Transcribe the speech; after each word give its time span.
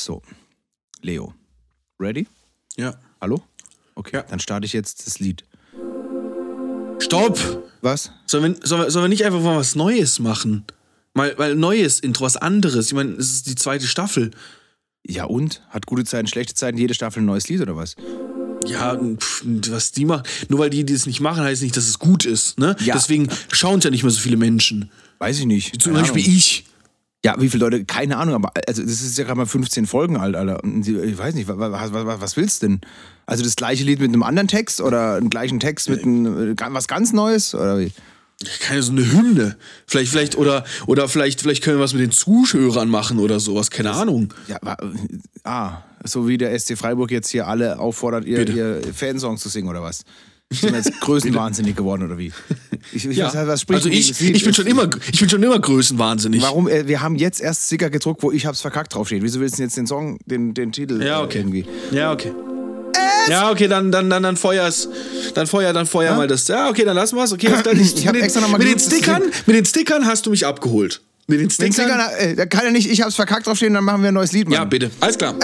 So, 0.00 0.22
Leo. 1.02 1.34
Ready? 2.00 2.26
Ja. 2.76 2.94
Hallo? 3.20 3.42
Okay, 3.94 4.16
Ja. 4.16 4.22
dann 4.22 4.40
starte 4.40 4.64
ich 4.64 4.72
jetzt 4.72 5.06
das 5.06 5.18
Lied. 5.18 5.44
Stopp! 7.00 7.38
Was? 7.82 8.10
Sollen 8.26 8.54
wir, 8.56 8.66
sollen, 8.66 8.82
wir, 8.84 8.90
sollen 8.90 9.04
wir 9.04 9.08
nicht 9.08 9.24
einfach 9.26 9.40
mal 9.42 9.56
was 9.58 9.74
Neues 9.74 10.18
machen? 10.18 10.64
Mal, 11.12 11.34
weil 11.36 11.54
neues 11.54 12.00
Intro, 12.00 12.24
was 12.24 12.36
anderes. 12.38 12.86
Ich 12.86 12.92
meine, 12.94 13.12
es 13.12 13.30
ist 13.30 13.46
die 13.46 13.54
zweite 13.56 13.86
Staffel. 13.86 14.30
Ja 15.06 15.24
und? 15.24 15.62
Hat 15.68 15.84
gute 15.86 16.04
Zeiten, 16.04 16.28
schlechte 16.28 16.54
Zeiten, 16.54 16.78
jede 16.78 16.94
Staffel 16.94 17.22
ein 17.22 17.26
neues 17.26 17.48
Lied 17.48 17.60
oder 17.60 17.76
was? 17.76 17.96
Ja, 18.66 18.96
pff, 18.96 19.42
was 19.70 19.92
die 19.92 20.04
machen. 20.06 20.22
Nur 20.48 20.60
weil 20.60 20.70
die 20.70 20.84
das 20.86 21.04
nicht 21.06 21.20
machen, 21.20 21.42
heißt 21.42 21.62
nicht, 21.62 21.76
dass 21.76 21.88
es 21.88 21.98
gut 21.98 22.24
ist. 22.24 22.58
Ne? 22.58 22.74
Ja. 22.80 22.94
Deswegen 22.94 23.28
schauen 23.50 23.78
es 23.78 23.84
ja 23.84 23.90
nicht 23.90 24.02
mehr 24.02 24.10
so 24.10 24.20
viele 24.20 24.36
Menschen. 24.38 24.90
Weiß 25.18 25.38
ich 25.40 25.46
nicht. 25.46 25.82
Zum 25.82 25.92
Keine 25.92 26.04
Beispiel 26.04 26.22
Ahnung. 26.22 26.36
ich. 26.36 26.64
Ja, 27.24 27.36
wie 27.38 27.50
viele 27.50 27.64
Leute? 27.64 27.84
Keine 27.84 28.16
Ahnung, 28.16 28.34
aber 28.34 28.52
also 28.66 28.82
das 28.82 29.02
ist 29.02 29.18
ja 29.18 29.24
gerade 29.24 29.36
mal 29.36 29.46
15 29.46 29.86
Folgen 29.86 30.16
alt, 30.16 30.34
Alter. 30.36 30.64
Und 30.64 30.88
Ich 30.88 31.18
weiß 31.18 31.34
nicht, 31.34 31.48
was, 31.48 31.92
was, 31.92 31.92
was, 32.20 32.36
willst 32.36 32.62
du 32.62 32.68
denn? 32.68 32.80
Also 33.26 33.44
das 33.44 33.56
gleiche 33.56 33.84
Lied 33.84 34.00
mit 34.00 34.08
einem 34.08 34.22
anderen 34.22 34.48
Text 34.48 34.80
oder 34.80 35.16
einen 35.16 35.28
gleichen 35.28 35.60
Text 35.60 35.90
mit 35.90 36.02
einem, 36.02 36.52
äh, 36.52 36.56
was 36.70 36.88
ganz 36.88 37.12
Neues? 37.12 37.54
Oder 37.54 37.78
wie? 37.78 37.92
Keine 38.60 38.82
so 38.82 38.92
eine 38.92 39.12
Hymne. 39.12 39.58
Vielleicht, 39.86 40.10
vielleicht, 40.10 40.38
oder, 40.38 40.64
oder 40.86 41.08
vielleicht, 41.08 41.42
vielleicht 41.42 41.62
können 41.62 41.76
wir 41.76 41.84
was 41.84 41.92
mit 41.92 42.00
den 42.00 42.10
Zuhörern 42.10 42.88
machen 42.88 43.18
oder 43.18 43.38
sowas. 43.38 43.70
Keine 43.70 43.92
Ahnung. 43.92 44.32
Ja, 44.48 44.58
ah, 45.44 45.82
so 46.04 46.26
wie 46.26 46.38
der 46.38 46.58
SC 46.58 46.78
Freiburg 46.78 47.10
jetzt 47.10 47.28
hier 47.28 47.46
alle 47.46 47.78
auffordert, 47.78 48.24
ihr, 48.24 48.38
Bitte. 48.38 48.52
ihr 48.52 48.94
Fansongs 48.94 49.42
zu 49.42 49.50
singen 49.50 49.68
oder 49.68 49.82
was? 49.82 50.04
Sind 50.52 50.72
wir 50.72 50.78
jetzt 50.78 51.00
größenwahnsinnig 51.00 51.76
geworden 51.76 52.04
oder 52.04 52.18
wie? 52.18 52.32
Ich, 52.92 53.06
ich 53.06 53.18
weiß, 53.18 53.34
was 53.46 53.60
spricht 53.60 53.84
also 53.84 53.88
ich, 53.88 54.20
ich 54.20 54.44
bin 54.44 54.52
schon 54.52 54.66
immer, 54.66 54.90
ich 55.12 55.20
bin 55.20 55.28
schon 55.28 55.42
immer 55.42 55.58
größenwahnsinnig. 55.58 56.42
Warum? 56.42 56.68
Äh, 56.68 56.88
wir 56.88 57.00
haben 57.00 57.14
jetzt 57.14 57.40
erst 57.40 57.66
Sticker 57.66 57.88
gedruckt, 57.88 58.22
wo 58.24 58.32
ich 58.32 58.46
hab's 58.46 58.60
verkackt 58.60 58.94
draufsteht. 58.94 59.22
Wieso 59.22 59.38
willst 59.38 59.54
du 59.54 59.56
denn 59.58 59.66
jetzt 59.66 59.76
den 59.76 59.86
Song, 59.86 60.18
den, 60.26 60.52
den 60.52 60.72
Titel 60.72 61.00
Ja, 61.00 61.20
äh, 61.20 61.24
okay. 61.24 61.38
irgendwie? 61.38 61.66
Ja, 61.92 62.12
okay. 62.12 62.32
Ja, 63.28 63.50
okay, 63.50 63.68
dann, 63.68 63.92
dann, 63.92 64.10
dann, 64.10 64.22
dann 64.22 64.36
feuer's. 64.36 64.88
Dann 65.34 65.46
feuer, 65.46 65.72
dann 65.72 65.86
feuer 65.86 66.16
mal 66.16 66.26
das. 66.26 66.48
Ja, 66.48 66.68
okay, 66.68 66.84
dann 66.84 66.96
lassen 66.96 67.16
wir's. 67.16 67.32
Okay, 67.32 67.48
das, 67.48 67.62
das, 67.64 67.74
Ich 67.74 68.06
hab 68.06 68.14
mit 68.14 68.22
den, 68.22 68.24
extra 68.24 68.40
noch 68.40 68.48
mal 68.48 68.58
mit 68.58 68.66
den 68.66 68.78
Stickern, 68.78 69.22
mit 69.46 69.54
den 69.56 69.64
Stickern 69.64 70.06
hast 70.06 70.26
du 70.26 70.30
mich 70.30 70.44
abgeholt. 70.46 71.00
Mit 71.28 71.38
den 71.38 71.48
Den 71.48 71.72
Stickern. 71.72 72.00
Sticker, 72.00 72.18
äh, 72.18 72.34
da 72.34 72.46
kann 72.46 72.64
er 72.64 72.72
nicht, 72.72 72.90
ich 72.90 73.02
hab's 73.02 73.14
verkackt 73.14 73.46
draufstehen, 73.46 73.72
dann 73.72 73.84
machen 73.84 74.02
wir 74.02 74.08
ein 74.08 74.14
neues 74.14 74.32
Lied. 74.32 74.48
Mann. 74.48 74.54
ja, 74.54 74.64
bitte. 74.64 74.90
Alles 74.98 75.16
klar. 75.16 75.34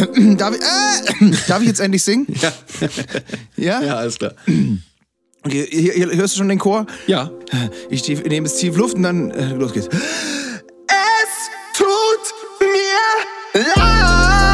Darf 0.36 0.54
ich, 0.54 0.62
äh, 0.62 1.36
darf 1.48 1.60
ich 1.60 1.68
jetzt 1.68 1.80
endlich 1.80 2.02
singen? 2.02 2.26
Ja. 2.40 2.52
Ja? 3.56 3.82
ja, 3.82 3.96
alles 3.96 4.18
klar. 4.18 4.34
Okay, 5.42 5.66
hier, 5.70 5.94
hier, 5.94 6.06
hörst 6.16 6.34
du 6.34 6.38
schon 6.40 6.50
den 6.50 6.58
Chor? 6.58 6.84
Ja. 7.06 7.30
Ich 7.88 8.02
tief, 8.02 8.22
nehme 8.24 8.46
jetzt 8.46 8.60
tief 8.60 8.76
Luft 8.76 8.96
und 8.96 9.04
dann 9.04 9.30
äh, 9.30 9.54
los 9.54 9.72
geht's. 9.72 9.88
Es 9.88 10.02
tut 11.72 11.88
mir 12.60 13.64
leid. 13.74 14.52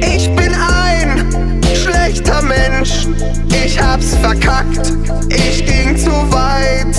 Ich 0.00 0.28
bin 0.36 0.54
ein 0.54 1.60
schlechter 1.74 2.40
Mensch. 2.40 3.08
Ich 3.48 3.82
hab's 3.82 4.14
verkackt. 4.14 4.92
Ich 5.28 5.66
ging 5.66 5.96
zu 5.96 6.12
weit. 6.30 6.96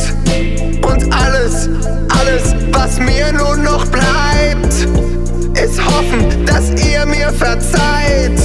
Und 0.83 1.13
alles, 1.13 1.69
alles, 2.09 2.55
was 2.71 2.99
mir 2.99 3.10
hoffen, 6.01 6.45
dass 6.45 6.69
ihr 6.83 7.05
mir 7.05 7.31
verzeiht. 7.31 8.39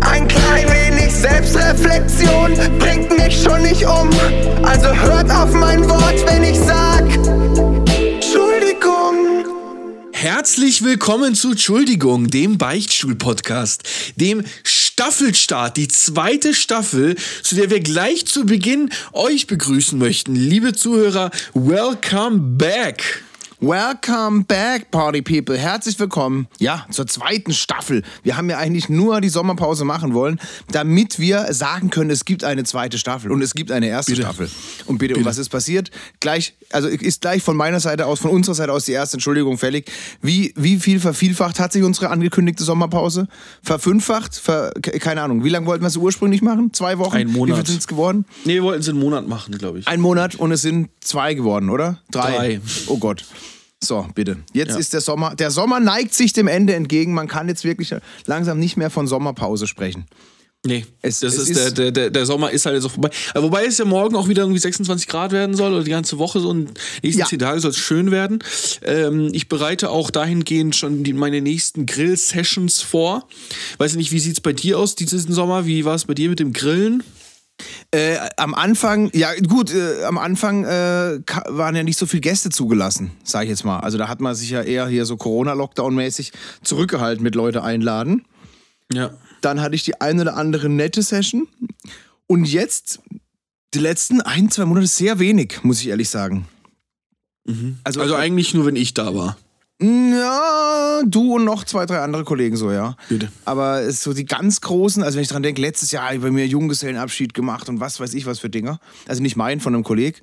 Ein 0.00 0.28
klein 0.28 0.66
wenig 0.68 1.14
Selbstreflexion 1.14 2.54
bringt 2.78 3.16
mich 3.16 3.42
schon 3.42 3.62
nicht 3.62 3.84
um. 3.84 4.10
Also 4.62 4.88
hört 4.88 5.30
auf 5.30 5.52
mein 5.52 5.88
Wort, 5.88 6.26
wenn 6.26 6.42
ich 6.42 6.58
sag 6.58 7.04
Entschuldigung. 7.96 9.46
Herzlich 10.12 10.82
willkommen 10.82 11.34
zu 11.34 11.52
Entschuldigung, 11.52 12.28
dem 12.28 12.58
Beichtstuhl-Podcast, 12.58 13.82
dem 14.16 14.42
Staffelstart, 14.62 15.76
die 15.76 15.88
zweite 15.88 16.54
Staffel, 16.54 17.16
zu 17.42 17.56
der 17.56 17.70
wir 17.70 17.80
gleich 17.80 18.26
zu 18.26 18.46
Beginn 18.46 18.90
euch 19.12 19.46
begrüßen 19.46 19.98
möchten. 19.98 20.34
Liebe 20.34 20.72
Zuhörer, 20.72 21.30
welcome 21.52 22.38
back. 22.38 23.22
Welcome 23.60 24.44
back, 24.44 24.90
Party 24.90 25.22
People. 25.22 25.56
Herzlich 25.56 25.98
willkommen, 26.00 26.48
ja, 26.58 26.84
zur 26.90 27.06
zweiten 27.06 27.52
Staffel. 27.52 28.02
Wir 28.24 28.36
haben 28.36 28.50
ja 28.50 28.58
eigentlich 28.58 28.88
nur 28.88 29.20
die 29.20 29.28
Sommerpause 29.28 29.84
machen 29.84 30.12
wollen, 30.12 30.40
damit 30.72 31.18
wir 31.20 31.52
sagen 31.54 31.88
können, 31.90 32.10
es 32.10 32.24
gibt 32.24 32.42
eine 32.42 32.64
zweite 32.64 32.98
Staffel 32.98 33.30
und 33.30 33.40
es 33.42 33.54
gibt 33.54 33.70
eine 33.70 33.86
erste 33.86 34.12
Bitte. 34.12 34.22
Staffel. 34.22 34.50
Und 34.86 34.98
bitte, 34.98 35.14
und 35.14 35.24
was 35.24 35.38
ist 35.38 35.50
passiert? 35.50 35.90
Gleich, 36.20 36.54
also 36.72 36.88
ist 36.88 37.20
gleich 37.20 37.42
von 37.44 37.56
meiner 37.56 37.78
Seite 37.78 38.06
aus, 38.06 38.18
von 38.18 38.32
unserer 38.32 38.56
Seite 38.56 38.72
aus 38.72 38.84
die 38.86 38.92
erste 38.92 39.16
Entschuldigung 39.16 39.56
fällig. 39.56 39.90
Wie, 40.20 40.52
wie 40.56 40.76
viel 40.78 40.98
vervielfacht 40.98 41.60
hat 41.60 41.72
sich 41.72 41.84
unsere 41.84 42.10
angekündigte 42.10 42.64
Sommerpause? 42.64 43.28
Verfünffacht? 43.62 44.34
Ver, 44.34 44.72
ke- 44.82 44.98
keine 44.98 45.22
Ahnung. 45.22 45.44
Wie 45.44 45.48
lange 45.50 45.66
wollten 45.66 45.84
wir 45.84 45.88
es 45.88 45.96
ursprünglich 45.96 46.42
machen? 46.42 46.72
Zwei 46.72 46.98
Wochen? 46.98 47.16
Ein 47.16 47.28
Monat. 47.32 47.56
Wie 47.56 47.60
viel 47.60 47.66
sind 47.68 47.78
es 47.80 47.86
geworden? 47.86 48.24
Nee, 48.44 48.54
wir 48.54 48.64
wollten 48.64 48.80
es 48.80 48.88
in 48.88 48.94
einen 48.96 49.02
Monat 49.04 49.28
machen, 49.28 49.56
glaube 49.56 49.78
ich. 49.78 49.86
Ein 49.88 50.00
Monat 50.00 50.34
und 50.34 50.50
es 50.50 50.60
sind 50.62 50.88
zwei 51.00 51.34
geworden, 51.34 51.70
oder? 51.70 52.00
Drei. 52.10 52.36
Drei. 52.36 52.60
Oh 52.88 52.98
Gott. 52.98 53.24
So, 53.84 54.06
bitte. 54.14 54.38
Jetzt 54.52 54.70
Ja. 54.72 54.78
ist 54.78 54.92
der 54.92 55.00
Sommer. 55.00 55.34
Der 55.34 55.50
Sommer 55.50 55.80
neigt 55.80 56.14
sich 56.14 56.32
dem 56.32 56.48
Ende 56.48 56.74
entgegen. 56.74 57.14
Man 57.14 57.28
kann 57.28 57.48
jetzt 57.48 57.64
wirklich 57.64 57.94
langsam 58.26 58.58
nicht 58.58 58.76
mehr 58.76 58.90
von 58.90 59.06
Sommerpause 59.06 59.66
sprechen. 59.66 60.06
Nee, 60.66 60.86
Es- 61.02 61.20
das 61.20 61.34
es 61.34 61.50
ist, 61.50 61.56
der, 61.58 61.66
ist- 61.66 61.76
der, 61.78 61.92
der, 61.92 62.08
der 62.10 62.24
Sommer 62.24 62.50
ist 62.50 62.64
halt 62.64 62.74
jetzt 62.76 62.86
auch 62.86 62.90
vorbei. 62.92 63.10
Aber 63.34 63.42
wobei 63.44 63.66
es 63.66 63.76
ja 63.76 63.84
morgen 63.84 64.16
auch 64.16 64.28
wieder 64.28 64.44
irgendwie 64.44 64.58
26 64.60 65.08
Grad 65.08 65.30
werden 65.30 65.54
soll 65.54 65.74
oder 65.74 65.84
die 65.84 65.90
ganze 65.90 66.16
Woche 66.18 66.40
so 66.40 66.48
und 66.48 66.72
nächsten 67.02 67.20
Ja. 67.20 67.26
zehn 67.26 67.38
Tage 67.38 67.60
soll 67.60 67.70
es 67.72 67.76
schön 67.76 68.10
werden. 68.10 68.38
Ähm, 68.80 69.28
ich 69.34 69.50
bereite 69.50 69.90
auch 69.90 70.10
dahingehend 70.10 70.74
schon 70.74 71.04
die, 71.04 71.12
meine 71.12 71.42
nächsten 71.42 71.84
Grill-Sessions 71.84 72.80
vor. 72.80 73.28
Weiß 73.76 73.90
ich 73.90 73.98
nicht, 73.98 74.10
wie 74.12 74.18
sieht's 74.20 74.40
bei 74.40 74.54
dir 74.54 74.78
aus 74.78 74.94
diesen 74.94 75.34
Sommer? 75.34 75.66
Wie 75.66 75.84
war 75.84 75.96
es 75.96 76.06
bei 76.06 76.14
dir 76.14 76.30
mit 76.30 76.40
dem 76.40 76.54
Grillen? 76.54 77.02
Äh, 77.92 78.16
am 78.36 78.54
Anfang, 78.54 79.10
ja 79.14 79.32
gut, 79.46 79.72
äh, 79.72 80.04
am 80.04 80.18
Anfang 80.18 80.64
äh, 80.64 81.20
waren 81.48 81.76
ja 81.76 81.82
nicht 81.84 81.98
so 81.98 82.06
viele 82.06 82.22
Gäste 82.22 82.50
zugelassen, 82.50 83.12
sag 83.22 83.44
ich 83.44 83.50
jetzt 83.50 83.64
mal. 83.64 83.78
Also 83.80 83.96
da 83.98 84.08
hat 84.08 84.20
man 84.20 84.34
sich 84.34 84.50
ja 84.50 84.62
eher 84.62 84.88
hier 84.88 85.06
so 85.06 85.16
Corona-Lockdown-mäßig 85.16 86.32
zurückgehalten 86.62 87.22
mit 87.22 87.36
Leute 87.36 87.62
einladen. 87.62 88.24
Ja. 88.92 89.10
Dann 89.40 89.60
hatte 89.60 89.76
ich 89.76 89.84
die 89.84 90.00
eine 90.00 90.22
oder 90.22 90.36
andere 90.36 90.68
nette 90.68 91.02
Session. 91.02 91.46
Und 92.26 92.46
jetzt, 92.46 93.00
die 93.74 93.78
letzten 93.78 94.20
ein, 94.20 94.50
zwei 94.50 94.64
Monate 94.64 94.86
sehr 94.86 95.18
wenig, 95.18 95.62
muss 95.62 95.80
ich 95.80 95.88
ehrlich 95.88 96.08
sagen. 96.10 96.48
Also, 97.84 98.00
Also 98.00 98.16
eigentlich 98.16 98.54
nur, 98.54 98.66
wenn 98.66 98.76
ich 98.76 98.94
da 98.94 99.14
war. 99.14 99.36
Ja, 99.80 101.02
du 101.04 101.34
und 101.34 101.44
noch 101.44 101.64
zwei, 101.64 101.84
drei 101.84 102.00
andere 102.00 102.24
Kollegen 102.24 102.56
so, 102.56 102.70
ja. 102.70 102.96
Bitte. 103.08 103.30
Aber 103.44 103.80
es 103.80 104.02
so 104.02 104.14
die 104.14 104.24
ganz 104.24 104.60
großen, 104.60 105.02
also 105.02 105.16
wenn 105.16 105.22
ich 105.22 105.28
dran 105.28 105.42
denke, 105.42 105.60
letztes 105.60 105.90
Jahr 105.90 106.04
habe 106.04 106.16
ich 106.16 106.22
bei 106.22 106.30
mir 106.30 106.46
Junggesellenabschied 106.46 107.34
gemacht 107.34 107.68
und 107.68 107.80
was 107.80 107.98
weiß 107.98 108.14
ich 108.14 108.24
was 108.24 108.38
für 108.38 108.48
Dinger. 108.48 108.78
Also 109.08 109.20
nicht 109.20 109.36
mein, 109.36 109.60
von 109.60 109.74
einem 109.74 109.82
Kollegen 109.82 110.18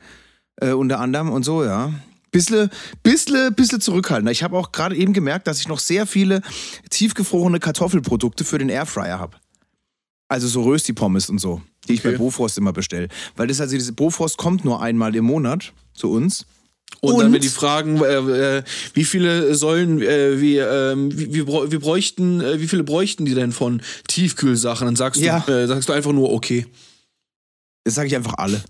äh, 0.62 0.72
unter 0.72 1.00
anderem 1.00 1.30
und 1.30 1.44
so, 1.44 1.64
ja. 1.64 1.94
Bissle, 2.32 2.70
bissle, 3.04 3.52
bissle 3.52 3.80
zurückhaltender. 3.80 4.32
Ich 4.32 4.42
habe 4.42 4.58
auch 4.58 4.72
gerade 4.72 4.96
eben 4.96 5.12
gemerkt, 5.12 5.48
dass 5.48 5.60
ich 5.60 5.68
noch 5.68 5.80
sehr 5.80 6.08
viele 6.08 6.42
tiefgefrorene 6.90 7.60
Kartoffelprodukte 7.60 8.46
für 8.46 8.58
den 8.58 8.70
Airfryer 8.70 9.20
habe. 9.20 9.36
Also 10.30 10.48
so 10.48 10.62
Rösti-Pommes 10.62 11.30
und 11.30 11.40
so, 11.40 11.62
die 11.90 11.94
ich 11.94 12.04
bei 12.04 12.10
Okay. 12.10 12.20
Bofrost 12.20 12.58
immer 12.58 12.72
bestelle. 12.72 13.10
Weil 13.36 13.48
das 13.48 13.60
also 13.60 13.76
diese 13.76 13.92
Bofrost 13.92 14.38
kommt 14.38 14.64
nur 14.64 14.82
einmal 14.82 15.14
im 15.14 15.26
Monat 15.26 15.74
zu 15.94 16.10
uns. 16.10 16.46
Und, 17.00 17.20
dann, 17.20 17.34
wenn 17.34 17.42
die 17.42 17.50
fragen, 17.50 18.00
äh, 18.04 18.58
äh, 18.58 18.64
wie 18.94 19.06
viele 19.06 19.56
sollen, 19.56 20.02
äh, 20.02 20.40
wie, 20.40 20.58
wie, 20.60 21.34
wie, 21.34 21.42
brau- 21.44 21.72
wie 21.72 21.78
bräuchten, 21.78 22.42
äh, 22.42 22.60
wie 22.62 22.68
viele 22.68 22.84
bräuchten 22.84 23.26
die 23.26 23.34
denn 23.34 23.52
von 23.52 23.82
Tiefkühlsachen? 24.08 24.86
Dann 24.86 24.96
sagst 24.96 25.20
du, 25.20 25.26
Ja. 25.26 25.48
äh, 25.48 25.66
sagst 25.68 25.90
du 25.90 25.94
einfach 25.94 26.12
nur 26.12 26.32
okay. 26.32 26.68
Das 27.84 27.96
sage 27.96 28.08
ich 28.08 28.16
einfach 28.16 28.36
alle. 28.38 28.64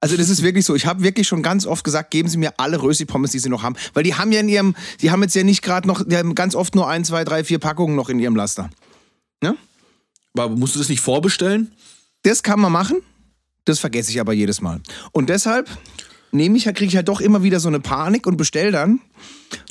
Also 0.00 0.16
das 0.16 0.28
ist 0.30 0.42
wirklich 0.42 0.64
so. 0.64 0.74
Ich 0.76 0.86
habe 0.86 1.02
wirklich 1.02 1.26
schon 1.28 1.42
ganz 1.42 1.66
oft 1.66 1.84
gesagt, 1.84 2.10
geben 2.12 2.28
Sie 2.28 2.38
mir 2.38 2.52
alle 2.58 2.80
Rösti-Pommes, 2.80 3.32
die 3.32 3.38
Sie 3.40 3.48
noch 3.50 3.62
haben. 3.64 3.74
Weil 3.94 4.04
die 4.04 4.14
haben 4.14 4.30
ja 4.32 4.40
in 4.40 4.48
ihrem, 4.48 4.76
die 5.02 5.10
haben 5.10 5.22
jetzt 5.22 5.34
ja 5.34 5.42
nicht 5.42 5.60
gerade 5.60 5.86
noch, 5.88 6.04
die 6.06 6.16
haben 6.16 6.34
ganz 6.34 6.54
oft 6.54 6.74
nur 6.74 6.88
ein, 6.88 7.04
zwei, 7.04 7.24
drei, 7.24 7.42
vier 7.44 7.58
Packungen 7.58 7.96
noch 7.96 8.08
in 8.08 8.18
ihrem 8.20 8.36
Laster. 8.36 8.70
Ne? 9.42 9.56
Aber 10.34 10.54
musst 10.56 10.74
du 10.76 10.78
das 10.78 10.88
nicht 10.88 11.00
vorbestellen? 11.00 11.72
Das 12.22 12.42
kann 12.42 12.60
man 12.60 12.72
machen. 12.72 12.98
Das 13.64 13.80
vergesse 13.80 14.10
ich 14.10 14.20
aber 14.20 14.32
jedes 14.32 14.60
Mal. 14.62 14.80
Und 15.12 15.28
deshalb 15.28 15.68
nehme 16.32 16.56
ich, 16.56 16.64
kriege 16.64 16.84
ich 16.86 16.96
halt 16.96 17.08
doch 17.08 17.20
immer 17.20 17.42
wieder 17.42 17.60
so 17.60 17.68
eine 17.68 17.80
Panik 17.80 18.26
und 18.26 18.36
bestell 18.36 18.72
dann. 18.72 19.00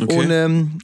Okay. 0.02 0.18
Und 0.18 0.32
ähm, 0.32 0.80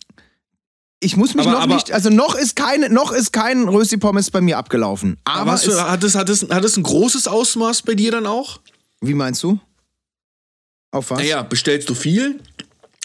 ich 1.00 1.18
muss 1.18 1.34
mich 1.36 1.46
Aber- 1.46 1.56
noch 1.58 1.64
aber- 1.64 1.76
nicht, 1.76 1.92
also 1.92 2.10
noch 2.10 2.36
ist 2.36 2.56
keine, 2.56 2.90
noch 2.90 3.12
ist 3.12 3.34
kein 3.34 3.68
Rösti-Pommes 3.68 4.32
bei 4.32 4.42
mir 4.42 4.58
abgelaufen. 4.58 5.18
Aber, 5.26 5.52
Aber 5.54 5.62
du, 5.62 5.82
hat, 5.82 6.04
es, 6.04 6.16
hat, 6.16 6.30
es, 6.30 6.50
hat 6.50 6.64
es 6.64 6.78
ein 6.78 6.84
großes 6.84 7.28
Ausmaß 7.28 7.82
bei 7.82 7.96
dir 7.96 8.12
dann 8.12 8.26
auch? 8.26 8.60
wie 9.02 9.14
meinst 9.14 9.44
du? 9.44 9.60
Auf 10.92 11.10
was? 11.10 11.20
Naja, 11.20 11.42
bestellst 11.44 11.90
du 11.90 11.96
viel? 11.96 12.40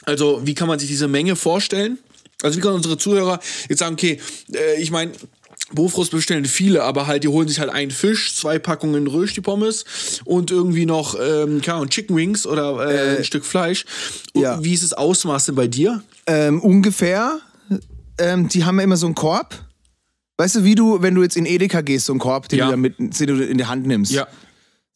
Also, 0.05 0.41
wie 0.47 0.55
kann 0.55 0.69
man 0.69 0.79
sich 0.79 0.89
diese 0.89 1.09
Menge 1.09 1.35
vorstellen? 1.35 1.99
Also, 2.43 2.57
wie 2.57 2.61
können 2.61 2.77
unsere 2.77 2.99
Zuhörer 2.99 3.41
jetzt 3.69 3.81
sagen, 3.81 3.95
okay, 3.95 4.21
äh, 4.55 4.81
ich 4.81 4.91
meine, 4.93 5.11
Bofrost 5.73 6.13
bestellen 6.13 6.47
viele, 6.47 6.83
aber 6.83 7.07
halt, 7.07 7.25
die 7.25 7.29
holen 7.29 7.47
sich 7.47 7.61
halt 7.61 7.71
einen 7.71 7.91
Fisch, 7.91 8.35
zwei 8.35 8.59
Packungen 8.59 9.07
Rösti 9.07 9.41
Pommes 9.43 9.85
und 10.25 10.51
irgendwie 10.51 10.87
noch, 10.87 11.15
ähm, 11.15 11.61
keine 11.61 11.75
Ahnung, 11.77 11.91
Chicken 11.91 12.17
Wings 12.17 12.47
oder 12.47 12.89
äh, 12.89 13.19
ein 13.19 13.25
Stück 13.25 13.45
Fleisch. 13.45 13.85
Und 14.33 14.43
ja. 14.43 14.65
Wie 14.65 14.73
ist 14.73 14.83
das 14.83 14.95
Ausmaß 14.95 15.47
denn 15.47 15.55
bei 15.55 15.67
dir? 15.67 16.03
Ähm, 16.27 16.61
ungefähr. 16.61 17.41
Ähm, 18.17 18.49
die 18.49 18.65
haben 18.65 18.79
ja 18.79 18.85
immer 18.85 18.97
so 18.97 19.07
einen 19.07 19.15
Korb. 19.15 19.63
Weißt 20.39 20.57
du, 20.57 20.65
wie 20.65 20.75
du, 20.75 21.03
wenn 21.03 21.15
du 21.15 21.23
jetzt 21.23 21.37
in 21.37 21.45
Edeka 21.47 21.83
gehst, 21.83 22.07
so 22.07 22.13
einen 22.15 22.21
Korb, 22.21 22.49
den 22.49 22.61
Ja. 22.61 22.65
du 22.67 22.71
dann 22.73 22.81
mit, 22.81 22.97
den 22.99 23.27
du 23.27 23.45
in 23.47 23.59
die 23.59 23.67
Hand 23.67 23.87
nimmst. 23.87 24.13
Ja. 24.13 24.27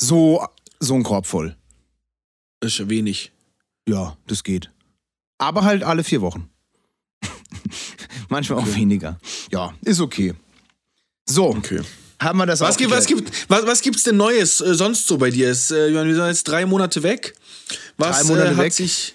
So, 0.01 0.45
so 0.81 0.95
ein 0.95 1.03
Korb 1.03 1.27
voll. 1.27 1.55
Ist 2.61 2.79
ja 2.79 2.89
wenig. 2.89 3.31
Ja, 3.89 4.17
das 4.27 4.43
geht. 4.43 4.71
Aber 5.39 5.65
halt 5.65 5.83
alle 5.83 6.03
vier 6.05 6.21
Wochen. 6.23 6.49
Manchmal 8.29 8.61
auch 8.61 8.75
weniger. 8.75 9.19
Ja, 9.51 9.75
ist 9.83 10.01
okay. 10.01 10.35
So, 11.29 11.49
Okay. 11.51 11.81
haben 12.21 12.39
wir 12.39 12.47
das 12.47 12.61
Was, 12.61 12.75
auch 12.75 12.79
gibt, 12.79 12.91
was, 12.91 13.07
gibt, 13.07 13.51
was, 13.51 13.67
was 13.67 13.81
gibt's 13.81 14.03
denn 14.05 14.17
Neues 14.17 14.61
äh, 14.61 14.75
sonst 14.75 15.07
so 15.07 15.19
bei 15.19 15.31
dir? 15.31 15.51
Ist, 15.51 15.71
äh, 15.71 15.93
wir 15.93 16.15
sind 16.15 16.27
jetzt 16.27 16.45
drei 16.45 16.67
Monate 16.67 17.03
weg. 17.03 17.35
Was 17.97 18.19
Drei 18.21 18.25
Monate 18.29 18.49
äh, 18.49 18.51
hat 18.57 18.65
weg. 18.65 18.73
sich, 18.73 19.15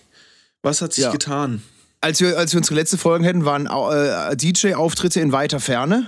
was 0.61 0.81
hat 0.81 0.93
sich 0.93 1.03
Ja. 1.03 1.11
getan? 1.11 1.61
als 1.99 2.21
wir, 2.21 2.37
als 2.37 2.53
wir 2.53 2.59
unsere 2.59 2.75
letzte 2.75 2.97
Folgen 2.97 3.23
hätten, 3.23 3.43
waren 3.43 3.65
äh, 3.65 4.35
DJ-Auftritte 4.37 5.19
in 5.19 5.31
weiter 5.31 5.59
Ferne. 5.59 6.07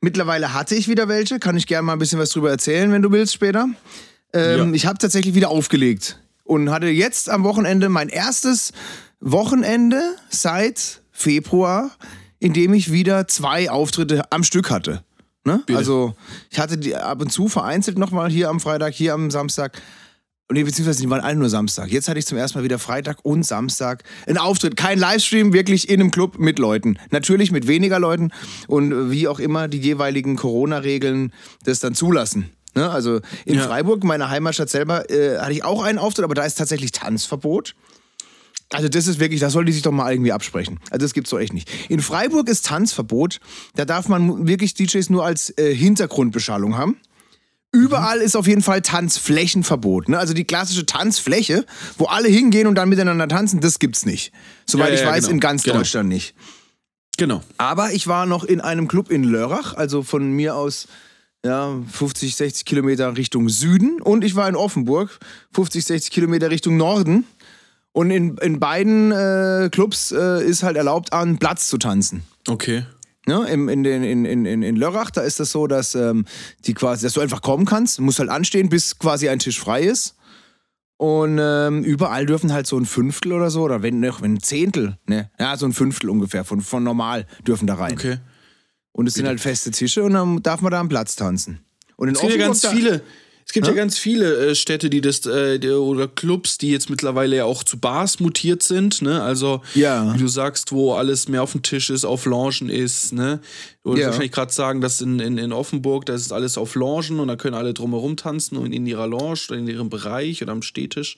Mittlerweile 0.00 0.54
hatte 0.54 0.74
ich 0.76 0.86
wieder 0.86 1.08
welche. 1.08 1.38
Kann 1.40 1.56
ich 1.56 1.66
gerne 1.66 1.82
mal 1.82 1.92
ein 1.94 1.98
bisschen 1.98 2.18
was 2.20 2.30
drüber 2.30 2.50
erzählen, 2.50 2.92
wenn 2.92 3.02
du 3.02 3.10
willst, 3.10 3.34
später. 3.34 3.68
Ähm, 4.32 4.68
Ja. 4.68 4.72
Ich 4.74 4.86
habe 4.86 4.98
tatsächlich 4.98 5.34
wieder 5.34 5.48
aufgelegt 5.50 6.18
und 6.44 6.70
hatte 6.70 6.86
jetzt 6.86 7.28
am 7.28 7.42
Wochenende 7.42 7.88
mein 7.88 8.08
erstes 8.10 8.72
Wochenende 9.20 10.00
seit 10.30 11.00
Februar, 11.10 11.90
in 12.38 12.52
dem 12.52 12.72
ich 12.72 12.92
wieder 12.92 13.26
zwei 13.26 13.70
Auftritte 13.70 14.30
am 14.30 14.44
Stück 14.44 14.70
hatte. 14.70 15.02
Ne? 15.44 15.62
Also 15.74 16.14
ich 16.50 16.58
hatte 16.58 16.78
die 16.78 16.96
ab 16.96 17.20
und 17.20 17.30
zu 17.30 17.48
vereinzelt 17.48 17.98
nochmal 17.98 18.30
hier 18.30 18.48
am 18.48 18.60
Freitag, 18.60 18.94
hier 18.94 19.12
am 19.14 19.30
Samstag. 19.30 19.80
Nee, 20.50 20.62
beziehungsweise 20.62 21.00
die 21.00 21.08
waren 21.08 21.20
alle 21.22 21.36
nur 21.36 21.48
Samstag. 21.48 21.90
Jetzt 21.90 22.08
hatte 22.08 22.18
ich 22.18 22.26
zum 22.26 22.36
ersten 22.36 22.58
Mal 22.58 22.64
wieder 22.64 22.78
Freitag 22.78 23.18
und 23.24 23.44
Samstag 23.44 24.04
einen 24.26 24.36
Auftritt. 24.38 24.76
Kein 24.76 24.98
Livestream, 24.98 25.52
wirklich 25.54 25.88
in 25.88 26.00
einem 26.00 26.10
Club 26.10 26.38
mit 26.38 26.58
Leuten. 26.58 26.98
Natürlich 27.10 27.50
mit 27.50 27.66
weniger 27.66 27.98
Leuten 27.98 28.30
und 28.66 28.92
äh, 28.92 29.10
wie 29.10 29.26
auch 29.28 29.38
immer 29.38 29.68
die 29.68 29.78
jeweiligen 29.78 30.36
Corona-Regeln 30.36 31.32
das 31.64 31.80
dann 31.80 31.94
zulassen. 31.94 32.50
Ne? 32.74 32.90
Also 32.90 33.20
in 33.46 33.54
Ja. 33.56 33.62
Freiburg, 33.66 34.04
meiner 34.04 34.28
Heimatstadt 34.30 34.68
selber, 34.68 35.10
äh, 35.10 35.38
hatte 35.38 35.52
ich 35.52 35.64
auch 35.64 35.82
einen 35.82 35.98
Auftritt, 35.98 36.24
aber 36.24 36.34
da 36.34 36.44
ist 36.44 36.56
tatsächlich 36.56 36.92
Tanzverbot. 36.92 37.74
Also 38.74 38.88
das 38.88 39.06
ist 39.06 39.20
wirklich, 39.20 39.40
das 39.40 39.52
soll 39.52 39.64
die 39.64 39.72
sich 39.72 39.82
doch 39.82 39.92
mal 39.92 40.10
irgendwie 40.12 40.32
absprechen. 40.32 40.78
Also 40.90 41.04
das 41.04 41.14
gibt's 41.14 41.30
doch 41.30 41.38
echt 41.38 41.52
nicht. 41.54 41.70
In 41.88 42.00
Freiburg 42.00 42.48
ist 42.48 42.66
Tanzverbot. 42.66 43.40
Da 43.76 43.84
darf 43.84 44.08
man 44.08 44.46
wirklich 44.46 44.74
DJs 44.74 45.10
nur 45.10 45.24
als 45.24 45.50
äh, 45.58 45.74
Hintergrundbeschallung 45.74 46.76
haben. 46.76 46.96
Überall 47.72 48.18
ist 48.18 48.36
auf 48.36 48.46
jeden 48.46 48.62
Fall 48.62 48.82
Tanzflächenverbot. 48.82 50.08
Ne? 50.08 50.18
Also 50.18 50.32
die 50.32 50.44
klassische 50.44 50.86
Tanzfläche, 50.86 51.66
wo 51.98 52.04
alle 52.06 52.28
hingehen 52.28 52.68
und 52.68 52.76
dann 52.76 52.88
miteinander 52.88 53.26
tanzen, 53.26 53.60
das 53.60 53.78
gibt's 53.80 54.06
nicht. 54.06 54.32
Soweit 54.66 54.90
Ja, 54.90 54.94
ich 54.94 55.00
ja, 55.00 55.06
weiß, 55.08 55.24
genau. 55.24 55.34
in 55.34 55.40
ganz 55.40 55.62
Genau. 55.64 55.78
Deutschland 55.78 56.08
nicht. 56.08 56.34
Genau. 57.16 57.42
Aber 57.58 57.92
ich 57.92 58.06
war 58.06 58.26
noch 58.26 58.44
in 58.44 58.60
einem 58.60 58.86
Club 58.88 59.10
in 59.10 59.24
Lörrach, 59.24 59.74
also 59.74 60.02
von 60.02 60.30
mir 60.32 60.54
aus 60.54 60.86
ja, 61.44 61.74
50, 61.92 62.36
60 62.36 62.64
Kilometer 62.64 63.16
Richtung 63.16 63.48
Süden. 63.48 64.00
Und 64.00 64.24
ich 64.24 64.34
war 64.34 64.48
in 64.48 64.56
Offenburg, 64.56 65.18
50, 65.52 65.84
60 65.84 66.12
Kilometer 66.12 66.50
Richtung 66.50 66.76
Norden. 66.76 67.24
Und 67.94 68.10
in, 68.10 68.36
in 68.38 68.58
beiden 68.58 69.12
äh, 69.12 69.68
Clubs 69.70 70.10
äh, 70.10 70.44
ist 70.44 70.64
halt 70.64 70.76
erlaubt, 70.76 71.12
an 71.12 71.38
Platz 71.38 71.68
zu 71.68 71.78
tanzen. 71.78 72.24
Okay. 72.48 72.84
Ne? 73.24 73.48
Im, 73.48 73.68
in, 73.68 73.84
den, 73.84 74.02
in, 74.02 74.24
in, 74.24 74.44
in, 74.46 74.62
in 74.64 74.74
Lörrach, 74.74 75.12
da 75.12 75.20
ist 75.20 75.38
das 75.38 75.52
so, 75.52 75.68
dass, 75.68 75.94
ähm, 75.94 76.24
die 76.66 76.74
quasi, 76.74 77.06
dass 77.06 77.12
du 77.12 77.20
einfach 77.20 77.40
kommen 77.40 77.64
kannst, 77.64 77.98
du 77.98 78.02
musst 78.02 78.18
halt 78.18 78.30
anstehen, 78.30 78.68
bis 78.68 78.98
quasi 78.98 79.28
ein 79.28 79.38
Tisch 79.38 79.60
frei 79.60 79.82
ist. 79.82 80.16
Und 80.96 81.38
ähm, 81.40 81.84
überall 81.84 82.26
dürfen 82.26 82.52
halt 82.52 82.66
so 82.66 82.76
ein 82.76 82.84
Fünftel 82.84 83.32
oder 83.32 83.48
so, 83.48 83.62
oder 83.62 83.82
wenn 83.82 84.00
noch 84.00 84.22
wenn 84.22 84.34
ein 84.34 84.42
Zehntel, 84.42 84.98
ne? 85.06 85.30
Ja, 85.38 85.56
so 85.56 85.64
ein 85.64 85.72
Fünftel 85.72 86.10
ungefähr 86.10 86.44
von, 86.44 86.60
von 86.62 86.82
normal 86.82 87.26
dürfen 87.46 87.68
da 87.68 87.74
rein. 87.74 87.92
Okay. 87.92 88.18
Und 88.90 89.06
es 89.06 89.14
sind 89.14 89.28
halt 89.28 89.40
feste 89.40 89.70
Tische 89.70 90.02
und 90.02 90.14
dann 90.14 90.42
darf 90.42 90.60
man 90.62 90.72
da 90.72 90.80
am 90.80 90.88
Platz 90.88 91.14
tanzen. 91.14 91.60
Und 91.94 92.08
in 92.08 92.16
Es 92.16 92.20
gibt 92.20 92.32
ja 92.32 92.38
ganz 92.38 92.66
viele. 92.66 93.02
Es 93.46 93.52
gibt 93.52 93.66
ja 93.66 93.72
ganz 93.74 93.98
viele 93.98 94.48
äh, 94.50 94.54
Städte, 94.54 94.90
die 94.90 95.00
das 95.00 95.24
äh, 95.26 95.58
die, 95.58 95.68
oder 95.70 96.08
Clubs, 96.08 96.58
die 96.58 96.70
jetzt 96.70 96.90
mittlerweile 96.90 97.36
ja 97.36 97.44
auch 97.44 97.62
zu 97.62 97.78
Bars 97.78 98.18
mutiert 98.18 98.62
sind, 98.62 99.02
ne? 99.02 99.22
Also 99.22 99.60
Ja. 99.74 100.12
wie 100.14 100.18
du 100.18 100.26
sagst, 100.28 100.72
wo 100.72 100.94
alles 100.94 101.28
mehr 101.28 101.42
auf 101.42 101.52
dem 101.52 101.62
Tisch 101.62 101.90
ist, 101.90 102.04
auf 102.04 102.24
Loungen 102.24 102.68
ist, 102.70 103.12
ne? 103.12 103.40
Wolltest 103.84 104.00
Ja. 104.02 104.06
wahrscheinlich 104.08 104.32
gerade 104.32 104.52
sagen, 104.52 104.80
dass 104.80 105.00
in, 105.00 105.20
in, 105.20 105.38
in 105.38 105.52
Offenburg, 105.52 106.06
da 106.06 106.14
ist 106.14 106.32
alles 106.32 106.56
auf 106.58 106.74
Loungen 106.74 107.20
und 107.20 107.28
da 107.28 107.36
können 107.36 107.54
alle 107.54 107.74
drumherum 107.74 108.16
tanzen 108.16 108.56
und 108.56 108.72
in 108.72 108.86
ihrer 108.86 109.06
Lounge 109.06 109.38
oder 109.50 109.58
in 109.58 109.68
ihrem 109.68 109.90
Bereich 109.90 110.42
oder 110.42 110.52
am 110.52 110.62
Stehtisch. 110.62 111.16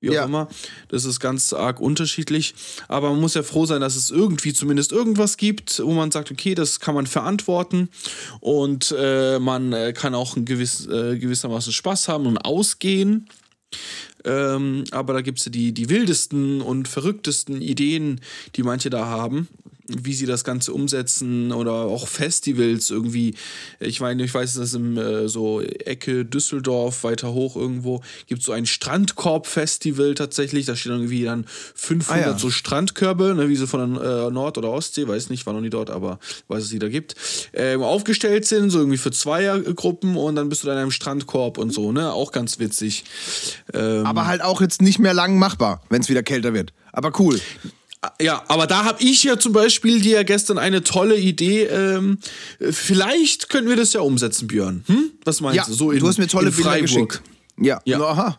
Wie 0.00 0.10
auch 0.10 0.14
Ja. 0.14 0.24
immer. 0.24 0.48
Das 0.88 1.04
ist 1.04 1.20
ganz 1.20 1.52
arg 1.52 1.80
unterschiedlich. 1.80 2.54
Aber 2.88 3.10
man 3.10 3.20
muss 3.20 3.34
ja 3.34 3.42
froh 3.42 3.64
sein, 3.66 3.80
dass 3.80 3.96
es 3.96 4.10
irgendwie 4.10 4.52
zumindest 4.52 4.92
irgendwas 4.92 5.36
gibt, 5.36 5.80
wo 5.82 5.92
man 5.92 6.10
sagt, 6.10 6.30
okay, 6.30 6.54
das 6.54 6.80
kann 6.80 6.94
man 6.94 7.06
verantworten 7.06 7.88
und 8.40 8.94
äh, 8.98 9.38
man 9.38 9.72
äh, 9.72 9.92
kann 9.94 10.14
auch 10.14 10.36
ein 10.36 10.44
gewiss, 10.44 10.86
äh, 10.86 11.18
gewissermaßen 11.18 11.72
Spaß 11.72 12.08
haben 12.08 12.26
und 12.26 12.38
ausgehen. 12.38 13.28
Ähm, 14.24 14.84
aber 14.90 15.12
da 15.12 15.20
gibt 15.22 15.38
es 15.38 15.46
ja 15.46 15.50
die, 15.52 15.72
die 15.72 15.88
wildesten 15.88 16.60
und 16.60 16.88
verrücktesten 16.88 17.60
Ideen, 17.62 18.20
die 18.56 18.62
manche 18.62 18.90
da 18.90 19.06
haben, 19.06 19.48
wie 19.88 20.14
sie 20.14 20.26
das 20.26 20.42
Ganze 20.44 20.72
umsetzen 20.72 21.52
oder 21.52 21.72
auch 21.72 22.08
Festivals 22.08 22.90
irgendwie. 22.90 23.34
Ich 23.78 24.00
meine, 24.00 24.24
ich 24.24 24.34
weiß, 24.34 24.54
dass 24.54 24.74
im 24.74 24.98
äh, 24.98 25.28
so 25.28 25.60
Ecke 25.60 26.24
Düsseldorf 26.24 27.04
weiter 27.04 27.32
hoch 27.32 27.56
irgendwo 27.56 28.02
gibt 28.26 28.40
es 28.40 28.46
so 28.46 28.52
ein 28.52 28.66
Strandkorb-Festival 28.66 30.14
tatsächlich. 30.14 30.66
Da 30.66 30.76
stehen 30.76 30.92
irgendwie 30.92 31.24
dann 31.24 31.44
500 31.74 32.24
Ah, 32.26 32.30
ja. 32.30 32.38
so 32.38 32.50
Strandkörbe, 32.50 33.34
ne, 33.34 33.48
wie 33.48 33.56
sie 33.56 33.66
von 33.66 33.94
der 33.94 34.26
äh, 34.26 34.30
Nord- 34.30 34.58
oder 34.58 34.70
Ostsee, 34.70 35.06
weiß 35.06 35.30
nicht, 35.30 35.46
war 35.46 35.52
noch 35.52 35.60
nie 35.60 35.70
dort, 35.70 35.90
aber 35.90 36.18
weiß 36.48 36.64
es 36.64 36.70
die 36.70 36.78
da 36.78 36.88
gibt, 36.88 37.14
ähm, 37.52 37.82
aufgestellt 37.82 38.46
sind, 38.46 38.70
so 38.70 38.78
irgendwie 38.78 38.98
für 38.98 39.10
Zweiergruppen 39.10 40.16
und 40.16 40.34
dann 40.36 40.48
bist 40.48 40.62
du 40.62 40.66
dann 40.68 40.76
in 40.76 40.82
einem 40.82 40.90
Strandkorb 40.90 41.58
und 41.58 41.72
so, 41.72 41.92
ne? 41.92 42.12
Auch 42.12 42.32
ganz 42.32 42.58
witzig. 42.58 43.04
Ähm, 43.72 44.04
Aber 44.06 44.26
halt 44.26 44.42
auch 44.42 44.60
jetzt 44.60 44.82
nicht 44.82 44.98
mehr 44.98 45.14
lang 45.14 45.38
machbar, 45.38 45.82
wenn 45.90 46.00
es 46.00 46.08
wieder 46.08 46.22
kälter 46.22 46.54
wird. 46.54 46.72
Aber 46.92 47.12
cool. 47.20 47.40
Ja, 48.20 48.42
aber 48.48 48.66
da 48.66 48.84
habe 48.84 49.02
ich 49.02 49.24
ja 49.24 49.38
zum 49.38 49.52
Beispiel 49.52 50.00
dir 50.00 50.16
ja 50.16 50.22
gestern 50.22 50.58
eine 50.58 50.84
tolle 50.84 51.16
Idee. 51.16 51.64
Ähm, 51.64 52.18
vielleicht 52.60 53.48
können 53.48 53.68
wir 53.68 53.76
das 53.76 53.92
ja 53.92 54.00
umsetzen, 54.00 54.46
Björn. 54.46 54.84
Hm? 54.86 55.10
Was 55.24 55.40
meinst 55.40 55.56
Ja, 55.56 55.64
du? 55.66 55.72
So 55.72 55.90
in, 55.90 55.98
du 56.00 56.06
hast 56.08 56.18
mir 56.18 56.28
tolle 56.28 56.50
Bilder 56.50 56.80
geschickt. 56.80 57.22
Ja. 57.60 57.80
Ja. 57.84 58.00
Aha. 58.00 58.38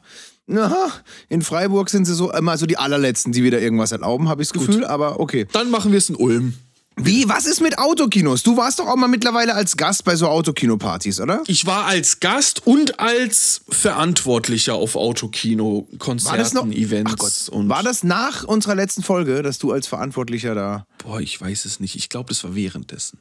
Aha. 0.49 0.91
In 1.27 1.41
Freiburg 1.41 1.89
sind 1.89 2.05
sie 2.05 2.13
so 2.13 2.31
immer 2.31 2.57
so 2.57 2.65
die 2.65 2.77
allerletzten, 2.77 3.33
die 3.33 3.43
wieder 3.43 3.59
irgendwas 3.59 3.91
erlauben, 3.91 4.29
habe 4.29 4.41
ich 4.41 4.49
das 4.49 4.53
Gefühl. 4.53 4.85
Aber 4.85 5.19
okay. 5.19 5.45
Dann 5.51 5.69
machen 5.69 5.91
wir 5.91 5.97
es 5.97 6.09
in 6.09 6.15
Ulm. 6.15 6.53
Wie? 6.99 7.29
Was 7.29 7.45
ist 7.45 7.61
mit 7.61 7.77
Autokinos? 7.77 8.41
Du 8.41 8.57
warst 8.57 8.79
doch 8.79 8.87
auch 8.87 8.95
mal 8.95 9.07
mittlerweile 9.07 9.53
als 9.53 9.77
Gast 9.77 10.03
bei 10.03 10.15
so 10.15 10.27
Autokinopartys, 10.27 11.19
oder? 11.21 11.43
Ich 11.45 11.65
war 11.67 11.85
als 11.85 12.19
Gast 12.19 12.65
und 12.65 12.99
als 12.99 13.61
Verantwortlicher 13.69 14.73
auf 14.73 14.95
Autokino, 14.95 15.87
War 15.91 15.99
Konzerten, 15.99 16.37
das 16.39 16.53
noch? 16.53 16.65
Events 16.67 17.11
Ach 17.13 17.17
Gott. 17.17 17.49
und 17.49 17.69
War 17.69 17.83
das 17.83 18.03
nach 18.03 18.43
unserer 18.45 18.73
letzten 18.75 19.03
Folge, 19.03 19.43
dass 19.43 19.59
du 19.59 19.71
als 19.71 19.85
Verantwortlicher 19.85 20.55
da? 20.55 20.87
Boah, 21.03 21.21
ich 21.21 21.39
weiß 21.39 21.65
es 21.65 21.79
nicht. 21.79 21.95
Ich 21.95 22.09
glaube, 22.09 22.29
das 22.29 22.43
war 22.43 22.55
währenddessen. 22.55 23.19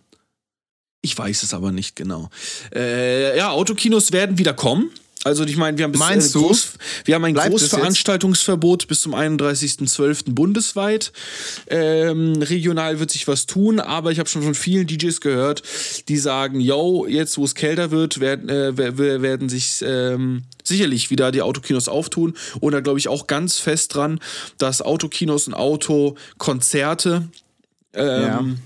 Ich 1.02 1.16
weiß 1.16 1.42
es 1.42 1.52
aber 1.52 1.70
nicht 1.70 1.94
genau. 1.96 2.30
Äh, 2.74 3.36
ja, 3.36 3.50
Autokinos 3.50 4.10
werden 4.10 4.38
wieder 4.38 4.54
kommen. 4.54 4.90
Also 5.24 5.44
ich 5.44 5.56
meine, 5.56 5.76
wir 5.76 5.84
haben 5.84 5.92
bis, 5.92 5.98
Meinst 5.98 6.30
äh, 6.30 6.38
du? 6.38 6.46
groß, 6.46 6.74
wir 7.04 7.14
haben 7.16 7.24
ein 7.24 7.32
Bleibt? 7.34 7.50
Großveranstaltungsverbot 7.50 8.86
bis 8.86 9.00
zum 9.00 9.12
31.12. 9.14 10.32
bundesweit. 10.34 11.10
Ähm, 11.66 12.40
regional 12.42 13.00
wird 13.00 13.10
sich 13.10 13.26
was 13.26 13.46
tun, 13.46 13.80
aber 13.80 14.12
ich 14.12 14.20
habe 14.20 14.28
schon 14.28 14.42
von 14.42 14.54
vielen 14.54 14.86
DJs 14.86 15.20
gehört, 15.20 15.62
die 16.08 16.16
sagen, 16.18 16.60
yo, 16.60 17.06
jetzt 17.08 17.38
wo 17.38 17.44
es 17.44 17.56
kälter 17.56 17.90
wird, 17.90 18.20
werden, 18.20 18.48
äh, 18.48 18.76
wer- 18.76 18.98
wer- 18.98 19.20
werden 19.22 19.48
sich 19.48 19.82
ähm, 19.84 20.44
sicherlich 20.62 21.10
wieder 21.10 21.32
die 21.32 21.42
Autokinos 21.42 21.88
auftun. 21.88 22.34
Und 22.60 22.72
da 22.72 22.80
glaube 22.80 23.00
ich 23.00 23.08
auch 23.08 23.26
ganz 23.26 23.58
fest 23.58 23.94
dran, 23.96 24.20
dass 24.58 24.80
Autokinos 24.80 25.48
und 25.48 25.54
Autokonzerte 25.54 27.28
ähm, 27.94 28.58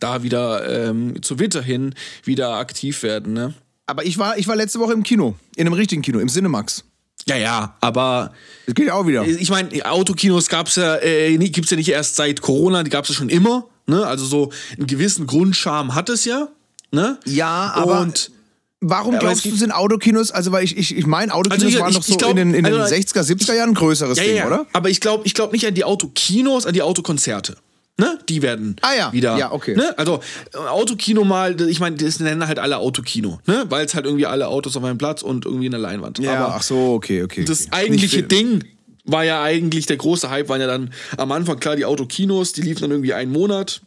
da 0.00 0.22
wieder 0.24 0.88
ähm, 0.88 1.22
zu 1.22 1.38
Winter 1.38 1.62
hin 1.62 1.94
wieder 2.24 2.54
aktiv 2.56 3.02
werden, 3.04 3.34
ne? 3.34 3.54
Aber 3.86 4.04
ich 4.04 4.18
war, 4.18 4.38
ich 4.38 4.46
war 4.48 4.56
letzte 4.56 4.78
Woche 4.80 4.92
im 4.92 5.02
Kino, 5.02 5.34
in 5.56 5.66
einem 5.66 5.74
richtigen 5.74 6.02
Kino, 6.02 6.18
im 6.18 6.28
Cinemax. 6.28 6.84
Ja, 7.26 7.36
ja, 7.36 7.76
aber 7.80 8.32
Das 8.66 8.74
geht 8.74 8.86
ja 8.86 8.94
auch 8.94 9.06
wieder. 9.06 9.24
ich 9.24 9.50
meine, 9.50 9.68
Autokinos 9.90 10.48
gab's 10.48 10.76
ja, 10.76 10.96
äh, 10.96 11.36
gibt's 11.38 11.70
ja 11.70 11.76
nicht 11.76 11.88
erst 11.88 12.16
seit 12.16 12.40
Corona, 12.40 12.82
die 12.82 12.90
gab's 12.90 13.08
ja 13.10 13.14
schon 13.14 13.28
immer, 13.28 13.66
ne? 13.86 14.04
Also 14.06 14.24
so 14.24 14.50
einen 14.76 14.86
gewissen 14.88 15.26
Grundcharme 15.26 15.94
hat 15.94 16.08
es 16.08 16.24
ja, 16.24 16.48
ne? 16.90 17.18
Ja, 17.24 17.72
aber 17.76 18.00
Und 18.00 18.32
warum 18.80 19.14
aber 19.14 19.26
glaubst 19.26 19.44
du, 19.44 19.54
sind 19.54 19.70
Autokinos, 19.70 20.32
also 20.32 20.50
weil 20.50 20.64
ich, 20.64 20.76
ich, 20.76 20.96
ich 20.96 21.06
meine, 21.06 21.32
Autokinos 21.32 21.64
Also 21.64 21.76
ich- 21.76 21.80
waren 21.82 21.94
doch 21.94 22.02
so 22.02 22.16
glaub, 22.16 22.30
in 22.32 22.36
den, 22.38 22.54
in 22.54 22.64
den 22.64 22.74
also- 22.74 22.92
60er, 22.92 23.22
70er 23.22 23.54
Jahren 23.54 23.70
ein 23.70 23.74
größeres 23.74 24.18
ja, 24.18 24.24
Ding, 24.24 24.36
ja, 24.36 24.46
oder? 24.46 24.66
aber 24.72 24.90
ich 24.90 25.00
glaube 25.00 25.24
ich 25.24 25.34
glaub 25.34 25.52
nicht 25.52 25.66
an 25.66 25.74
die 25.74 25.84
Autokinos, 25.84 26.66
an 26.66 26.72
die 26.74 26.82
Autokonzerte. 26.82 27.56
Ne? 27.98 28.18
Die 28.28 28.40
werden 28.40 28.76
Ah 28.80 28.94
ja, 28.96 29.12
wieder. 29.12 29.36
ja, 29.36 29.52
okay. 29.52 29.76
Ne? 29.76 29.96
Also 29.98 30.20
äh, 30.54 30.56
Autokino 30.56 31.24
mal, 31.24 31.60
ich 31.60 31.78
meine, 31.78 31.96
das 31.96 32.20
nennen 32.20 32.46
halt 32.46 32.58
alle 32.58 32.78
Autokino, 32.78 33.38
ne? 33.46 33.66
Weil 33.68 33.84
es 33.84 33.94
halt 33.94 34.06
irgendwie 34.06 34.24
alle 34.24 34.48
Autos 34.48 34.76
auf 34.76 34.84
einem 34.84 34.96
Platz 34.96 35.22
und 35.22 35.44
irgendwie 35.44 35.66
eine 35.66 35.76
Leinwand. 35.76 36.18
Aber 36.26 36.54
ach 36.54 36.62
so, 36.62 36.94
okay, 36.94 37.22
okay. 37.22 37.44
das 37.44 37.66
okay. 37.66 37.70
eigentliche 37.72 38.22
Ding 38.22 38.64
war 39.04 39.24
ja 39.24 39.42
eigentlich, 39.42 39.86
der 39.86 39.98
große 39.98 40.30
Hype 40.30 40.48
waren 40.48 40.60
ja 40.60 40.66
dann 40.66 40.90
am 41.16 41.32
Anfang 41.32 41.60
klar 41.60 41.76
die 41.76 41.84
Autokinos, 41.84 42.52
die 42.52 42.62
liefen 42.62 42.82
dann 42.82 42.90
irgendwie 42.92 43.14
einen 43.14 43.32
Monat. 43.32 43.82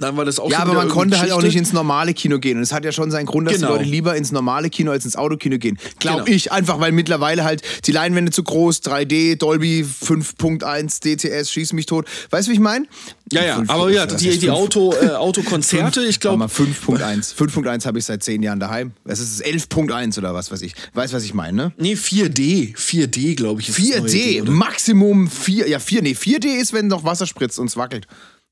Dann 0.00 0.16
war 0.16 0.24
das 0.24 0.38
auch 0.40 0.50
Ja, 0.50 0.60
aber 0.60 0.72
man 0.72 0.88
konnte 0.88 1.20
halt 1.20 1.30
auch 1.32 1.36
Geschichte. 1.36 1.58
nicht 1.58 1.68
ins 1.68 1.72
normale 1.74 2.14
Kino 2.14 2.38
gehen. 2.38 2.56
Und 2.56 2.62
es 2.62 2.72
hat 2.72 2.84
ja 2.84 2.92
schon 2.92 3.10
seinen 3.10 3.26
Grund, 3.26 3.46
dass 3.48 3.56
Genau. 3.56 3.68
die 3.68 3.72
Leute 3.78 3.84
lieber 3.90 4.16
ins 4.16 4.32
normale 4.32 4.70
Kino 4.70 4.90
als 4.90 5.04
ins 5.04 5.16
Autokino 5.16 5.58
gehen. 5.58 5.78
Glaub 5.98 6.24
Genau. 6.24 6.34
ich, 6.36 6.50
einfach 6.50 6.80
weil 6.80 6.92
mittlerweile 6.92 7.44
halt 7.44 7.62
die 7.86 7.92
Leinwände 7.92 8.32
zu 8.32 8.42
groß, 8.42 8.80
3D, 8.82 9.36
Dolby 9.36 9.84
5.1, 9.84 11.00
DTS, 11.00 11.50
schieß 11.52 11.72
mich 11.74 11.86
tot. 11.86 12.06
Weißt 12.30 12.48
du, 12.48 12.50
wie 12.50 12.54
ich 12.54 12.60
meine? 12.60 12.86
Ja, 13.32 13.44
ja, 13.44 13.62
aber 13.68 13.90
ja, 13.90 14.06
die, 14.06 14.38
die 14.38 14.50
Auto, 14.50 14.92
äh, 15.00 15.10
Autokonzerte, 15.10 16.02
ich 16.04 16.20
glaube, 16.20 16.44
5.1. 16.44 17.34
5.1 17.34 17.86
habe 17.86 17.98
ich 17.98 18.04
seit 18.04 18.22
zehn 18.22 18.42
Jahren 18.42 18.60
daheim. 18.60 18.92
Es 19.04 19.20
ist 19.20 19.44
11.1 19.44 20.18
oder 20.18 20.34
was 20.34 20.50
weiß 20.50 20.62
ich. 20.62 20.74
Weißt 20.94 21.12
was 21.14 21.24
ich 21.24 21.32
meine, 21.34 21.56
ne? 21.56 21.72
nee, 21.78 21.94
4D, 21.94 22.76
4D, 22.76 23.34
glaube 23.34 23.60
ich. 23.60 23.68
ist 23.70 23.78
das 23.78 23.88
neue 23.88 24.08
4D, 24.10 24.12
Ding, 24.12 24.42
oder? 24.42 24.50
Maximum 24.52 25.28
4. 25.30 25.68
Ja, 25.68 25.78
4, 25.78 26.02
nee, 26.02 26.12
4D 26.12 26.46
ist, 26.60 26.72
wenn 26.72 26.88
noch 26.88 27.04
Wasser 27.04 27.26
spritzt 27.26 27.58
und 27.58 27.66
es 27.68 27.76
wackelt. 27.76 28.06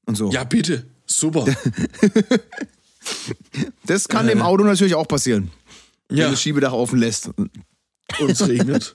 Und 0.06 0.16
so. 0.16 0.30
Ja, 0.30 0.44
bitte. 0.44 0.86
Super. 1.10 1.44
Das 3.86 4.06
kann 4.06 4.28
im 4.28 4.42
Auto 4.42 4.62
natürlich 4.62 4.94
auch 4.94 5.08
passieren. 5.08 5.50
Wenn 6.08 6.18
ja, 6.18 6.24
du 6.26 6.32
das 6.32 6.42
Schiebedach 6.42 6.72
offen 6.72 6.98
lässt. 6.98 7.30
uns 8.20 8.40
regnet. 8.48 8.94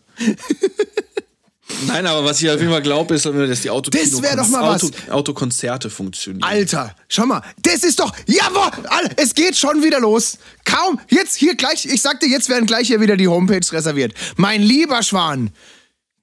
Nein, 1.87 2.05
aber 2.05 2.23
was 2.23 2.41
ich 2.41 2.49
auf 2.49 2.59
jeden 2.59 2.71
Fall 2.71 2.81
glaube, 2.81 3.15
ist, 3.15 3.25
dass 3.25 3.61
die 3.61 3.69
Autokino 3.69 4.21
Das 4.21 4.35
doch 4.35 4.47
mal 4.47 4.61
was. 4.61 4.83
Auto, 4.83 5.11
Autokonzerte 5.11 5.89
funktionieren. 5.89 6.43
Alter, 6.43 6.95
schau 7.09 7.25
mal, 7.25 7.41
das 7.61 7.83
ist 7.83 7.99
doch, 7.99 8.13
jawohl, 8.27 8.71
es 9.17 9.33
geht 9.33 9.57
schon 9.57 9.83
wieder 9.83 9.99
los. 9.99 10.37
Kaum, 10.63 10.99
jetzt 11.09 11.35
hier 11.35 11.55
gleich, 11.55 11.85
ich 11.85 12.01
sagte, 12.01 12.27
jetzt 12.27 12.49
werden 12.49 12.65
gleich 12.65 12.87
hier 12.87 13.01
wieder 13.01 13.17
die 13.17 13.27
Homepages 13.27 13.73
reserviert. 13.73 14.13
Mein 14.37 14.61
lieber 14.61 15.01
Schwan, 15.03 15.51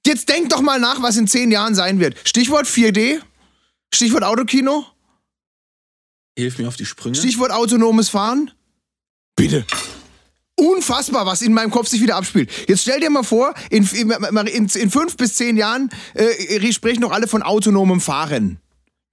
jetzt 0.05 0.29
denk 0.29 0.49
doch 0.49 0.61
mal 0.61 0.79
nach, 0.79 1.01
was 1.01 1.17
in 1.17 1.27
zehn 1.27 1.51
Jahren 1.51 1.75
sein 1.75 1.99
wird. 1.99 2.15
Stichwort 2.23 2.65
4D, 2.65 3.19
Stichwort 3.93 4.23
Autokino, 4.23 4.85
Hilf 6.37 6.57
mir 6.57 6.67
auf 6.67 6.75
die 6.75 6.85
Sprünge. 6.85 7.15
Stichwort 7.15 7.51
autonomes 7.51 8.09
Fahren. 8.09 8.51
Bitte. 9.35 9.65
Unfassbar, 10.55 11.25
was 11.25 11.41
in 11.41 11.53
meinem 11.53 11.71
Kopf 11.71 11.87
sich 11.87 12.01
wieder 12.01 12.15
abspielt. 12.15 12.49
Jetzt 12.67 12.81
stell 12.83 12.99
dir 12.99 13.09
mal 13.09 13.23
vor, 13.23 13.53
in, 13.69 13.87
in, 13.93 14.11
in, 14.11 14.67
in 14.67 14.91
fünf 14.91 15.17
bis 15.17 15.35
zehn 15.35 15.57
Jahren 15.57 15.89
äh, 16.13 16.71
sprechen 16.71 17.01
noch 17.01 17.11
alle 17.11 17.27
von 17.27 17.41
autonomem 17.43 18.01
Fahren. 18.01 18.59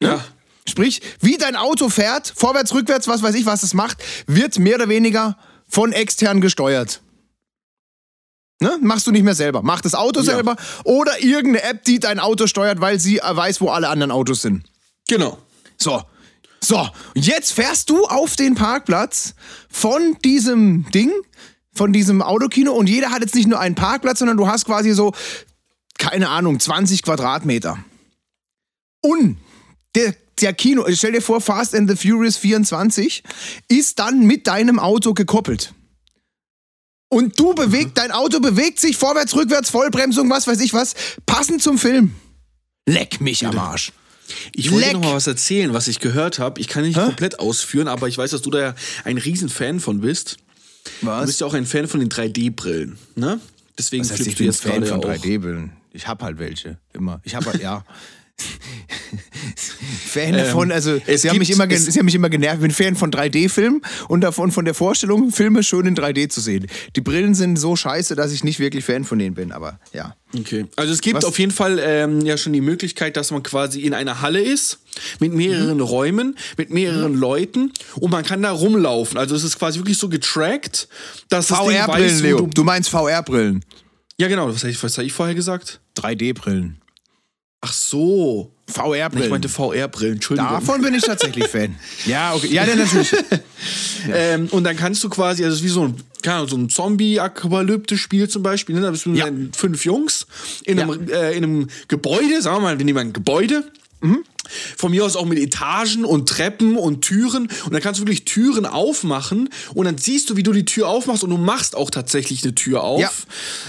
ja. 0.03 0.25
Sprich, 0.69 1.01
wie 1.21 1.37
dein 1.37 1.57
Auto 1.57 1.89
fährt, 1.89 2.33
vorwärts, 2.37 2.75
rückwärts, 2.75 3.09
was 3.09 3.23
weiß 3.23 3.35
ich, 3.35 3.47
was 3.47 3.63
es 3.65 3.75
macht, 3.75 4.05
wird 4.27 4.59
mehr 4.59 4.77
oder 4.77 4.89
weniger 4.89 5.37
von 5.67 5.93
extern 5.93 6.41
gesteuert. 6.41 7.01
Ne? 8.61 8.79
Machst 8.81 9.07
du 9.07 9.11
nicht 9.11 9.25
mehr 9.25 9.35
selber. 9.35 9.63
Mach 9.63 9.81
das 9.81 9.95
Auto 9.95 10.21
Ja. 10.21 10.27
selber 10.35 10.57
oder 10.85 11.21
irgendeine 11.25 11.63
App, 11.69 11.83
die 11.85 11.99
dein 11.99 12.21
Auto 12.21 12.47
steuert, 12.47 12.81
weil 12.81 13.01
sie 13.01 13.19
äh, 13.19 13.23
weiß, 13.37 13.61
wo 13.63 13.71
alle 13.71 13.89
anderen 13.89 14.11
Autos 14.13 14.43
sind. 14.43 14.65
Genau. 15.09 15.39
So. 15.79 16.03
So, 16.63 16.89
jetzt 17.15 17.53
fährst 17.53 17.89
du 17.91 18.05
auf 18.05 18.37
den 18.37 18.55
Parkplatz 18.55 19.35
von 19.71 20.17
diesem 20.25 20.91
Ding, 20.91 21.11
von 21.73 21.93
diesem 21.93 22.21
Autokino 22.21 22.73
und 22.73 22.89
jeder 22.89 23.11
hat 23.11 23.23
jetzt 23.23 23.35
nicht 23.35 23.49
nur 23.49 23.59
einen 23.59 23.75
Parkplatz, 23.75 24.19
sondern 24.19 24.37
du 24.37 24.47
hast 24.47 24.67
quasi 24.67 24.93
so, 24.93 25.13
keine 25.99 26.29
Ahnung, 26.29 26.61
20 26.61 27.03
Quadratmeter. 27.03 27.79
Und 29.01 29.39
der, 29.95 30.15
der 30.41 30.53
Kino, 30.53 30.85
stell 30.91 31.13
dir 31.13 31.23
vor, 31.23 31.41
Fast 31.41 31.75
and 31.75 31.89
the 31.89 31.97
Furious 31.97 32.37
24 32.37 33.23
ist 33.69 33.99
dann 33.99 34.27
mit 34.27 34.47
deinem 34.47 34.79
Auto 34.79 35.15
gekoppelt. 35.15 35.73
Und 37.09 37.39
du 37.41 37.55
bewegt, 37.55 37.99
dein 37.99 38.13
Auto 38.13 38.39
bewegt 38.39 38.79
sich 38.79 38.97
vorwärts, 38.97 39.35
rückwärts, 39.35 39.71
Vollbremsung, 39.71 40.31
was 40.31 40.47
weiß 40.47 40.61
ich 40.61 40.75
was, 40.75 40.95
passend 41.27 41.63
zum 41.63 41.79
Film. 41.79 42.15
Leck 42.87 43.21
mich 43.21 43.45
am 43.47 43.59
Arsch. 43.59 43.93
Ich 44.55 44.71
wollte 44.71 44.87
Leck. 44.89 44.95
noch 44.97 45.03
mal 45.05 45.15
was 45.15 45.27
erzählen, 45.27 45.73
was 45.73 45.89
ich 45.89 45.99
gehört 46.01 46.39
habe. 46.39 46.61
Ich 46.61 46.69
kann 46.69 46.83
nicht 46.85 46.97
komplett 46.99 47.39
ausführen, 47.41 47.89
aber 47.89 48.09
ich 48.09 48.17
weiß, 48.19 48.31
dass 48.31 48.43
du 48.43 48.51
da 48.51 48.61
ja 48.61 48.75
ein 49.05 49.19
Riesenfan 49.19 49.81
von 49.81 50.01
bist. 50.01 50.37
Du 51.01 51.07
Was? 51.07 51.27
bist 51.27 51.41
ja 51.41 51.47
auch 51.47 51.55
ein 51.55 51.67
Fan 51.67 51.87
von 51.89 52.01
den 52.01 52.09
3D-Brillen, 52.09 52.99
ne? 53.17 53.41
Deswegen 53.79 54.03
heißt, 54.03 54.15
flippst 54.15 54.29
ich 54.29 54.35
du 54.35 54.39
bin 54.39 54.47
jetzt 54.47 54.63
Fan 54.63 54.73
gerade 54.83 54.87
von 54.87 55.01
auch. 55.05 55.09
3D-Brillen. 55.09 55.73
Ich 55.93 56.07
hab 56.07 56.23
halt 56.23 56.39
welche. 56.39 56.79
Immer. 56.93 57.21
Ich 57.25 57.35
hab 57.35 57.45
halt, 57.47 57.61
ja. 57.63 57.85
Fan 60.07 60.33
davon, 60.35 60.73
also 60.73 60.93
Ähm, 60.95 61.03
es 61.07 61.23
sie 61.23 61.31
haben, 61.31 61.39
mich 61.39 61.51
immer, 61.51 61.71
es- 61.71 61.87
sie 61.87 61.99
haben 61.99 62.07
mich 62.07 62.15
immer 62.15 62.29
genervt. 62.31 62.57
Ich 62.57 62.63
bin 62.63 62.71
Fan 62.71 62.97
von 62.97 63.11
3D-Filmen 63.11 63.83
und 64.09 64.21
davon 64.23 64.51
von 64.53 64.65
der 64.65 64.75
Vorstellung, 64.75 65.31
Filme 65.31 65.63
schön 65.63 65.87
in 65.87 65.95
3D 65.97 66.29
zu 66.29 66.41
sehen. 66.41 66.67
Die 66.97 67.01
Brillen 67.01 67.35
sind 67.35 67.57
so 67.57 67.77
scheiße, 67.77 68.17
dass 68.17 68.33
ich 68.33 68.45
nicht 68.45 68.59
wirklich 68.61 68.85
Fan 68.85 69.05
von 69.05 69.19
denen 69.19 69.35
bin, 69.35 69.53
aber 69.53 69.79
ja. 69.93 70.17
Okay. 70.39 70.67
Also 70.77 70.93
es 70.93 71.01
gibt 71.01 71.17
Was- 71.17 71.25
auf 71.25 71.39
jeden 71.39 71.51
Fall 71.53 71.81
ähm, 71.83 72.21
ja 72.25 72.37
schon 72.37 72.53
die 72.53 72.61
Möglichkeit, 72.61 73.17
dass 73.17 73.31
man 73.31 73.43
quasi 73.43 73.81
in 73.81 73.95
einer 73.95 74.21
Halle 74.21 74.41
ist, 74.41 74.79
mit 75.19 75.33
mehreren 75.33 75.77
Mhm. 75.79 75.83
Räumen, 75.83 76.37
mit 76.57 76.71
mehreren 76.71 77.15
Leuten 77.15 77.73
und 77.97 78.11
man 78.11 78.25
kann 78.25 78.43
da 78.43 78.53
rumlaufen. 78.53 79.19
Also 79.19 79.35
es 79.35 79.43
ist 79.45 79.59
quasi 79.59 79.79
wirklich 79.81 79.99
so 79.99 80.09
getrackt, 80.09 80.89
dass 81.29 81.49
VR-Brillen, 81.49 82.23
Leo. 82.23 82.39
du, 82.43 82.47
Du 82.47 82.65
meinst 82.65 82.91
VR-Brillen. 82.91 83.65
Ja 84.19 84.29
genau, 84.29 84.49
was 84.49 84.59
habe 84.63 84.71
ich, 84.71 84.83
hab 84.83 84.99
ich 85.05 85.13
vorher 85.13 85.35
gesagt? 85.35 85.81
3D-Brillen. 85.97 86.77
Ach 87.63 87.73
so. 87.73 88.55
VR-Brillen. 88.71 89.25
Ich 89.25 89.31
meinte 89.31 89.49
VR-Brillen, 89.49 90.15
Entschuldigung. 90.15 90.51
Davon 90.51 90.83
bin 90.83 90.95
ich 90.95 91.03
tatsächlich 91.03 91.47
Fan. 91.49 91.75
Ja, 92.07 92.35
okay. 92.35 92.49
Ja, 92.49 92.65
ja, 92.67 92.75
natürlich. 92.77 93.13
Ähm, 94.13 94.49
und 94.51 94.65
dann 94.65 94.77
kannst 94.77 95.05
du 95.05 95.09
quasi, 95.09 95.45
also 95.45 95.55
es 95.55 95.61
ist 95.61 95.65
wie 95.67 95.71
so 95.71 95.85
ein, 95.85 95.95
keine 96.23 96.37
Ahnung, 96.37 96.49
so 96.49 96.57
ein 96.57 96.69
Zombie-Apokalypse-Spiel 96.71 98.29
zum 98.29 98.43
Beispiel. 98.43 98.75
Ne? 98.77 98.81
Da 98.83 98.91
bist 98.91 99.05
du 99.07 99.11
mit 99.11 99.19
Ja. 99.19 99.27
deinen 99.27 99.53
fünf 99.53 99.85
Jungs 99.85 100.27
in 100.65 100.81
einem, 100.81 101.09
äh, 101.11 101.33
in 101.37 101.45
einem 101.45 101.69
Gebäude, 101.89 102.41
sagen 102.43 102.57
wir 102.57 102.61
mal, 102.61 102.79
wir 102.79 102.85
nehmen 102.85 102.99
ein 102.99 103.13
Gebäude. 103.13 103.65
Von 104.77 104.91
mir 104.91 105.05
aus 105.05 105.17
auch 105.17 105.27
mit 105.27 105.39
Etagen 105.39 106.05
und 106.05 106.29
Treppen 106.29 106.77
und 106.77 107.03
Türen. 107.03 107.49
Und 107.65 107.73
dann 107.73 107.81
kannst 107.81 108.01
du 108.01 108.05
wirklich 108.05 108.25
Türen 108.25 108.67
aufmachen 108.67 109.49
und 109.75 109.85
dann 109.85 109.99
siehst 109.99 110.31
du, 110.31 110.37
wie 110.37 110.43
du 110.43 110.53
die 110.53 110.65
Tür 110.65 110.89
aufmachst 110.89 111.25
und 111.25 111.31
du 111.31 111.37
machst 111.37 111.77
auch 111.77 111.91
tatsächlich 111.91 112.43
eine 112.43 112.55
Tür 112.55 112.83
auf. 112.83 113.01
Ja. 113.01 113.11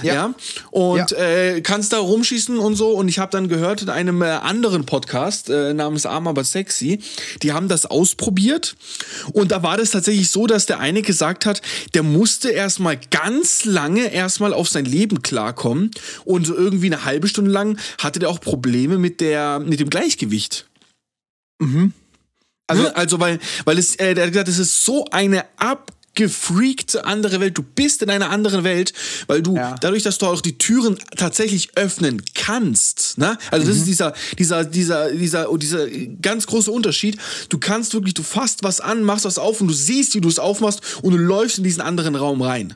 Ja. 0.03 0.13
Ja. 0.13 0.33
Und 0.71 1.11
Ja. 1.11 1.17
Äh, 1.17 1.61
kannst 1.61 1.93
da 1.93 1.99
rumschießen 1.99 2.57
und 2.57 2.75
so. 2.75 2.89
Und 2.91 3.07
ich 3.07 3.19
habe 3.19 3.31
dann 3.31 3.47
gehört 3.47 3.81
in 3.81 3.89
einem 3.89 4.21
äh, 4.21 4.25
anderen 4.25 4.85
Podcast 4.85 5.49
äh, 5.49 5.73
namens 5.73 6.05
Arm 6.05 6.27
aber 6.27 6.43
sexy, 6.43 6.99
die 7.41 7.53
haben 7.53 7.67
das 7.67 7.85
ausprobiert. 7.85 8.75
Und 9.33 9.51
da 9.51 9.63
war 9.63 9.77
das 9.77 9.91
tatsächlich 9.91 10.29
so, 10.29 10.47
dass 10.47 10.65
der 10.65 10.79
eine 10.79 11.01
gesagt 11.01 11.45
hat, 11.45 11.61
der 11.93 12.03
musste 12.03 12.49
erstmal 12.49 12.97
ganz 13.09 13.65
lange 13.65 14.11
erstmal 14.13 14.53
auf 14.53 14.69
sein 14.69 14.85
Leben 14.85 15.21
klarkommen. 15.21 15.91
Und 16.25 16.47
so 16.47 16.55
irgendwie 16.55 16.87
eine 16.87 17.05
halbe 17.05 17.27
Stunde 17.27 17.51
lang 17.51 17.77
hatte 17.97 18.19
der 18.19 18.29
auch 18.29 18.39
Probleme 18.39 18.97
mit, 18.97 19.21
der, 19.21 19.59
mit 19.59 19.79
dem 19.79 19.89
Gleichgewicht. 19.89 20.65
Also, 22.67 22.87
also 22.93 23.19
weil, 23.19 23.39
weil 23.65 23.77
es, 23.77 23.95
äh, 23.97 24.13
der 24.13 24.25
hat 24.25 24.31
gesagt, 24.31 24.47
es 24.47 24.59
ist 24.59 24.85
so 24.85 25.05
eine 25.11 25.43
abgefreakte 25.57 27.03
andere 27.05 27.39
Welt. 27.39 27.57
Du 27.57 27.63
bist 27.63 28.01
in 28.01 28.09
einer 28.09 28.29
anderen 28.29 28.63
Welt, 28.63 28.93
weil 29.27 29.41
du 29.41 29.55
Ja. 29.55 29.75
dadurch, 29.81 30.03
dass 30.03 30.17
du 30.17 30.25
auch 30.27 30.41
die 30.41 30.57
Türen 30.57 30.97
tatsächlich 31.17 31.75
öffnen 31.77 32.21
kannst. 32.33 33.17
Ne? 33.17 33.37
Also 33.49 33.67
das 33.67 33.77
ist 33.77 33.87
dieser, 33.87 34.13
dieser, 34.37 34.63
dieser, 34.63 35.11
dieser, 35.11 35.51
oh, 35.51 35.57
dieser 35.57 35.87
ganz 36.21 36.47
große 36.47 36.71
Unterschied. 36.71 37.17
Du 37.49 37.57
kannst 37.57 37.93
wirklich, 37.93 38.13
du 38.13 38.23
fasst 38.23 38.63
was 38.63 38.79
an, 38.79 39.03
machst 39.03 39.25
was 39.25 39.37
auf 39.37 39.59
und 39.61 39.67
du 39.67 39.73
siehst, 39.73 40.15
wie 40.15 40.21
du 40.21 40.29
es 40.29 40.39
aufmachst 40.39 40.81
und 41.01 41.11
du 41.11 41.17
läufst 41.17 41.57
in 41.57 41.63
diesen 41.63 41.81
anderen 41.81 42.15
Raum 42.15 42.41
rein. 42.41 42.75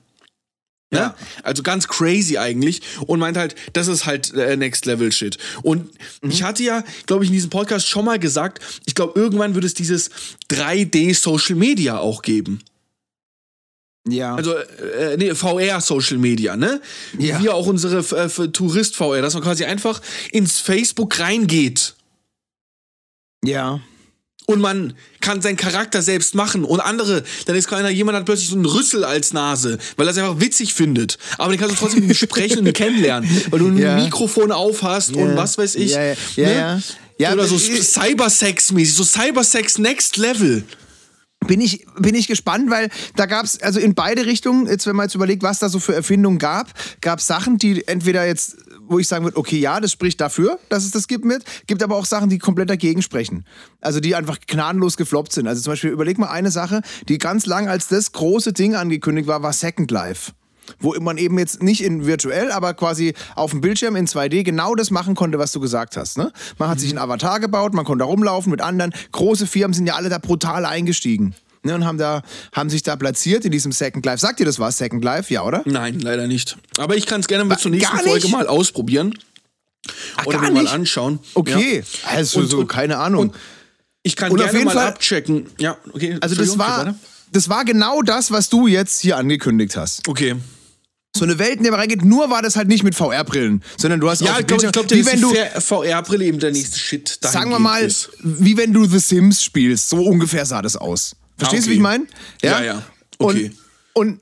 Ne? 0.91 0.99
Ja. 0.99 1.15
Also 1.43 1.63
ganz 1.63 1.87
crazy 1.87 2.37
eigentlich 2.37 2.81
und 3.07 3.19
meint 3.19 3.37
halt, 3.37 3.55
das 3.73 3.87
ist 3.87 4.05
halt 4.05 4.33
äh, 4.33 4.55
Next 4.55 4.85
Level 4.85 5.11
Shit. 5.11 5.37
Und 5.63 5.89
ich 6.21 6.43
hatte 6.43 6.63
ja, 6.63 6.83
glaube 7.05 7.23
ich, 7.23 7.29
in 7.29 7.33
diesem 7.33 7.49
Podcast 7.49 7.87
schon 7.87 8.05
mal 8.05 8.19
gesagt, 8.19 8.61
ich 8.85 8.95
glaube, 8.95 9.19
irgendwann 9.19 9.55
wird 9.55 9.65
es 9.65 9.73
dieses 9.73 10.11
3D 10.49 11.15
Social 11.15 11.55
Media 11.55 11.97
auch 11.97 12.21
geben. 12.21 12.61
Ja. 14.07 14.35
Also, 14.35 14.55
äh, 14.55 15.17
nee, 15.17 15.33
VR 15.33 15.81
Social 15.81 16.17
Media, 16.17 16.55
ne? 16.55 16.79
Ja. 17.17 17.41
Wie 17.41 17.49
auch 17.49 17.65
unsere 17.65 17.97
äh, 17.97 18.29
für 18.29 18.51
Tourist 18.51 18.95
VR, 18.95 19.23
dass 19.23 19.33
man 19.33 19.41
quasi 19.41 19.65
einfach 19.65 19.99
ins 20.31 20.59
Facebook 20.59 21.19
reingeht 21.19 21.95
ja. 23.45 23.79
Und 24.47 24.59
man 24.61 24.93
kann 25.21 25.41
seinen 25.41 25.57
Charakter 25.57 26.01
selbst 26.01 26.35
machen 26.35 26.63
und 26.63 26.79
andere, 26.79 27.23
dann 27.45 27.55
ist 27.55 27.67
keiner, 27.67 27.89
jemand 27.89 28.17
hat 28.17 28.25
plötzlich 28.25 28.49
so 28.49 28.55
einen 28.55 28.65
Rüssel 28.65 29.03
als 29.03 29.33
Nase, 29.33 29.77
weil 29.97 30.07
er 30.07 30.11
es 30.11 30.17
einfach 30.17 30.39
witzig 30.39 30.73
findet. 30.73 31.17
Aber 31.37 31.51
den 31.51 31.59
kannst 31.59 31.75
du 31.75 31.79
trotzdem 31.79 32.13
sprechen 32.13 32.59
und 32.65 32.73
kennenlernen, 32.73 33.29
weil 33.49 33.59
du 33.59 33.67
ein 33.67 33.77
Ja. 33.77 33.95
Mikrofon 33.95 34.51
auf 34.51 34.83
hast 34.83 35.15
und 35.15 35.35
was 35.35 35.57
weiß 35.57 35.75
ich. 35.75 35.91
Ja, 35.91 36.03
ja, 36.03 36.13
ja, 36.35 36.47
ne? 36.47 36.55
ja. 36.55 36.79
Ja, 37.17 37.31
Oder 37.31 37.45
so 37.47 37.55
Cybersex-mäßig, 37.57 38.93
so 38.93 39.03
Cybersex 39.05 39.77
Next 39.77 40.17
Level. 40.17 40.63
bin 41.47 41.61
ich, 41.61 41.85
bin 41.99 42.13
ich 42.15 42.27
gespannt, 42.27 42.69
weil 42.69 42.89
da 43.15 43.25
gab 43.25 43.45
es, 43.45 43.61
also 43.61 43.79
in 43.79 43.93
beide 43.95 44.25
Richtungen, 44.25 44.67
jetzt 44.67 44.85
wenn 44.87 44.95
man 44.95 45.05
jetzt 45.05 45.15
überlegt, 45.15 45.43
was 45.43 45.59
da 45.59 45.69
so 45.69 45.79
für 45.79 45.93
Erfindungen 45.95 46.39
gab, 46.39 46.73
gab 47.01 47.19
es 47.19 47.27
Sachen, 47.27 47.57
die 47.57 47.87
entweder 47.87 48.25
jetzt 48.25 48.57
wo 48.87 48.99
ich 48.99 49.07
sagen 49.07 49.23
würde, 49.23 49.37
okay, 49.37 49.59
ja, 49.59 49.79
das 49.79 49.91
spricht 49.91 50.21
dafür, 50.21 50.59
dass 50.69 50.85
es 50.85 50.91
das 50.91 51.07
gibt 51.07 51.25
mit. 51.25 51.43
Gibt 51.67 51.83
aber 51.83 51.95
auch 51.95 52.05
Sachen, 52.05 52.29
die 52.29 52.39
komplett 52.39 52.69
dagegen 52.69 53.01
sprechen. 53.01 53.45
Also 53.81 53.99
die 53.99 54.15
einfach 54.15 54.39
gnadenlos 54.45 54.97
gefloppt 54.97 55.31
sind. 55.31 55.47
Also 55.47 55.61
zum 55.61 55.73
Beispiel, 55.73 55.91
überleg 55.91 56.17
mal 56.17 56.29
eine 56.29 56.51
Sache, 56.51 56.81
die 57.07 57.17
ganz 57.17 57.45
lang 57.45 57.67
als 57.67 57.87
das 57.87 58.11
große 58.11 58.53
Ding 58.53 58.75
angekündigt 58.75 59.27
war, 59.27 59.43
war 59.43 59.53
Second 59.53 59.91
Life 59.91 60.31
wo 60.79 60.93
man 60.99 61.17
eben 61.17 61.37
jetzt 61.39 61.61
nicht 61.61 61.83
in 61.83 62.05
virtuell, 62.05 62.51
aber 62.51 62.73
quasi 62.73 63.13
auf 63.35 63.51
dem 63.51 63.61
Bildschirm 63.61 63.95
in 63.95 64.07
2D 64.07 64.43
genau 64.43 64.75
das 64.75 64.91
machen 64.91 65.15
konnte, 65.15 65.39
was 65.39 65.51
du 65.51 65.59
gesagt 65.59 65.97
hast. 65.97 66.17
Ne? 66.17 66.31
Man 66.57 66.69
hat 66.69 66.77
mhm. 66.77 66.81
sich 66.81 66.89
einen 66.89 66.99
Avatar 66.99 67.39
gebaut, 67.39 67.73
man 67.73 67.85
konnte 67.85 68.03
da 68.03 68.05
rumlaufen 68.05 68.51
mit 68.51 68.61
anderen. 68.61 68.91
Große 69.11 69.47
Firmen 69.47 69.73
sind 69.73 69.85
ja 69.85 69.95
alle 69.95 70.09
da 70.09 70.17
brutal 70.17 70.65
eingestiegen. 70.65 71.35
Ne, 71.65 71.73
und 71.73 71.83
haben, 71.83 71.97
da, 71.97 72.21
haben 72.53 72.69
sich 72.69 72.83
da 72.83 72.95
platziert 72.95 73.43
in 73.43 73.51
diesem 73.51 73.71
Second 73.71 74.05
Life. 74.05 74.19
Sagt 74.19 74.39
ihr 74.39 74.45
das 74.45 74.59
was, 74.59 74.77
Second 74.77 75.03
Life? 75.03 75.33
Ja, 75.33 75.43
oder? 75.43 75.63
Nein, 75.65 75.99
leider 75.99 76.27
nicht. 76.27 76.57
Aber 76.77 76.95
ich 76.95 77.07
kann 77.07 77.21
es 77.21 77.27
gerne 77.27 77.43
mal 77.43 77.57
zur 77.57 77.71
nächsten 77.71 77.97
Folge 77.97 78.27
mal 78.27 78.45
ausprobieren. 78.45 79.17
Ach, 80.17 80.27
oder 80.27 80.41
mir 80.41 80.51
mal 80.51 80.67
anschauen. 80.67 81.19
Okay, 81.33 81.79
ja. 81.79 82.09
also 82.09 82.41
und, 82.41 82.49
so, 82.49 82.65
keine 82.65 82.97
Ahnung. 82.97 83.33
ich 84.03 84.15
kann 84.15 84.31
und 84.31 84.37
gerne 84.37 84.63
mal 84.63 84.73
Fall, 84.73 84.87
abchecken. 84.87 85.47
Ja, 85.59 85.77
okay. 85.91 86.17
Also 86.21 86.35
das 86.35 86.57
war, 86.59 86.95
das 87.31 87.49
war 87.49 87.65
genau 87.65 88.03
das, 88.03 88.29
was 88.29 88.49
du 88.49 88.67
jetzt 88.67 89.01
hier 89.01 89.17
angekündigt 89.17 89.75
hast. 89.75 90.07
Okay 90.07 90.35
so 91.15 91.23
eine 91.23 91.39
Welt, 91.39 91.57
in 91.57 91.63
der 91.63 91.71
man 91.71 91.79
reingeht. 91.79 92.03
Nur 92.03 92.29
war 92.29 92.41
das 92.41 92.55
halt 92.55 92.67
nicht 92.67 92.83
mit 92.83 92.93
VR-Brillen, 92.93 93.63
sondern 93.77 93.99
du 93.99 94.09
hast 94.09 94.21
ja, 94.21 94.37
ich 94.39 94.47
glaube, 94.47 94.69
glaub, 94.69 94.91
wie 94.91 95.05
wenn 95.05 95.21
du 95.21 95.33
VR-Brille 95.33 96.25
eben 96.25 96.39
der 96.39 96.51
nächste 96.51 96.77
Shit. 96.77 97.19
Sagen 97.21 97.49
wir 97.51 97.59
mal, 97.59 97.83
ist. 97.83 98.09
wie 98.21 98.57
wenn 98.57 98.73
du 98.73 98.85
The 98.85 98.99
Sims 98.99 99.43
spielst. 99.43 99.89
So 99.89 100.03
ungefähr 100.03 100.45
sah 100.45 100.61
das 100.61 100.75
aus. 100.75 101.15
Verstehst 101.37 101.67
du, 101.67 101.69
okay. 101.69 101.71
wie 101.71 101.75
ich 101.75 101.81
meine? 101.81 102.07
Ja, 102.41 102.59
ja. 102.59 102.65
ja. 102.65 102.83
Okay. 103.19 103.51
Und, 103.93 104.07
und 104.07 104.21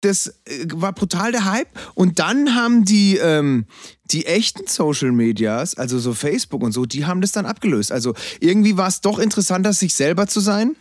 das 0.00 0.28
äh, 0.44 0.66
war 0.74 0.92
brutal 0.92 1.32
der 1.32 1.44
Hype. 1.44 1.68
Und 1.94 2.18
dann 2.18 2.54
haben 2.54 2.84
die, 2.84 3.16
ähm, 3.16 3.66
die 4.04 4.26
echten 4.26 4.66
Social 4.66 5.12
Medias, 5.12 5.76
also 5.76 5.98
so 5.98 6.14
Facebook 6.14 6.62
und 6.62 6.72
so, 6.72 6.86
die 6.86 7.06
haben 7.06 7.20
das 7.20 7.32
dann 7.32 7.46
abgelöst. 7.46 7.92
Also 7.92 8.14
irgendwie 8.40 8.76
war 8.76 8.88
es 8.88 9.00
doch 9.00 9.18
interessanter, 9.18 9.72
sich 9.72 9.94
selber 9.94 10.26
zu 10.26 10.40
sein. 10.40 10.76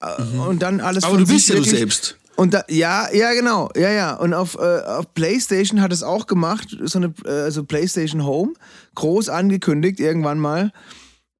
Äh, 0.00 0.22
mhm. 0.22 0.40
Und 0.40 0.62
dann 0.62 0.80
alles 0.80 1.04
Aber 1.04 1.18
du 1.18 1.26
bist 1.26 1.48
ja 1.48 1.56
du 1.56 1.64
selbst. 1.64 2.16
Und 2.36 2.54
da, 2.54 2.62
ja, 2.68 3.12
ja, 3.12 3.32
genau, 3.32 3.68
ja, 3.74 3.90
ja. 3.90 4.14
Und 4.14 4.32
auf, 4.32 4.54
äh, 4.54 4.82
auf 4.82 5.12
PlayStation 5.14 5.80
hat 5.80 5.92
es 5.92 6.04
auch 6.04 6.28
gemacht, 6.28 6.68
so 6.82 6.98
eine, 6.98 7.12
äh, 7.24 7.30
also 7.30 7.64
PlayStation 7.64 8.24
Home, 8.24 8.52
groß 8.94 9.28
angekündigt 9.28 9.98
irgendwann 9.98 10.38
mal. 10.38 10.72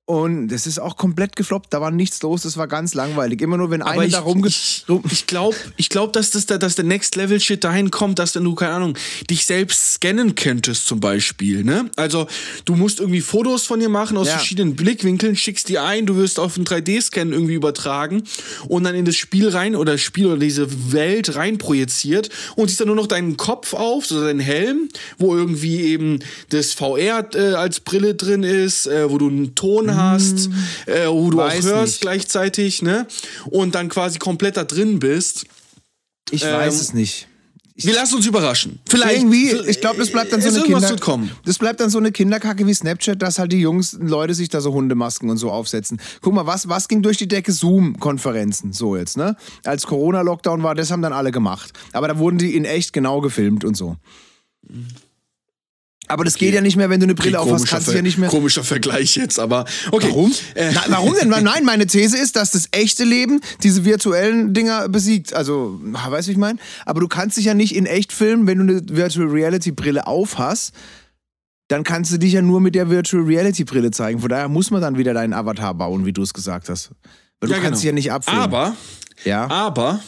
Und 0.09 0.49
das 0.49 0.67
ist 0.67 0.79
auch 0.79 0.97
komplett 0.97 1.37
gefloppt. 1.37 1.67
Da 1.69 1.83
war 1.83 1.91
nichts 1.91 2.23
los. 2.23 2.41
Das 2.41 2.57
war 2.57 2.67
ganz 2.67 2.95
langweilig. 2.95 3.43
Immer 3.43 3.59
nur, 3.59 3.71
wenn 3.71 3.83
einer 3.83 4.05
ich, 4.05 4.13
da 4.13 4.21
rumge... 4.21 4.49
Ich, 4.49 4.87
ich 5.11 5.27
glaube, 5.27 5.55
ich 5.77 5.91
glaub, 5.91 6.15
dass, 6.15 6.31
das, 6.31 6.47
dass 6.47 6.77
der 6.77 6.87
Next-Level-Shit 6.87 7.63
dahin 7.63 7.91
kommt, 7.91 8.19
dass 8.19 8.33
du, 8.33 8.55
keine 8.55 8.73
Ahnung, 8.73 8.97
dich 9.29 9.45
selbst 9.45 9.93
scannen 9.93 10.35
könntest 10.35 10.87
zum 10.87 11.01
Beispiel. 11.01 11.63
Ne? 11.63 11.91
Also, 11.97 12.27
du 12.65 12.75
musst 12.75 13.01
irgendwie 13.01 13.21
Fotos 13.21 13.67
von 13.67 13.81
dir 13.81 13.91
machen 13.91 14.17
aus 14.17 14.29
ja. 14.29 14.39
verschiedenen 14.39 14.77
Blickwinkeln, 14.77 15.37
schickst 15.37 15.69
die 15.69 15.79
ein, 15.79 16.07
du 16.07 16.17
wirst 16.17 16.41
auf 16.41 16.57
einen 16.57 16.65
3D-Scan 16.65 17.31
irgendwie 17.31 17.53
übertragen 17.53 18.23
und 18.67 18.85
dann 18.85 18.95
in 18.95 19.05
das 19.05 19.17
Spiel 19.17 19.51
rein 19.51 19.77
oder 19.77 19.99
Spiel 19.99 20.29
oder 20.29 20.39
diese 20.39 20.91
Welt 20.91 21.37
rein 21.37 21.59
projiziert 21.59 22.31
und 22.57 22.69
siehst 22.69 22.81
dann 22.81 22.87
nur 22.87 22.97
noch 22.97 23.09
deinen 23.09 23.37
Kopf 23.37 23.75
auf, 23.75 24.07
so 24.07 24.23
deinen 24.25 24.41
Helm, 24.41 24.89
wo 25.19 25.37
irgendwie 25.37 25.83
eben 25.83 26.21
das 26.49 26.73
VR 26.73 27.29
äh, 27.35 27.53
als 27.53 27.81
Brille 27.81 28.15
drin 28.15 28.43
ist, 28.43 28.87
äh, 28.87 29.11
wo 29.11 29.19
du 29.19 29.29
einen 29.29 29.55
Ton 29.55 29.95
hast 29.95 29.98
hast, 29.99 30.51
äh, 30.87 31.07
wo 31.09 31.31
du 31.31 31.39
weiß 31.39 31.67
auch 31.67 31.71
hörst 31.71 31.87
nicht. 31.87 32.01
gleichzeitig, 32.01 32.83
ne? 32.83 33.07
Und 33.47 33.75
dann 33.75 33.89
quasi 33.89 34.19
komplett 34.19 34.57
da 34.57 34.65
drin 34.65 34.99
bist. 34.99 35.47
Ich 36.31 36.45
ähm, 36.45 36.53
weiß 36.53 36.81
es 36.81 36.95
nicht. 36.95 37.29
Ich 37.79 37.87
wir 37.87 37.95
lassen 37.95 38.17
uns 38.17 38.27
überraschen. 38.27 38.81
Vielleicht. 38.89 39.19
Irgendwie, 39.19 39.53
ich 39.53 39.81
glaube, 39.81 39.99
das 40.01 40.11
bleibt 40.11 40.33
dann 40.33 40.41
so 40.41 40.49
eine 40.49 40.63
Kinder, 40.65 41.29
Das 41.45 41.59
bleibt 41.59 41.79
dann 41.79 41.91
so 41.91 41.99
eine 41.99 42.11
Kinderkacke 42.11 42.67
wie 42.67 42.75
Snapchat, 42.75 43.23
dass 43.23 43.39
halt 43.39 43.53
die 43.53 43.61
Jungs, 43.61 43.97
Leute 44.01 44.35
sich 44.35 44.49
da 44.49 44.61
so 44.61 44.73
Hundemasken 44.73 45.31
und 45.31 45.37
so 45.37 45.53
aufsetzen. 45.53 46.01
Guck 46.21 46.35
mal, 46.35 46.45
was, 46.45 46.69
was 46.69 46.89
ging 46.89 47.03
durch 47.03 47.19
die 47.19 47.29
Decke? 47.29 47.53
Zoom-Konferenzen, 47.53 48.73
so 48.73 48.97
jetzt, 48.97 49.17
ne? 49.17 49.37
Als 49.65 49.87
Corona-Lockdown 49.87 50.65
war, 50.65 50.75
das 50.75 50.91
haben 50.91 51.03
dann 51.03 51.13
alle 51.13 51.31
gemacht. 51.31 51.73
Aber 51.93 52.09
da 52.09 52.19
wurden 52.19 52.39
die 52.39 52.57
in 52.57 52.65
echt 52.65 52.93
genau 52.93 53.21
gefilmt 53.21 53.65
und 53.65 53.77
so. 53.77 53.97
Aber 56.09 56.25
das 56.25 56.35
okay. 56.35 56.47
geht 56.47 56.55
ja 56.55 56.61
nicht 56.61 56.77
mehr, 56.77 56.91
wenn 56.91 57.01
du 57.01 57.05
eine 57.05 57.15
Brille 57.15 57.39
okay, 57.39 57.51
aufhast, 57.51 57.69
kannst 57.69 57.89
du 57.89 57.93
ja 57.93 58.03
nicht 58.03 58.19
mehr. 58.19 58.29
Komischer 58.29 58.65
Vergleich 58.65 59.17
jetzt, 59.17 59.39
aber 59.39 59.67
okay. 59.91 60.09
Warum? 60.09 60.33
Äh. 60.55 60.73
Na, 60.75 60.85
warum 60.89 61.15
denn? 61.15 61.29
Nein, 61.29 61.65
meine 61.65 61.87
These 61.87 62.17
ist, 62.17 62.37
dass 62.37 62.51
das 62.53 62.69
echte 62.73 63.05
Leben 63.05 63.41
diese 63.63 63.85
virtuellen 63.85 64.55
Dinger 64.55 64.89
besiegt. 64.89 65.35
Also, 65.35 65.79
weißt 65.83 66.27
du, 66.27 66.31
wie 66.31 66.33
ich 66.33 66.39
meine? 66.39 66.59
Aber 66.87 67.01
du 67.01 67.09
kannst 67.09 67.37
dich 67.37 67.45
ja 67.45 67.55
nicht 67.55 67.75
in 67.75 67.87
echt 67.87 68.13
filmen, 68.13 68.47
wenn 68.47 68.59
du 68.59 68.75
eine 68.75 68.83
Virtual 68.89 69.29
Reality 69.29 69.73
Brille 69.73 70.07
aufhast. 70.07 70.73
Dann 71.69 71.85
kannst 71.85 72.11
du 72.13 72.19
dich 72.19 72.33
ja 72.33 72.41
nur 72.41 72.63
mit 72.63 72.75
der 72.75 72.89
Virtual 72.89 73.23
Reality 73.23 73.65
Brille 73.65 73.91
zeigen. 73.91 74.21
Von 74.21 74.31
daher 74.31 74.49
muss 74.49 74.71
man 74.71 74.81
dann 74.81 74.97
wieder 74.97 75.13
deinen 75.13 75.35
Avatar 75.35 75.75
bauen, 75.75 76.07
wie 76.07 76.15
du 76.15 76.23
es 76.23 76.33
gesagt 76.33 76.71
hast. 76.71 76.91
Weil 77.41 77.51
du 77.51 77.55
ja, 77.55 77.61
kannst 77.61 77.65
genau. 77.65 77.75
dich 77.77 77.85
ja 77.85 77.93
nicht 77.93 78.13
abfilmen. 78.13 78.43
Aber, 78.43 78.77
ja. 79.25 79.47
aber 79.51 80.01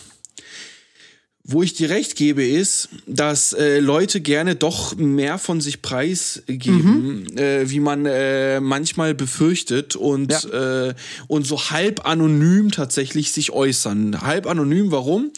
wo 1.53 1.63
ich 1.63 1.75
dir 1.75 1.91
recht 1.91 2.17
gebe, 2.17 2.45
ist, 2.45 2.89
dass 3.07 3.53
äh, 3.53 3.81
Leute 3.81 4.21
gerne 4.21 4.55
doch 4.55 4.97
mehr 4.97 5.39
von 5.39 5.61
sich 5.61 5.83
preisgeben, 5.83 7.25
mhm. 7.25 7.39
äh, 7.39 7.71
wie 7.71 7.81
man 7.81 8.07
äh, 8.07 8.61
manchmal 8.61 9.15
befürchtet 9.15 9.97
und, 9.97 10.31
ja. 10.31 10.89
Äh, 10.89 10.95
und 11.29 11.47
so 11.47 11.71
halb 11.71 12.07
anonym 12.07 12.71
tatsächlich 12.71 13.33
sich 13.33 13.51
äußern. 13.51 14.23
Halb 14.23 14.47
anonym, 14.47 14.91
warum? 14.93 15.33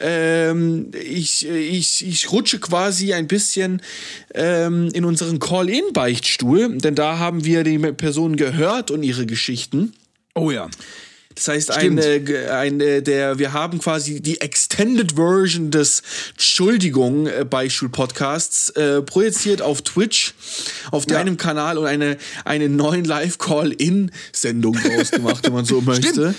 Ähm, 0.00 0.90
ich, 1.00 1.46
ich, 1.46 2.06
ich 2.06 2.32
rutsche 2.32 2.58
quasi 2.58 3.12
ein 3.12 3.28
bisschen 3.28 3.82
ähm, 4.34 4.88
in 4.92 5.04
unseren 5.04 5.38
Call-In-Beichtstuhl, 5.38 6.78
denn 6.78 6.94
da 6.94 7.18
haben 7.18 7.44
wir 7.44 7.64
die 7.64 7.78
Personen 7.78 8.36
gehört 8.36 8.90
und 8.90 9.02
ihre 9.02 9.26
Geschichten. 9.26 9.92
Oh 10.34 10.50
ja. 10.50 10.68
Das 11.34 11.48
heißt, 11.48 11.70
eine, 11.70 12.50
eine, 12.50 13.02
der, 13.02 13.38
wir 13.38 13.52
haben 13.52 13.78
quasi 13.78 14.20
die 14.20 14.40
Extended 14.40 15.12
Version 15.12 15.70
des 15.70 16.02
Entschuldigung 16.32 17.26
äh, 17.26 17.44
Beispiel-Podcasts 17.48 18.70
äh, 18.70 19.02
projiziert 19.02 19.62
auf 19.62 19.82
Twitch, 19.82 20.34
auf 20.90 21.04
ja. 21.08 21.16
deinem 21.16 21.36
Kanal 21.36 21.78
und 21.78 21.86
eine, 21.86 22.16
eine 22.44 22.68
neuen 22.68 23.04
Live-Call-In-Sendung 23.04 24.74
draus 24.74 25.10
gemacht, 25.10 25.44
wenn 25.44 25.52
man 25.52 25.64
so 25.64 25.80
möchte. 25.82 26.34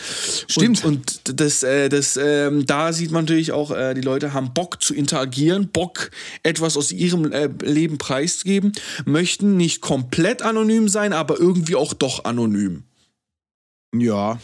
Stimmt. 0.48 0.84
Und, 0.84 1.22
und 1.26 1.40
das, 1.40 1.64
äh, 1.64 1.90
das, 1.90 2.18
äh, 2.18 2.52
da 2.64 2.94
sieht 2.94 3.12
man 3.12 3.26
natürlich 3.26 3.52
auch, 3.52 3.72
äh, 3.72 3.94
die 3.94 4.02
Leute 4.02 4.34
haben 4.34 4.54
Bock 4.54 4.82
zu 4.82 4.94
interagieren, 4.94 5.70
Bock, 5.70 6.12
etwas 6.44 6.78
aus 6.78 6.92
ihrem 6.92 7.32
äh, 7.32 7.50
Leben 7.62 7.98
preiszugeben, 7.98 8.74
möchten 9.06 9.58
nicht 9.58 9.82
komplett 9.82 10.42
anonym 10.42 10.90
sein, 10.90 11.14
aber 11.14 11.40
irgendwie 11.40 11.76
auch 11.76 11.94
doch 11.94 12.26
anonym. 12.26 12.84
Ja, 13.96 14.40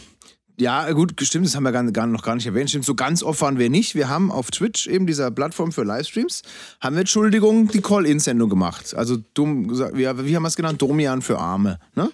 ja, 0.60 0.92
gut, 0.92 1.14
stimmt, 1.22 1.46
das 1.46 1.56
haben 1.56 1.62
wir 1.62 1.72
gar, 1.72 1.82
gar, 1.90 2.06
noch 2.06 2.22
gar 2.22 2.34
nicht 2.34 2.46
erwähnt. 2.46 2.70
Stimmt, 2.70 2.84
so 2.84 2.94
ganz 2.94 3.22
oft 3.22 3.40
waren 3.40 3.58
wir 3.58 3.70
nicht. 3.70 3.94
Wir 3.94 4.08
haben 4.08 4.30
auf 4.30 4.50
Twitch, 4.50 4.86
eben 4.86 5.06
dieser 5.06 5.30
Plattform 5.30 5.72
für 5.72 5.82
Livestreams, 5.82 6.42
haben 6.80 6.96
wir, 6.96 7.00
Entschuldigung, 7.00 7.68
die 7.68 7.80
Call-In-Sendung 7.80 8.50
gemacht. 8.50 8.94
Also 8.94 9.16
dumm 9.34 9.68
gesagt, 9.68 9.94
wie, 9.94 10.00
wie 10.00 10.36
haben 10.36 10.42
wir 10.42 10.48
es 10.48 10.56
genannt? 10.56 10.80
Domian 10.82 11.22
für 11.22 11.38
Arme, 11.38 11.78
ne? 11.94 12.10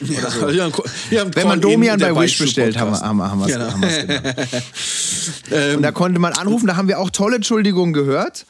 Ja, 0.00 0.30
so. 0.30 0.48
ja, 0.48 0.70
ja, 1.10 1.34
Wenn 1.34 1.48
man 1.48 1.60
Domian 1.60 2.00
bei 2.00 2.14
Wish 2.16 2.38
bestellt, 2.38 2.78
haben 2.78 2.92
wir 2.92 3.00
haben, 3.00 3.22
haben 3.22 3.40
wir 3.40 3.46
es 3.46 3.52
genau. 3.52 4.16
genannt. 4.20 5.76
Und 5.76 5.82
da 5.82 5.92
konnte 5.92 6.18
man 6.20 6.32
anrufen, 6.32 6.66
da 6.66 6.76
haben 6.76 6.88
wir 6.88 6.98
auch 6.98 7.10
tolle 7.10 7.36
Entschuldigungen 7.36 7.92
gehört. 7.92 8.46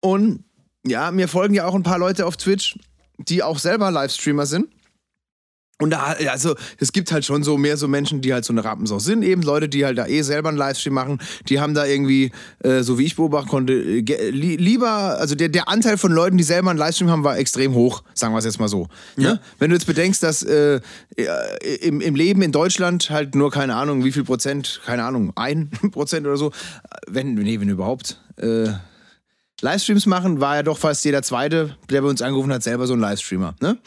Und 0.00 0.44
ja, 0.86 1.10
mir 1.10 1.28
folgen 1.28 1.54
ja 1.54 1.66
auch 1.66 1.74
ein 1.74 1.82
paar 1.82 1.98
Leute 1.98 2.26
auf 2.26 2.36
Twitch, 2.36 2.78
die 3.18 3.42
auch 3.42 3.58
selber 3.58 3.90
Livestreamer 3.90 4.46
sind. 4.46 4.68
Und 5.80 5.90
da, 5.90 6.14
also, 6.30 6.54
es 6.78 6.92
gibt 6.92 7.10
halt 7.10 7.24
schon 7.24 7.42
so 7.42 7.58
mehr 7.58 7.76
so 7.76 7.88
Menschen, 7.88 8.20
die 8.20 8.32
halt 8.32 8.44
so 8.44 8.52
eine 8.52 8.64
Rappensau 8.64 9.00
sind, 9.00 9.24
eben 9.24 9.42
Leute, 9.42 9.68
die 9.68 9.84
halt 9.84 9.98
da 9.98 10.06
eh 10.06 10.22
selber 10.22 10.48
einen 10.48 10.58
Livestream 10.58 10.94
machen, 10.94 11.18
die 11.48 11.58
haben 11.58 11.74
da 11.74 11.84
irgendwie, 11.84 12.30
äh, 12.60 12.82
so 12.82 12.96
wie 12.96 13.04
ich 13.04 13.16
beobachten 13.16 13.48
konnte, 13.48 13.72
äh, 13.72 14.30
li 14.30 14.54
lieber, 14.54 14.88
also 14.88 15.34
der, 15.34 15.48
der 15.48 15.68
Anteil 15.68 15.98
von 15.98 16.12
Leuten, 16.12 16.36
die 16.36 16.44
selber 16.44 16.70
einen 16.70 16.78
Livestream 16.78 17.10
haben, 17.10 17.24
war 17.24 17.38
extrem 17.38 17.74
hoch, 17.74 18.04
sagen 18.14 18.32
wir 18.32 18.38
es 18.38 18.44
jetzt 18.44 18.60
mal 18.60 18.68
so. 18.68 18.86
Ne? 19.16 19.24
Ja. 19.24 19.32
Ne? 19.32 19.40
Wenn 19.58 19.70
du 19.70 19.76
jetzt 19.76 19.86
bedenkst, 19.86 20.22
dass 20.22 20.44
äh, 20.44 20.80
im, 21.80 22.00
im 22.00 22.14
Leben 22.14 22.42
in 22.42 22.52
Deutschland 22.52 23.10
halt 23.10 23.34
nur, 23.34 23.50
keine 23.50 23.74
Ahnung, 23.74 24.04
wie 24.04 24.12
viel 24.12 24.24
Prozent, 24.24 24.80
keine 24.86 25.02
Ahnung, 25.02 25.32
ein 25.34 25.70
Prozent 25.90 26.24
oder 26.24 26.36
so, 26.36 26.52
wenn, 27.08 27.34
nee, 27.34 27.60
wenn 27.60 27.68
überhaupt, 27.68 28.20
äh, 28.36 28.68
Livestreams 29.60 30.06
machen, 30.06 30.40
war 30.40 30.56
ja 30.56 30.62
doch 30.62 30.78
fast 30.78 31.04
jeder 31.04 31.22
Zweite, 31.22 31.76
der 31.90 32.02
bei 32.02 32.08
uns 32.08 32.22
angerufen 32.22 32.52
hat, 32.52 32.62
selber 32.62 32.86
so 32.86 32.94
ein 32.94 33.00
Livestreamer. 33.00 33.54
Ne? 33.60 33.78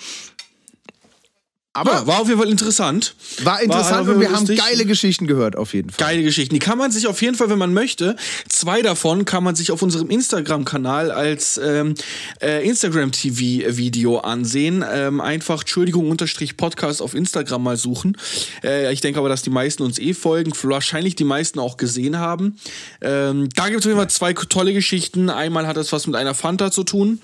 Aber 1.78 1.92
Ja, 1.92 2.08
war 2.08 2.22
auf 2.22 2.28
jeden 2.28 2.40
Fall 2.40 2.50
interessant. 2.50 3.13
war 3.44 3.62
interessant 3.62 4.08
jeden 4.08 4.16
und 4.16 4.20
wir 4.20 4.32
haben 4.32 4.48
geile 4.48 4.84
Geschichten 4.84 5.28
gehört, 5.28 5.56
auf 5.56 5.76
jeden 5.76 5.92
Fall. 5.92 6.08
Geile 6.08 6.24
Geschichten. 6.24 6.56
Die 6.56 6.60
kann 6.60 6.80
man 6.80 6.90
sich 6.92 7.06
auf 7.06 7.22
jeden 7.22 7.36
Fall, 7.36 7.52
wenn 7.52 7.60
man 7.60 7.72
möchte, 7.72 8.16
zwei 8.50 8.82
davon 8.82 9.26
kann 9.26 9.44
man 9.44 9.56
sich 9.56 9.72
auf 9.72 9.84
unserem 9.84 10.10
Instagram-Kanal 10.10 11.12
als 11.12 11.60
ähm, 11.63 11.94
äh, 12.42 12.68
Instagram-TV-Video 12.68 14.18
ansehen. 14.18 14.84
Ähm, 14.92 15.22
einfach 15.22 15.60
Entschuldigung 15.62 16.10
unterstrich 16.10 16.58
Podcast 16.58 17.00
auf 17.00 17.13
Instagram 17.13 17.62
mal 17.62 17.78
suchen. 17.78 18.18
Äh, 18.63 18.92
ich 18.92 19.02
denke 19.02 19.20
aber, 19.20 19.30
dass 19.30 19.44
die 19.44 19.52
meisten 19.52 19.84
uns 19.84 20.00
eh 20.00 20.16
folgen, 20.16 20.54
wahrscheinlich 20.63 21.16
die 21.16 21.26
meisten 21.26 21.60
auch 21.60 21.78
gesehen 21.78 22.18
haben. 22.18 22.58
Ähm, 23.02 23.50
da 23.56 23.66
gibt 23.70 23.82
es 23.82 23.86
auf 23.86 23.90
jeden 23.92 24.00
Fall 24.00 24.10
zwei 24.10 24.34
tolle 24.34 24.74
Geschichten. 24.74 25.30
Einmal 25.30 25.68
hat 25.68 25.78
das 25.78 25.92
was 25.92 26.08
mit 26.08 26.16
einer 26.16 26.34
Fanta 26.34 26.72
zu 26.72 26.84
tun 26.84 27.22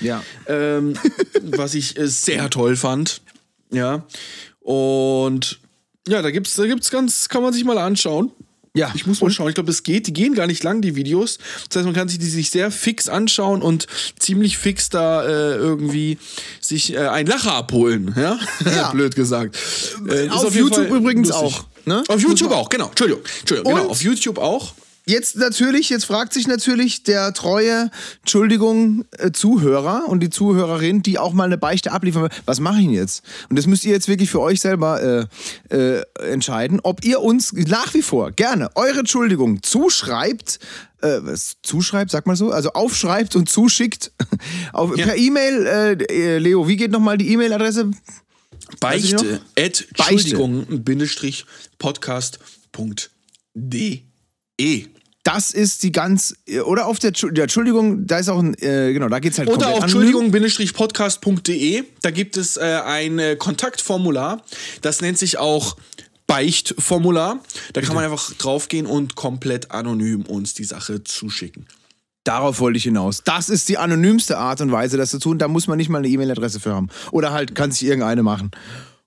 Ja. 0.00 0.22
ähm, 0.46 0.94
was 1.42 1.74
ich 1.74 1.98
äh, 1.98 2.06
sehr 2.08 2.48
toll 2.48 2.76
fand. 2.76 3.20
Ja. 3.70 4.04
Und 4.60 5.60
ja, 6.08 6.22
da 6.22 6.30
gibt's, 6.30 6.54
da 6.56 6.66
gibt's 6.66 6.90
ganz, 6.90 7.28
kann 7.28 7.42
man 7.42 7.52
sich 7.52 7.64
mal 7.64 7.78
anschauen. 7.78 8.30
Ja. 8.72 8.92
Ich 8.94 9.04
muss 9.04 9.20
mal 9.20 9.30
schauen. 9.30 9.48
Ich 9.48 9.56
glaube, 9.56 9.70
es 9.72 9.82
geht. 9.82 10.06
Die 10.06 10.12
gehen 10.12 10.34
gar 10.34 10.46
nicht 10.46 10.62
lang, 10.62 10.80
die 10.80 10.94
Videos. 10.94 11.38
Das 11.68 11.78
heißt, 11.78 11.86
man 11.86 11.94
kann 11.94 12.08
sich 12.08 12.20
die 12.20 12.26
sich 12.28 12.50
sehr 12.50 12.70
fix 12.70 13.08
anschauen 13.08 13.62
und 13.62 13.88
ziemlich 14.18 14.58
fix 14.58 14.88
da 14.90 15.24
äh, 15.24 15.56
irgendwie 15.56 16.18
sich 16.60 16.92
äh, 16.94 16.98
einen 17.08 17.28
Lacher 17.28 17.52
abholen. 17.54 18.14
Ja, 18.16 18.38
Ja. 18.64 18.92
blöd 18.92 19.16
gesagt. 19.16 19.58
Äh, 20.08 20.28
Auf 20.28 20.54
jeden 20.54 20.68
YouTube 20.68 20.88
übrigens 20.90 21.30
lustig. 21.30 21.44
auch, 21.46 21.64
ne? 21.84 22.04
Auf 22.06 22.20
YouTube 22.22 22.52
auch, 22.52 22.68
genau. 22.68 22.88
Entschuldigung. 22.90 23.24
Entschuldigung. 23.40 23.74
Genau, 23.74 23.88
auf 23.88 24.02
YouTube 24.02 24.38
auch. 24.38 24.72
Jetzt 25.10 25.36
natürlich, 25.36 25.90
jetzt 25.90 26.04
fragt 26.04 26.32
sich 26.32 26.46
natürlich 26.46 27.02
der 27.02 27.34
treue, 27.34 27.90
Entschuldigung, 28.20 29.04
äh, 29.18 29.32
Zuhörer 29.32 30.04
und 30.06 30.20
die 30.20 30.30
Zuhörerin, 30.30 31.02
die 31.02 31.18
auch 31.18 31.32
mal 31.32 31.44
eine 31.44 31.58
Beichte 31.58 31.90
abliefern 31.90 32.22
will, 32.22 32.30
was 32.44 32.60
mache 32.60 32.76
ich 32.78 32.84
denn 32.84 32.94
jetzt? 32.94 33.24
Und 33.48 33.58
das 33.58 33.66
müsst 33.66 33.84
ihr 33.84 33.90
jetzt 33.90 34.06
wirklich 34.06 34.30
für 34.30 34.40
euch 34.40 34.60
selber 34.60 35.28
äh, 35.70 35.74
äh, 35.76 36.04
entscheiden, 36.30 36.78
ob 36.84 37.04
ihr 37.04 37.20
uns 37.22 37.52
nach 37.52 37.92
wie 37.94 38.02
vor 38.02 38.30
gerne 38.30 38.70
eure 38.76 39.00
Entschuldigung 39.00 39.64
zuschreibt, 39.64 40.60
äh, 41.02 41.18
was 41.22 41.56
zuschreibt, 41.64 42.12
sagt 42.12 42.28
man 42.28 42.36
so, 42.36 42.52
also 42.52 42.70
aufschreibt 42.74 43.34
und 43.34 43.48
zuschickt 43.48 44.12
auf, 44.72 44.96
Ja. 44.96 45.06
per 45.06 45.16
E-Mail. 45.16 45.66
Äh, 45.66 45.94
äh, 46.04 46.38
Leo, 46.38 46.68
wie 46.68 46.76
geht 46.76 46.92
nochmal 46.92 47.18
die 47.18 47.32
E-Mail-Adresse? 47.32 47.90
Beichte, 48.78 49.40
at, 49.58 49.86
Entschuldigung, 49.96 50.84
Bindestrich, 50.84 51.46
podcast.de. 51.78 53.00
Das 55.22 55.50
ist 55.50 55.82
die 55.82 55.92
ganz, 55.92 56.34
oder 56.64 56.86
auf 56.86 56.98
der, 56.98 57.10
der 57.10 57.42
Entschuldigung, 57.42 58.06
da 58.06 58.18
ist 58.18 58.30
auch 58.30 58.38
ein, 58.38 58.54
äh, 58.54 58.92
genau, 58.94 59.08
da 59.08 59.18
geht's 59.18 59.38
halt 59.38 59.50
Oder 59.50 59.68
auf. 59.68 59.82
Entschuldigung-podcast.de. 59.82 61.84
Da 62.00 62.10
gibt 62.10 62.38
es 62.38 62.56
äh, 62.56 62.80
ein 62.84 63.18
äh, 63.18 63.36
Kontaktformular. 63.36 64.42
Das 64.80 65.02
nennt 65.02 65.18
sich 65.18 65.36
auch 65.38 65.76
Beichtformular. 66.26 67.40
Da 67.72 67.82
kann 67.82 67.94
man 67.94 68.04
einfach 68.04 68.32
draufgehen 68.34 68.86
und 68.86 69.14
komplett 69.14 69.70
anonym 69.72 70.22
uns 70.22 70.54
die 70.54 70.64
Sache 70.64 71.04
zuschicken. 71.04 71.66
Darauf 72.24 72.60
wollte 72.60 72.76
ich 72.76 72.84
hinaus. 72.84 73.22
Das 73.24 73.48
ist 73.48 73.68
die 73.68 73.78
anonymste 73.78 74.38
Art 74.38 74.60
und 74.60 74.72
Weise, 74.72 74.96
das 74.96 75.10
zu 75.10 75.18
tun. 75.18 75.38
Da 75.38 75.48
muss 75.48 75.66
man 75.66 75.78
nicht 75.78 75.88
mal 75.88 75.98
eine 75.98 76.08
E-Mail-Adresse 76.08 76.60
für 76.60 76.74
haben. 76.74 76.88
Oder 77.10 77.32
halt 77.32 77.54
kann 77.54 77.72
sich 77.72 77.84
irgendeine 77.84 78.22
machen. 78.22 78.50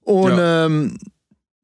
Und 0.02 0.38
Ja. 0.38 0.66
ähm, 0.66 0.98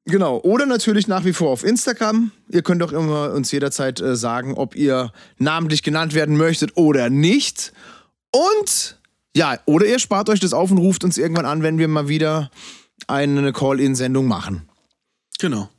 genau. 0.06 0.40
Oder 0.40 0.66
natürlich 0.66 1.08
nach 1.08 1.26
wie 1.26 1.34
vor 1.34 1.50
auf 1.52 1.64
Instagram. 1.64 2.32
Ihr 2.50 2.62
könnt 2.62 2.82
doch 2.82 2.92
immer 2.92 3.34
uns 3.34 3.52
jederzeit 3.52 4.00
äh, 4.00 4.16
sagen, 4.16 4.54
ob 4.56 4.76
ihr 4.76 5.12
namentlich 5.38 5.84
genannt 5.84 6.14
werden 6.14 6.38
möchtet 6.38 6.78
oder 6.78 7.10
nicht. 7.10 7.74
Und 8.32 9.00
ja, 9.36 9.60
oder 9.66 9.86
ihr 9.86 10.00
spart 10.00 10.30
euch 10.30 10.40
das 10.40 10.54
auf 10.54 10.72
und 10.72 10.78
ruft 10.80 11.04
uns 11.04 11.18
irgendwann 11.18 11.46
an, 11.46 11.64
wenn 11.64 11.78
wir 11.78 11.88
mal 11.88 12.08
wieder 12.08 12.52
eine 13.08 13.54
Call-In-Sendung 13.54 14.28
machen. 14.28 14.68
Genau. 15.40 15.70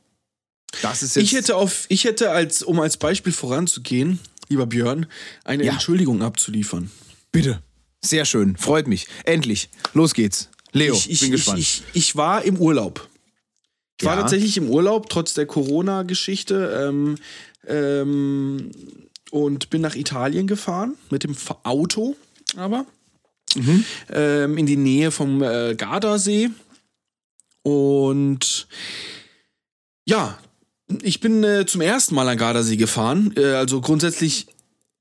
Das 0.83 1.03
ist 1.03 1.17
jetzt. 1.17 1.25
Ich 1.25 1.33
hätte 1.33 1.57
auf, 1.57 1.87
ich 1.89 2.05
hätte 2.05 2.31
als, 2.31 2.63
um 2.63 2.81
als 2.81 2.97
Beispiel 2.97 3.33
voranzugehen, 3.33 4.21
lieber 4.49 4.67
Björn, 4.67 5.07
eine 5.45 5.65
Ja. 5.65 5.73
Entschuldigung 5.73 6.23
abzuliefern. 6.23 6.91
Bitte. 7.33 7.63
Sehr 8.03 8.25
schön. 8.25 8.57
Freut 8.57 8.87
mich. 8.87 9.07
Endlich. 9.25 9.69
Los 9.93 10.15
geht's. 10.15 10.49
Leo, 10.73 10.95
ich, 10.95 11.11
ich, 11.11 11.21
bin 11.21 11.29
ich, 11.29 11.33
gespannt. 11.33 11.59
ich, 11.59 11.83
ich 11.93 12.17
war 12.17 12.43
im 12.45 12.57
Urlaub. 12.57 13.09
Ich 14.01 14.07
war 14.07 14.17
Ja. 14.17 14.23
tatsächlich 14.23 14.57
im 14.57 14.69
Urlaub, 14.69 15.09
trotz 15.09 15.35
der 15.35 15.47
Corona-Geschichte. 15.47 16.89
Ähm, 16.89 17.17
ähm, 17.67 18.71
und 19.31 19.71
bin 19.71 19.81
nach 19.81 19.95
Italien 19.95 20.49
gefahren, 20.49 20.97
mit 21.11 21.23
dem 21.23 21.37
Auto 21.63 22.17
aber. 22.57 22.85
Mhm. 23.55 23.85
Ähm, 24.13 24.59
in 24.59 24.67
die 24.67 24.77
Nähe 24.77 25.11
vom 25.11 25.43
äh, 25.43 25.75
Gardasee. 25.77 26.51
Und 27.63 28.67
ja, 30.05 30.39
ich 31.03 31.21
bin 31.21 31.45
äh, 31.45 31.67
zum 31.67 31.81
ersten 31.81 32.15
Mal 32.15 32.29
an 32.29 32.39
Gardasee 32.39 32.77
gefahren. 32.77 33.35
Äh, 33.37 33.53
also 33.53 33.81
grundsätzlich, 33.81 34.47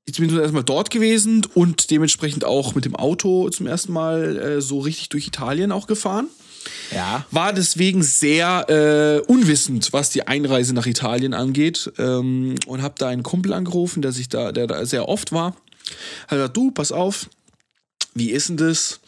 ich 0.04 0.16
bin 0.18 0.28
zum 0.28 0.38
ersten 0.38 0.54
Mal 0.54 0.62
dort 0.62 0.90
gewesen 0.90 1.46
und 1.54 1.90
dementsprechend 1.90 2.44
auch 2.44 2.74
mit 2.74 2.84
dem 2.84 2.96
Auto 2.96 3.48
zum 3.50 3.66
ersten 3.66 3.92
Mal 3.92 4.36
äh, 4.36 4.60
so 4.60 4.80
richtig 4.80 5.08
durch 5.08 5.26
Italien 5.26 5.72
auch 5.72 5.86
gefahren. 5.86 6.28
Ja. 6.94 7.24
War 7.30 7.52
deswegen 7.52 8.02
sehr 8.02 8.68
äh, 8.68 9.30
unwissend, 9.30 9.92
was 9.92 10.10
die 10.10 10.26
Einreise 10.26 10.74
nach 10.74 10.86
Italien 10.86 11.34
angeht. 11.34 11.92
Ähm, 11.98 12.56
und 12.66 12.82
habe 12.82 12.94
da 12.98 13.08
einen 13.08 13.22
Kumpel 13.22 13.52
angerufen, 13.52 14.02
der 14.02 14.12
sich 14.12 14.28
da, 14.28 14.52
der 14.52 14.66
da 14.66 14.84
sehr 14.84 15.08
oft 15.08 15.32
war. 15.32 15.54
Hat 16.28 16.30
gesagt, 16.30 16.56
du, 16.56 16.70
pass 16.70 16.92
auf, 16.92 17.28
wie 18.14 18.30
ist 18.30 18.48
denn 18.48 18.56
das? 18.56 19.00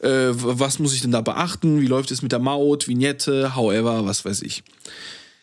Äh, 0.00 0.30
was 0.32 0.78
muss 0.78 0.94
ich 0.94 1.02
denn 1.02 1.10
da 1.10 1.20
beachten? 1.20 1.80
Wie 1.80 1.86
läuft 1.86 2.10
es 2.10 2.22
mit 2.22 2.32
der 2.32 2.38
Maut, 2.38 2.88
Vignette, 2.88 3.56
however, 3.56 4.06
was 4.06 4.24
weiß 4.24 4.42
ich. 4.42 4.62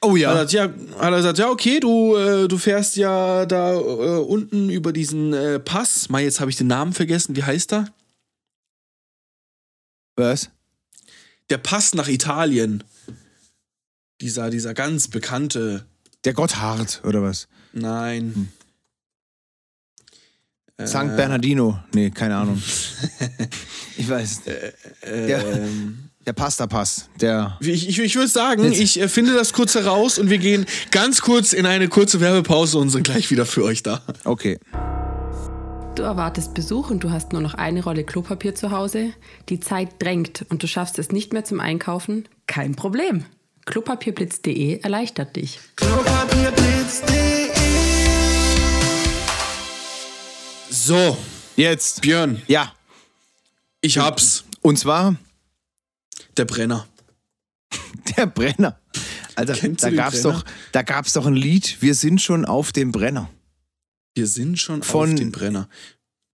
Oh 0.01 0.15
ja. 0.15 0.29
Hat 0.29 0.37
er, 0.37 0.45
gesagt, 0.45 0.79
ja, 0.79 0.97
hat 0.99 1.11
er 1.11 1.17
gesagt, 1.17 1.37
ja, 1.39 1.49
okay, 1.49 1.79
du, 1.79 2.15
äh, 2.15 2.47
du 2.47 2.57
fährst 2.57 2.95
ja 2.95 3.45
da 3.45 3.73
äh, 3.73 4.19
unten 4.19 4.69
über 4.69 4.93
diesen 4.93 5.33
äh, 5.33 5.59
Pass. 5.59 6.09
Mal, 6.09 6.21
jetzt 6.21 6.39
habe 6.39 6.51
ich 6.51 6.57
den 6.57 6.67
Namen 6.67 6.93
vergessen. 6.93 7.35
Wie 7.35 7.43
heißt 7.43 7.73
er? 7.73 7.87
Was? 10.15 10.49
Der 11.49 11.57
Pass 11.57 11.93
nach 11.93 12.07
Italien. 12.07 12.83
Dieser, 14.21 14.49
dieser 14.49 14.73
ganz 14.73 15.07
bekannte. 15.07 15.85
Der 16.23 16.33
Gotthard, 16.33 17.01
oder 17.03 17.21
was? 17.21 17.47
Nein. 17.73 18.51
Äh, 20.77 20.87
St. 20.87 21.15
Bernardino. 21.15 21.79
Nee, 21.93 22.09
keine 22.09 22.35
Ahnung. 22.37 22.61
ich 23.97 24.09
weiß. 24.09 24.41
Ähm, 25.03 26.09
Der 26.25 26.33
Pasta-Pass. 26.33 27.09
Der. 27.21 27.57
ich 27.61 27.87
ich, 27.87 27.99
ich 27.99 28.15
würde 28.15 28.27
sagen, 28.27 28.71
ich 28.71 28.99
äh, 28.99 29.07
finde 29.07 29.35
das 29.35 29.53
kurz 29.53 29.75
heraus 29.75 30.17
und 30.17 30.29
wir 30.29 30.39
gehen 30.39 30.65
ganz 30.91 31.21
kurz 31.21 31.53
in 31.53 31.65
eine 31.65 31.87
kurze 31.87 32.19
Werbepause 32.19 32.77
und 32.77 32.89
sind 32.89 33.03
gleich 33.03 33.29
wieder 33.31 33.45
für 33.45 33.63
euch 33.63 33.83
da. 33.83 34.01
Okay. 34.23 34.57
Du 35.95 36.03
erwartest 36.03 36.53
Besuch 36.53 36.89
und 36.89 37.03
du 37.05 37.11
hast 37.11 37.31
nur 37.31 37.41
noch 37.41 37.53
eine 37.53 37.81
Rolle 37.83 38.03
Klopapier 38.03 38.53
zu 38.53 38.71
Hause. 38.71 39.13
Die 39.47 39.61
Zeit 39.61 40.01
drängt 40.01 40.45
und 40.49 40.61
du 40.61 40.67
schaffst 40.67 40.99
es 40.99 41.11
nicht 41.11 41.31
mehr 41.31 41.45
zum 41.45 41.59
Einkaufen? 41.61 42.27
Kein 42.47 42.75
Problem. 42.75 43.23
Klopapierblitz.de 43.65 44.81
erleichtert 44.81 45.35
dich. 45.37 45.59
So, 50.69 51.17
Jetzt. 51.55 52.01
Björn, 52.01 52.41
Ja. 52.47 52.73
ich 53.81 53.97
hab's. 53.97 54.43
Und 54.61 54.77
zwar 54.77 55.15
Der 56.37 56.43
Brenner. 56.45 56.85
der 58.17 58.25
Brenner. 58.25 58.77
Kennst 59.35 59.83
du 59.83 59.87
da 59.87 59.89
den 59.89 59.95
gab's 59.97 60.21
Brenner? 60.21 60.39
doch, 60.39 60.45
da 60.73 60.81
gab's 60.81 61.13
doch 61.13 61.25
ein 61.25 61.35
Lied. 61.35 61.81
Wir 61.81 61.95
sind 61.95 62.21
schon 62.21 62.43
auf 62.45 62.71
dem 62.73 62.91
Brenner 62.91 63.29
Wir 64.15 64.27
sind 64.27 64.57
schon 64.57 64.81
Von- 64.81 65.09
auf 65.11 65.15
dem 65.15 65.31
Brenner. 65.31 65.69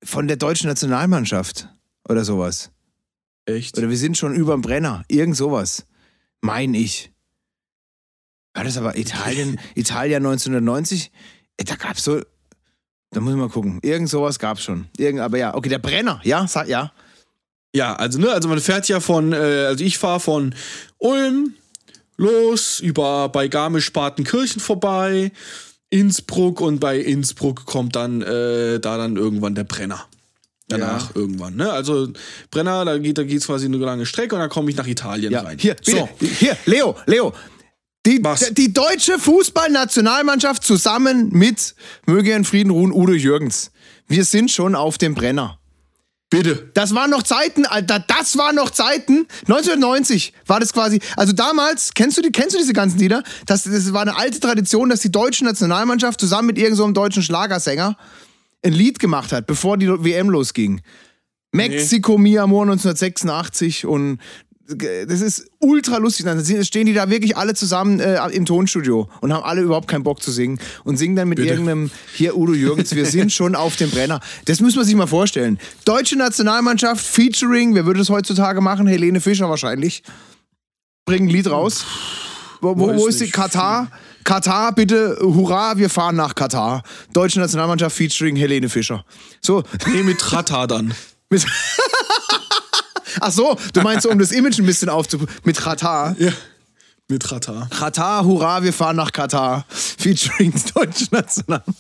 von 0.04 0.28
der 0.28 0.38
deutschen 0.38 0.68
Nationalmannschaft 0.68 1.68
oder 2.08 2.24
sowas. 2.24 2.72
Echt? 3.46 3.78
Oder 3.78 3.90
wir 3.90 3.98
sind 3.98 4.18
schon 4.18 4.34
überm 4.36 4.62
Brenner. 4.62 5.04
Irgend 5.08 5.36
sowas. 5.36 5.86
Mein 6.42 6.74
ich. 6.74 7.12
War 8.54 8.64
das 8.64 8.78
aber 8.78 8.98
Italien, 8.98 9.60
Italien 9.76 10.26
1990? 10.26 11.12
Ey, 11.58 11.66
da 11.66 11.76
gab's 11.76 12.04
so. 12.04 12.22
Da 13.12 13.20
muss 13.20 13.34
ich 13.34 13.40
mal 13.40 13.50
gucken. 13.50 13.80
Irgend 13.82 14.10
sowas 14.10 14.40
gab's 14.40 14.64
schon. 14.64 14.88
Irgend, 14.98 15.22
aber 15.22 15.38
ja, 15.38 15.54
okay, 15.56 15.70
der 15.70 15.80
Brenner, 15.80 16.22
ja, 16.24 16.48
sag, 16.48 16.68
ja. 16.68 16.92
Ja, 17.74 17.96
also 17.96 18.20
ne, 18.20 18.30
also 18.32 18.48
man 18.50 18.60
fährt 18.60 18.88
ja 18.90 19.00
von, 19.00 19.34
äh, 19.34 19.36
also 19.68 19.84
ich 19.84 19.98
fahre 19.98 20.20
von 20.20 20.54
Ulm 20.98 21.56
los 22.18 22.80
über 22.80 23.30
bei 23.30 23.48
Garmisch-Partenkirchen 23.48 24.60
vorbei, 24.62 25.32
Innsbruck 25.92 26.62
und 26.62 26.80
bei 26.80 26.98
Innsbruck 26.98 27.66
kommt 27.66 27.96
dann 27.96 28.24
äh, 28.24 28.80
da 28.80 28.98
dann 28.98 29.18
irgendwann 29.18 29.54
der 29.54 29.66
Brenner. 29.66 30.08
Danach 30.68 31.14
irgendwann, 31.16 31.58
ne? 31.58 31.70
Also 31.70 32.08
Brenner, 32.50 32.86
da 32.86 32.98
geht 32.98 33.18
da 33.18 33.24
geht's 33.24 33.46
quasi 33.46 33.66
eine 33.66 33.78
lange 33.78 34.06
Strecke 34.06 34.36
und 34.36 34.42
dann 34.42 34.50
komme 34.50 34.70
ich 34.70 34.78
nach 34.78 34.88
Italien 34.88 35.34
ja. 35.34 35.42
rein. 35.42 35.58
Hier, 35.60 35.76
so. 35.82 36.08
hier, 36.20 36.58
Leo, 36.66 36.96
Leo. 37.06 37.34
Die, 38.06 38.20
Was? 38.24 38.52
die 38.54 38.74
deutsche 38.74 39.20
Fußballnationalmannschaft 39.20 40.64
zusammen 40.64 41.30
mit, 41.32 41.76
möge 42.08 42.32
in 42.32 42.46
Frieden 42.46 42.72
ruhen, 42.72 42.92
Udo 42.92 43.14
Jürgens. 43.14 43.72
Wir 44.08 44.26
sind 44.26 44.50
schon 44.50 44.74
auf 44.74 44.98
dem 44.98 45.14
Brenner. 45.14 45.60
Bitte. 46.32 46.72
Das 46.74 46.96
waren 46.96 47.12
noch 47.12 47.24
Zeiten, 47.24 47.66
Alter, 47.66 48.00
das 48.00 48.38
waren 48.38 48.56
noch 48.56 48.70
Zeiten. 48.70 49.28
1990 49.42 50.32
war 50.48 50.62
das 50.62 50.72
quasi, 50.72 51.02
also 51.18 51.34
damals, 51.34 51.94
kennst 51.94 52.18
du, 52.18 52.22
die, 52.22 52.32
kennst 52.32 52.56
du 52.56 52.58
diese 52.58 52.72
ganzen 52.72 53.00
Lieder? 53.00 53.22
Das, 53.46 53.64
das 53.64 53.92
war 53.92 54.04
eine 54.04 54.16
alte 54.16 54.40
Tradition, 54.40 54.88
dass 54.88 55.02
die 55.02 55.12
deutsche 55.12 55.44
Nationalmannschaft 55.44 56.22
zusammen 56.22 56.48
mit 56.48 56.58
irgendeinem 56.58 56.88
so 56.88 56.92
deutschen 56.94 57.22
Schlagersänger 57.22 57.98
ein 58.64 58.72
Lied 58.72 59.00
gemacht 59.00 59.34
hat, 59.34 59.46
bevor 59.46 59.78
die 59.78 59.90
WM 59.90 60.30
losging. 60.30 60.80
Mexiko, 61.52 62.18
Mi 62.18 62.40
Amor 62.40 62.64
1986 62.64 63.86
und 63.86 64.20
das 64.78 65.22
ist 65.22 65.50
ultra 65.60 65.98
lustig. 65.98 66.26
Dann 66.26 66.44
stehen 66.64 66.86
die 66.86 66.94
da 66.94 67.10
wirklich 67.10 67.38
alle 67.38 67.54
zusammen 67.54 68.00
äh, 68.00 68.20
im 68.30 68.46
Tonstudio 68.46 69.10
und 69.22 69.34
haben 69.34 69.44
alle 69.44 69.62
überhaupt 69.62 69.88
keinen 69.88 70.04
Bock 70.04 70.22
zu 70.22 70.32
singen 70.32 70.60
und 70.84 70.98
singen 70.98 71.16
dann 71.16 71.30
mit 71.30 71.38
Bitte. 71.38 71.50
irgendeinem, 71.50 71.92
hier 72.14 72.38
Udo 72.38 72.54
Jürgens, 72.54 72.96
wir 72.96 73.06
sind 73.06 73.32
schon 73.34 73.56
auf 73.56 73.76
dem 73.76 73.90
Brenner. 73.92 74.20
Das 74.46 74.60
muss 74.60 74.76
man 74.76 74.86
sich 74.86 74.96
mal 74.96 75.08
vorstellen. 75.08 75.60
Deutsche 75.86 76.16
Nationalmannschaft 76.18 77.06
featuring, 77.06 77.76
wer 77.76 77.86
würde 77.86 78.00
das 78.00 78.10
heutzutage 78.10 78.62
machen? 78.62 78.88
Helene 78.88 79.22
Fischer 79.22 79.50
wahrscheinlich. 79.50 80.04
Bringen 81.06 81.28
ein 81.28 81.32
Lied 81.32 81.50
raus. 81.50 81.86
Wo, 82.62 82.78
wo, 82.78 82.96
wo 82.96 83.08
ist 83.08 83.20
die. 83.22 83.30
Katar? 83.30 83.90
Katar, 84.24 84.74
bitte, 84.74 85.18
hurra, 85.22 85.78
wir 85.78 85.90
fahren 85.90 86.16
nach 86.16 86.36
Katar. 86.36 86.84
Deutsche 87.12 87.40
Nationalmannschaft 87.40 87.96
featuring 87.96 88.36
Helene 88.36 88.70
Fischer. 88.70 89.04
So, 89.42 89.64
Nee, 89.92 90.04
mit 90.04 90.20
Trata 90.20 90.68
dann. 90.68 90.94
Ach 93.20 93.32
so, 93.32 93.58
du 93.74 93.82
meinst, 93.82 94.06
um 94.06 94.20
das 94.20 94.32
Image 94.32 94.60
ein 94.60 94.66
bisschen 94.66 94.90
aufzu... 94.90 95.26
Mit 95.44 95.58
Katar. 95.58 96.16
Ja. 96.20 96.32
Mit 97.12 97.24
Trata. 97.24 97.68
Katar, 97.70 98.24
hurra, 98.24 98.64
wir 98.64 98.72
fahren 98.72 98.96
nach 98.96 99.12
Katar. 99.12 99.66
Featuring 99.70 100.54
deutsche 100.74 101.08
National. 101.12 101.62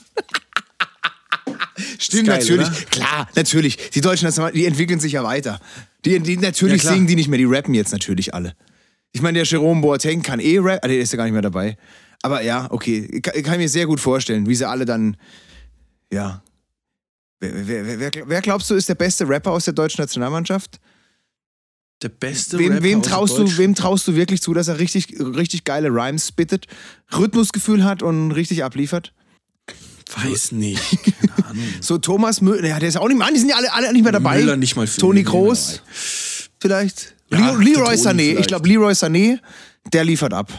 Stimmt, 1.97 2.27
geil, 2.27 2.39
natürlich. 2.39 2.67
oder? 2.67 2.77
Klar, 2.91 3.29
natürlich. 3.35 3.89
Die 3.91 4.01
deutschen 4.01 4.25
National, 4.25 4.51
die 4.51 4.65
entwickeln 4.65 4.99
sich 4.99 5.13
ja 5.13 5.23
weiter. 5.23 5.59
Die, 6.03 6.19
die 6.19 6.37
natürlich 6.37 6.83
Ja, 6.83 6.91
singen 6.91 7.07
die 7.07 7.15
nicht 7.15 7.29
mehr, 7.29 7.37
die 7.37 7.45
rappen 7.45 7.73
jetzt 7.73 7.93
natürlich 7.93 8.33
alle. 8.33 8.55
Ich 9.13 9.21
meine, 9.21 9.37
der 9.37 9.45
Jerome 9.45 9.81
Boateng 9.81 10.21
kann 10.21 10.39
eh 10.39 10.57
rappen, 10.59 10.81
ah, 10.83 10.87
der 10.87 10.99
ist 10.99 11.13
ja 11.13 11.17
gar 11.17 11.23
nicht 11.23 11.33
mehr 11.33 11.41
dabei. 11.41 11.77
Aber 12.23 12.43
ja, 12.43 12.67
okay, 12.69 13.21
kann, 13.21 13.41
kann 13.41 13.53
ich 13.53 13.59
mir 13.59 13.69
sehr 13.69 13.87
gut 13.87 13.99
vorstellen, 13.99 14.47
wie 14.47 14.55
sie 14.55 14.67
alle 14.67 14.85
dann, 14.85 15.17
ja. 16.11 16.43
Wer, 17.39 17.67
wer, 17.67 17.99
wer, 17.99 18.11
wer 18.25 18.41
glaubst 18.41 18.69
du 18.69 18.75
ist 18.75 18.89
der 18.89 18.95
beste 18.95 19.27
Rapper 19.27 19.51
aus 19.51 19.65
der 19.65 19.73
deutschen 19.73 20.01
Nationalmannschaft? 20.01 20.79
Der 22.01 22.09
beste 22.09 22.57
Wem, 22.57 22.73
Rapper 22.73 22.83
wem, 22.83 22.99
aus 22.99 23.05
traust 23.05 23.37
du, 23.37 23.57
wem 23.57 23.75
traust 23.75 24.07
du 24.07 24.15
wirklich 24.15 24.41
zu, 24.41 24.53
dass 24.53 24.67
er 24.67 24.79
richtig, 24.79 25.19
richtig 25.19 25.65
geile 25.65 25.89
Rhymes 25.89 26.29
spittet, 26.29 26.65
Rhythmusgefühl 27.15 27.83
hat 27.83 28.01
und 28.01 28.31
richtig 28.31 28.63
abliefert? 28.63 29.13
Weiß 30.15 30.51
nicht. 30.51 30.81
Keine 31.03 31.47
Ahnung. 31.47 31.63
So 31.79 31.99
Thomas 31.99 32.41
Müller, 32.41 32.67
ja, 32.67 32.79
der 32.79 32.89
ist 32.89 32.97
auch 32.97 33.07
nicht 33.07 33.17
mehr, 33.17 33.27
die 33.31 33.39
sind 33.39 33.49
ja 33.49 33.55
alle, 33.55 33.71
alle 33.71 33.93
nicht 33.93 34.03
mehr 34.03 34.11
dabei. 34.11 34.39
Müller 34.39 34.57
nicht 34.57 34.75
mal 34.75 34.87
für 34.87 34.99
Toni 34.99 35.23
Groß, 35.23 35.83
vielleicht. 36.59 37.13
Ja, 37.29 37.51
Le 37.51 37.63
Leroy 37.63 37.95
Sané, 37.95 38.39
ich 38.39 38.47
glaube 38.47 38.67
Leroy 38.67 38.93
Sané, 38.93 39.39
der 39.93 40.03
liefert 40.03 40.33
ab. 40.33 40.51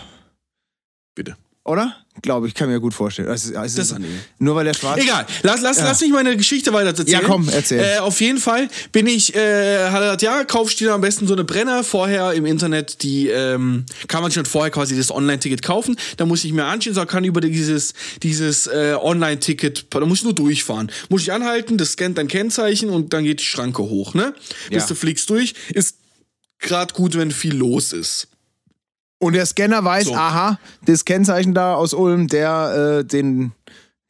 Bitte. 1.15 1.37
Oder? 1.65 2.02
Glaube 2.21 2.47
ich, 2.47 2.55
kann 2.55 2.69
mir 2.69 2.79
gut 2.79 2.93
vorstellen. 2.93 3.29
Also, 3.29 3.57
also, 3.57 3.79
Das. 3.79 3.95
Nur 4.39 4.55
weil 4.55 4.67
der 4.67 4.75
schwarz 4.75 5.01
Egal, 5.01 5.27
lass, 5.43 5.63
lass, 5.63 5.79
lass 5.79 6.01
mich 6.03 6.11
meine 6.13 6.37
Geschichte 6.37 6.73
weiter 6.73 6.89
erzählen. 6.89 7.09
Ja, 7.09 7.21
komm, 7.21 7.49
erzähl. 7.49 7.81
Äh, 7.81 7.99
auf 7.99 8.21
jeden 8.21 8.39
Fall 8.39 8.69
bin 8.93 9.07
ich, 9.07 9.35
äh, 9.35 9.89
hat 9.89 9.95
er 9.95 10.01
gesagt, 10.01 10.23
ja, 10.23 10.45
kaufst 10.45 10.79
dir 10.79 10.93
am 10.93 11.01
besten 11.01 11.27
so 11.27 11.33
eine 11.33 11.43
Brenner 11.45 11.83
vorher 11.83 12.33
im 12.35 12.45
Internet, 12.45 13.03
die 13.03 13.29
ähm, 13.29 13.87
kann 14.09 14.23
man 14.23 14.31
schon 14.31 14.45
vorher 14.45 14.71
quasi 14.71 14.95
das 14.97 15.11
Online-Ticket 15.11 15.63
kaufen. 15.63 15.97
Da 16.19 16.27
muss 16.27 16.45
ich 16.45 16.53
mir 16.53 16.67
anschauen, 16.67 16.95
so 16.95 17.05
kann 17.07 17.25
über 17.25 17.41
dieses, 17.41 17.95
dieses 18.23 18.67
äh, 18.67 18.95
Online-Ticket, 19.01 19.87
da 19.91 20.01
muss 20.01 20.19
ich 20.19 20.25
nur 20.25 20.35
durchfahren. 20.35 20.93
Muss 21.09 21.23
ich 21.23 21.33
anhalten, 21.33 21.79
das 21.79 21.93
scannt 21.93 22.19
dein 22.19 22.29
Kennzeichen 22.29 22.91
und 22.91 23.15
dann 23.15 23.25
geht 23.25 23.41
die 23.41 23.45
Schranke 23.45 23.83
hoch, 23.83 24.13
ne? 24.15 24.35
Bis 24.71 24.83
Ja. 24.83 24.89
du 24.89 24.95
fliegst 24.95 25.31
durch. 25.31 25.55
Ist 25.73 25.97
gerade 26.61 26.93
gut, 26.95 27.17
wenn 27.17 27.31
viel 27.31 27.55
los 27.57 27.93
ist. 27.95 28.29
Und 29.23 29.35
der 29.35 29.47
Scanner 29.47 29.85
weiß, 29.85 30.07
So. 30.07 30.15
aha, 30.17 30.59
das 30.85 31.05
Kennzeichen 31.05 31.55
da 31.55 31.75
aus 31.77 31.95
Ulm, 31.95 32.27
der, 32.27 32.99
äh, 33.03 33.05
den, 33.05 33.53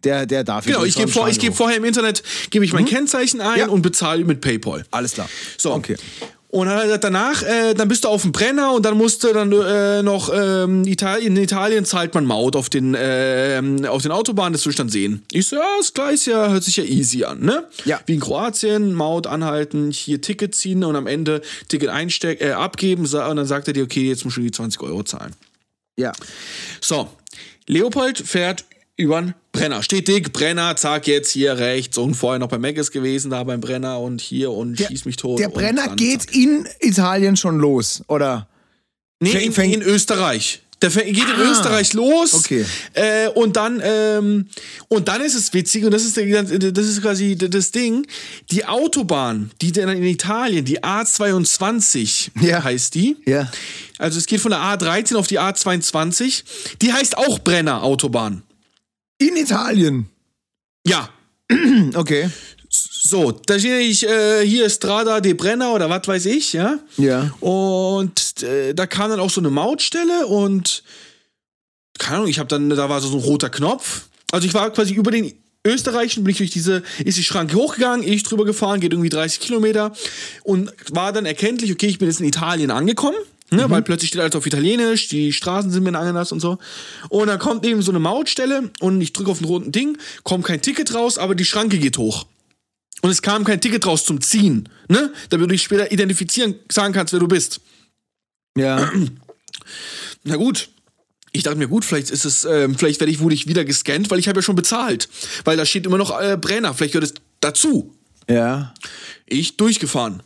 der, 0.04 0.24
der 0.24 0.42
darf 0.42 0.64
Genau, 0.64 0.84
ich 0.84 0.96
gebe 0.96 1.10
vor, 1.12 1.28
ich 1.28 1.38
gebe 1.38 1.54
vorher 1.54 1.76
im 1.76 1.84
Internet, 1.84 2.22
gebe 2.48 2.64
ich 2.64 2.72
mein 2.72 2.86
Kennzeichen 2.86 3.42
ein 3.42 3.52
Mhm. 3.52 3.58
Ja. 3.58 3.68
und 3.68 3.82
bezahle 3.82 4.24
mit 4.24 4.40
PayPal. 4.40 4.86
Alles 4.90 5.12
klar. 5.12 5.28
So. 5.58 5.74
Okay. 5.74 5.96
Und 6.52 6.66
dann 6.66 6.74
hat 6.74 6.82
er 6.82 6.86
gesagt, 6.86 7.04
danach, 7.04 7.42
äh, 7.44 7.72
dann 7.72 7.88
bist 7.88 8.04
du 8.04 8.08
auf 8.08 8.22
dem 8.22 8.32
Brenner 8.32 8.74
und 8.74 8.84
dann 8.84 8.98
musst 8.98 9.24
du 9.24 9.32
dann 9.32 9.50
äh, 9.52 10.02
noch, 10.02 10.30
ähm, 10.34 10.86
Italien, 10.86 11.34
in 11.34 11.42
Italien 11.42 11.86
zahlt 11.86 12.12
man 12.12 12.26
Maut 12.26 12.56
auf 12.56 12.68
den, 12.68 12.94
ähm, 12.94 13.86
auf 13.86 14.02
den 14.02 14.12
Autobahnen, 14.12 14.52
das 14.52 14.66
will 14.66 14.72
ich 14.72 14.76
dann 14.76 14.90
sehen. 14.90 15.22
Ich 15.32 15.46
so, 15.46 15.56
ja, 15.56 15.62
ist 15.80 15.94
klar, 15.94 16.12
ist 16.12 16.26
ja, 16.26 16.50
hört 16.50 16.62
sich 16.62 16.76
ja 16.76 16.84
easy 16.84 17.24
an, 17.24 17.40
ne? 17.40 17.66
Ja. 17.86 18.00
Wie 18.04 18.12
in 18.12 18.20
Kroatien, 18.20 18.92
Maut 18.92 19.26
anhalten, 19.26 19.92
hier 19.92 20.20
Ticket 20.20 20.54
ziehen 20.54 20.84
und 20.84 20.94
am 20.94 21.06
Ende 21.06 21.40
Ticket 21.68 21.88
einstecken, 21.88 22.46
äh, 22.46 22.50
abgeben 22.50 23.06
und 23.06 23.12
dann 23.14 23.46
sagt 23.46 23.68
er 23.68 23.72
dir, 23.72 23.84
okay, 23.84 24.06
jetzt 24.06 24.26
musst 24.26 24.36
du 24.36 24.42
die 24.42 24.50
20 24.50 24.82
Euro 24.82 25.02
zahlen. 25.04 25.32
Ja. 25.96 26.12
So, 26.82 27.08
Leopold 27.66 28.18
fährt 28.18 28.66
übern 28.96 29.34
Brenner. 29.52 29.82
Steht 29.82 30.08
dick, 30.08 30.32
Brenner, 30.32 30.76
zack, 30.76 31.06
jetzt 31.06 31.30
hier 31.30 31.58
rechts 31.58 31.98
und 31.98 32.14
vorher 32.14 32.38
noch 32.38 32.48
bei 32.48 32.58
Meckes 32.58 32.90
gewesen, 32.90 33.30
da 33.30 33.42
beim 33.44 33.60
Brenner 33.60 34.00
und 34.00 34.20
hier 34.20 34.50
und 34.50 34.78
schieß 34.78 35.04
mich 35.04 35.16
tot. 35.16 35.38
Der 35.38 35.48
Brenner 35.48 35.88
dann, 35.88 35.96
geht 35.96 36.22
zack. 36.22 36.34
in 36.36 36.66
Italien 36.80 37.36
schon 37.36 37.58
los, 37.58 38.02
oder? 38.08 38.48
Nee, 39.20 39.32
in, 39.44 39.52
in 39.52 39.82
Österreich. 39.82 40.62
Der 40.80 40.90
geht 40.90 41.06
in 41.16 41.22
Ah, 41.22 41.50
Österreich 41.52 41.92
los. 41.92 42.34
okay. 42.34 42.64
Äh, 42.94 43.28
und 43.28 43.56
dann 43.56 43.80
ähm, 43.84 44.48
und 44.88 45.06
dann 45.06 45.20
ist 45.22 45.36
es 45.36 45.52
witzig 45.54 45.84
und 45.84 45.92
das 45.92 46.04
ist 46.04 46.16
der, 46.16 46.42
das 46.42 46.86
ist 46.86 47.00
quasi 47.02 47.36
das 47.36 47.70
Ding. 47.70 48.04
Die 48.50 48.64
Autobahn, 48.64 49.52
die 49.60 49.70
dann 49.70 49.88
in 49.90 50.02
Italien, 50.02 50.64
die 50.64 50.82
A22 50.82 52.30
Ja. 52.40 52.64
heißt 52.64 52.94
die. 52.96 53.16
Ja. 53.26 53.48
Also 53.98 54.18
es 54.18 54.26
geht 54.26 54.40
von 54.40 54.50
der 54.50 54.58
A13 54.60 55.14
auf 55.14 55.28
die 55.28 55.38
A22. 55.38 56.42
Die 56.82 56.92
heißt 56.92 57.16
auch 57.16 57.38
Brenner 57.38 57.84
Autobahn. 57.84 58.42
In 59.28 59.36
Italien. 59.36 60.08
Ja. 60.86 61.08
Okay. 61.94 62.30
So, 62.70 63.32
da 63.32 63.58
stehe 63.58 63.80
ich, 63.80 64.08
äh, 64.08 64.46
hier 64.46 64.70
Strada 64.70 65.20
de 65.20 65.34
Brenner 65.34 65.74
oder 65.74 65.90
was 65.90 66.08
weiß 66.08 66.26
ich, 66.26 66.54
ja. 66.54 66.78
Ja. 66.96 67.30
Und 67.40 68.42
äh, 68.42 68.72
da 68.72 68.86
kam 68.86 69.10
dann 69.10 69.20
auch 69.20 69.28
so 69.28 69.42
eine 69.42 69.50
Mautstelle 69.50 70.26
und 70.26 70.82
keine 71.98 72.16
Ahnung, 72.16 72.28
ich 72.28 72.38
habe 72.38 72.48
dann, 72.48 72.70
da 72.70 72.88
war 72.88 73.00
so 73.02 73.14
ein 73.14 73.22
roter 73.22 73.50
Knopf. 73.50 74.06
Also 74.30 74.46
ich 74.46 74.54
war 74.54 74.70
quasi 74.70 74.94
über 74.94 75.10
den 75.10 75.34
Österreichischen, 75.64 76.24
bin 76.24 76.30
ich 76.32 76.38
durch 76.38 76.50
diese, 76.50 76.82
ist 77.04 77.18
die 77.18 77.24
Schranke 77.24 77.56
hochgegangen, 77.56 78.06
ich 78.06 78.22
drüber 78.22 78.46
gefahren, 78.46 78.80
geht 78.80 78.92
irgendwie 78.92 79.10
30 79.10 79.40
Kilometer 79.40 79.92
und 80.42 80.72
war 80.90 81.12
dann 81.12 81.26
erkenntlich, 81.26 81.70
okay, 81.70 81.86
ich 81.86 81.98
bin 81.98 82.08
jetzt 82.08 82.20
in 82.20 82.26
Italien 82.26 82.70
angekommen. 82.70 83.18
Ne, 83.52 83.68
Weil 83.68 83.82
plötzlich 83.82 84.08
steht 84.08 84.22
alles 84.22 84.34
auf 84.34 84.46
Italienisch, 84.46 85.08
die 85.08 85.30
Straßen 85.30 85.70
sind 85.70 85.84
mir 85.84 85.96
anders 85.98 86.32
und 86.32 86.40
so. 86.40 86.58
Und 87.10 87.26
dann 87.26 87.38
kommt 87.38 87.66
eben 87.66 87.82
so 87.82 87.92
eine 87.92 87.98
Mautstelle 87.98 88.70
und 88.80 88.98
ich 89.02 89.12
drücke 89.12 89.30
auf 89.30 89.38
den 89.38 89.46
roten 89.46 89.72
Ding, 89.72 89.98
kommt 90.22 90.46
kein 90.46 90.62
Ticket 90.62 90.94
raus, 90.94 91.18
aber 91.18 91.34
die 91.34 91.44
Schranke 91.44 91.78
geht 91.78 91.98
hoch. 91.98 92.24
Und 93.02 93.10
es 93.10 93.20
kam 93.20 93.44
kein 93.44 93.60
Ticket 93.60 93.84
raus 93.86 94.06
zum 94.06 94.22
Ziehen, 94.22 94.70
ne? 94.88 95.12
Damit 95.28 95.50
du 95.50 95.52
dich 95.52 95.62
später 95.64 95.92
identifizieren, 95.92 96.54
sagen 96.70 96.94
kannst, 96.94 97.12
wer 97.12 97.20
du 97.20 97.28
bist. 97.28 97.60
Ja. 98.56 98.90
Na 100.24 100.36
gut. 100.36 100.70
Ich 101.34 101.42
dachte 101.42 101.56
mir, 101.58 101.68
gut, 101.68 101.84
vielleicht 101.84 102.10
ist 102.10 102.24
es, 102.24 102.44
ähm, 102.44 102.76
vielleicht 102.76 103.00
werde 103.00 103.10
ich, 103.10 103.20
wurde 103.20 103.34
ich 103.34 103.46
wieder 103.46 103.64
gescannt, 103.64 104.10
weil 104.10 104.18
ich 104.18 104.28
habe 104.28 104.38
ja 104.38 104.42
schon 104.42 104.54
bezahlt. 104.56 105.08
Weil 105.44 105.56
da 105.56 105.64
steht 105.66 105.86
immer 105.86 105.98
noch 105.98 106.18
äh, 106.18 106.38
Brenner, 106.38 106.74
vielleicht 106.74 106.92
gehört 106.92 107.10
es 107.10 107.14
dazu. 107.40 107.94
ja. 108.28 108.72
Ich 109.26 109.56
durchgefahren. 109.56 110.22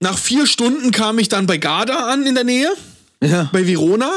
Nach 0.00 0.18
vier 0.18 0.46
Stunden 0.46 0.90
kam 0.90 1.18
ich 1.18 1.28
dann 1.28 1.46
bei 1.46 1.56
Garda 1.58 2.10
an 2.12 2.26
in 2.26 2.34
der 2.34 2.44
Nähe, 2.44 2.70
Ja. 3.22 3.48
bei 3.52 3.66
Verona. 3.66 4.10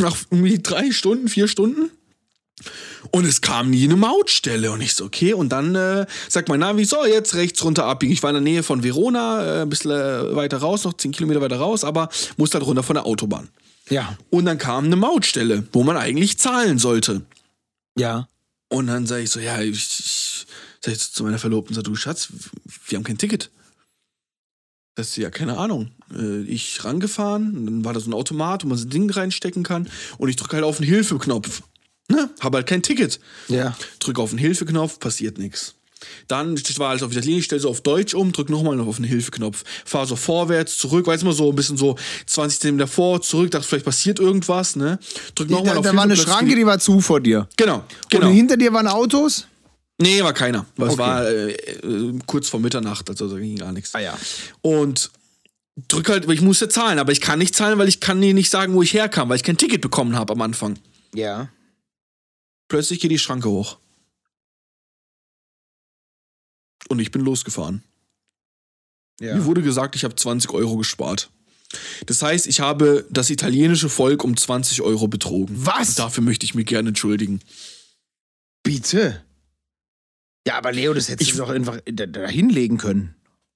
Nach 0.00 0.16
irgendwie 0.30 0.58
drei 0.58 0.90
Stunden, 0.90 1.28
vier 1.28 1.48
Stunden. 1.48 1.90
Und 3.12 3.24
es 3.24 3.40
kam 3.40 3.70
nie 3.70 3.84
eine 3.84 3.96
Mautstelle. 3.96 4.70
Und 4.72 4.80
ich 4.82 4.94
so, 4.94 5.04
okay. 5.04 5.32
Und 5.32 5.50
dann 5.50 5.74
äh, 5.74 6.06
sagt 6.28 6.48
mein 6.48 6.60
Navi, 6.60 6.84
so, 6.84 7.04
jetzt 7.06 7.34
rechts 7.34 7.64
runter 7.64 7.84
abbiegen. 7.86 8.12
Ich 8.12 8.22
war 8.22 8.30
in 8.30 8.34
der 8.34 8.42
Nähe 8.42 8.62
von 8.62 8.82
Verona, 8.82 9.42
äh, 9.60 9.62
ein 9.62 9.68
bisschen 9.70 9.92
äh, 9.92 10.36
weiter 10.36 10.58
raus, 10.58 10.84
noch 10.84 10.92
zehn 10.94 11.12
Kilometer 11.12 11.40
weiter 11.40 11.56
raus, 11.58 11.84
aber 11.84 12.10
musste 12.36 12.58
halt 12.58 12.66
runter 12.66 12.82
von 12.82 12.94
der 12.94 13.06
Autobahn. 13.06 13.48
Ja. 13.88 14.16
Und 14.28 14.44
dann 14.44 14.58
kam 14.58 14.84
eine 14.84 14.96
Mautstelle, 14.96 15.66
wo 15.72 15.82
man 15.82 15.96
eigentlich 15.96 16.36
zahlen 16.38 16.78
sollte. 16.78 17.22
Ja. 17.96 18.28
Und 18.68 18.88
dann 18.88 19.06
sage 19.06 19.22
ich 19.22 19.30
so, 19.30 19.40
ja, 19.40 19.60
ich, 19.62 19.72
ich 19.78 20.46
sag 20.84 20.92
ich 20.92 21.12
zu 21.12 21.24
meiner 21.24 21.38
Verlobten, 21.38 21.74
so, 21.74 21.82
du 21.82 21.94
Schatz, 21.96 22.28
wir 22.86 22.96
haben 22.96 23.04
kein 23.04 23.18
Ticket. 23.18 23.50
Das 25.00 25.08
ist 25.08 25.16
ja 25.16 25.30
keine 25.30 25.56
Ahnung. 25.56 25.90
Äh, 26.14 26.42
Ich 26.42 26.84
rangefahren, 26.84 27.64
dann 27.64 27.84
war 27.86 27.94
da 27.94 28.00
so 28.00 28.10
ein 28.10 28.14
Automat, 28.14 28.64
wo 28.64 28.68
man 28.68 28.76
so 28.76 28.84
ein 28.86 28.90
Ding 28.90 29.08
reinstecken 29.10 29.62
kann. 29.62 29.88
Und 30.18 30.28
ich 30.28 30.36
drücke 30.36 30.56
halt 30.56 30.64
auf 30.64 30.76
den 30.76 30.86
Hilfeknopf. 30.86 31.62
Ne? 32.08 32.28
Hab 32.40 32.54
halt 32.54 32.66
kein 32.66 32.82
Ticket. 32.82 33.18
Ja. 33.48 33.74
Drücke 33.98 34.20
auf 34.20 34.30
den 34.30 34.38
Hilfeknopf, 34.38 34.98
passiert 34.98 35.38
nichts. 35.38 35.74
Dann 36.28 36.54
war 36.76 36.90
alles 36.90 37.02
auf 37.02 37.12
Italienisch, 37.12 37.46
stell 37.46 37.60
so 37.60 37.70
auf 37.70 37.80
Deutsch 37.80 38.14
um, 38.14 38.32
drück 38.32 38.50
nochmal 38.50 38.78
auf 38.80 38.96
den 38.96 39.04
Hilfeknopf. 39.04 39.64
Fahr 39.84 40.06
so 40.06 40.16
vorwärts, 40.16 40.76
zurück, 40.76 41.06
weiß 41.06 41.24
mal 41.24 41.32
so 41.32 41.48
ein 41.50 41.56
bisschen 41.56 41.76
so 41.76 41.96
20 42.26 42.60
Zentimeter 42.60 42.86
vor, 42.88 43.22
zurück, 43.22 43.50
dachte 43.50 43.66
vielleicht 43.66 43.84
passiert 43.86 44.18
irgendwas, 44.18 44.76
ne? 44.76 44.98
Drück 45.34 45.48
nochmal 45.50 45.74
Da, 45.74 45.78
auf 45.80 45.84
da 45.86 45.94
war 45.96 46.02
eine 46.04 46.16
Schranke, 46.16 46.56
die 46.56 46.66
war 46.66 46.78
zu 46.78 47.00
vor 47.00 47.20
dir. 47.20 47.48
Genau, 47.56 47.76
Genau. 47.76 47.86
genau. 48.10 48.26
Und 48.28 48.34
hinter 48.34 48.56
dir 48.56 48.72
waren 48.72 48.86
Autos? 48.86 49.46
Nee, 50.00 50.22
war 50.22 50.32
keiner. 50.32 50.66
Weil 50.76 50.88
Es 50.88 50.94
Okay. 50.94 51.02
war 51.02 51.26
äh, 51.28 51.50
äh, 51.52 52.18
kurz 52.26 52.48
vor 52.48 52.58
Mitternacht, 52.60 53.08
also 53.10 53.28
da 53.28 53.38
ging 53.38 53.56
gar 53.56 53.72
nichts. 53.72 53.94
Ah 53.94 54.00
ja. 54.00 54.18
Und 54.62 55.10
drück 55.88 56.08
halt, 56.08 56.28
ich 56.30 56.40
musste 56.40 56.68
zahlen, 56.68 56.98
aber 56.98 57.12
ich 57.12 57.20
kann 57.20 57.38
nicht 57.38 57.54
zahlen, 57.54 57.78
weil 57.78 57.88
ich 57.88 58.00
kann 58.00 58.20
dir 58.20 58.32
nicht 58.34 58.50
sagen, 58.50 58.72
wo 58.74 58.82
ich 58.82 58.92
herkam, 58.94 59.28
weil 59.28 59.36
ich 59.36 59.42
kein 59.44 59.56
Ticket 59.58 59.80
bekommen 59.80 60.16
habe 60.16 60.32
am 60.32 60.40
Anfang. 60.42 60.78
Ja. 61.14 61.48
Plötzlich 62.68 63.00
geht 63.00 63.10
die 63.10 63.18
Schranke 63.18 63.48
hoch. 63.50 63.78
Und 66.88 66.98
ich 66.98 67.10
bin 67.10 67.22
losgefahren. 67.22 67.82
ja. 69.20 69.34
Mir 69.36 69.44
wurde 69.44 69.62
gesagt, 69.62 69.94
ich 69.96 70.04
habe 70.04 70.16
20 70.16 70.50
Euro 70.52 70.76
gespart. 70.76 71.30
Das 72.06 72.20
heißt, 72.22 72.46
ich 72.48 72.60
habe 72.60 73.06
das 73.10 73.30
italienische 73.30 73.88
Volk 73.88 74.24
um 74.24 74.36
20 74.36 74.82
Euro 74.82 75.06
betrogen. 75.06 75.54
Was? 75.64 75.94
Dafür 75.94 76.24
möchte 76.24 76.44
ich 76.44 76.54
mich 76.54 76.66
gerne 76.66 76.88
entschuldigen. 76.88 77.40
Bitte. 78.64 79.24
Ja, 80.46 80.56
aber 80.56 80.72
Leo, 80.72 80.94
das 80.94 81.08
hättest 81.08 81.30
Ich- 81.30 81.36
du 81.36 81.42
doch 81.42 81.50
einfach 81.50 81.78
da, 81.86 82.06
da 82.06 82.26
hinlegen 82.28 82.78
können. 82.78 83.14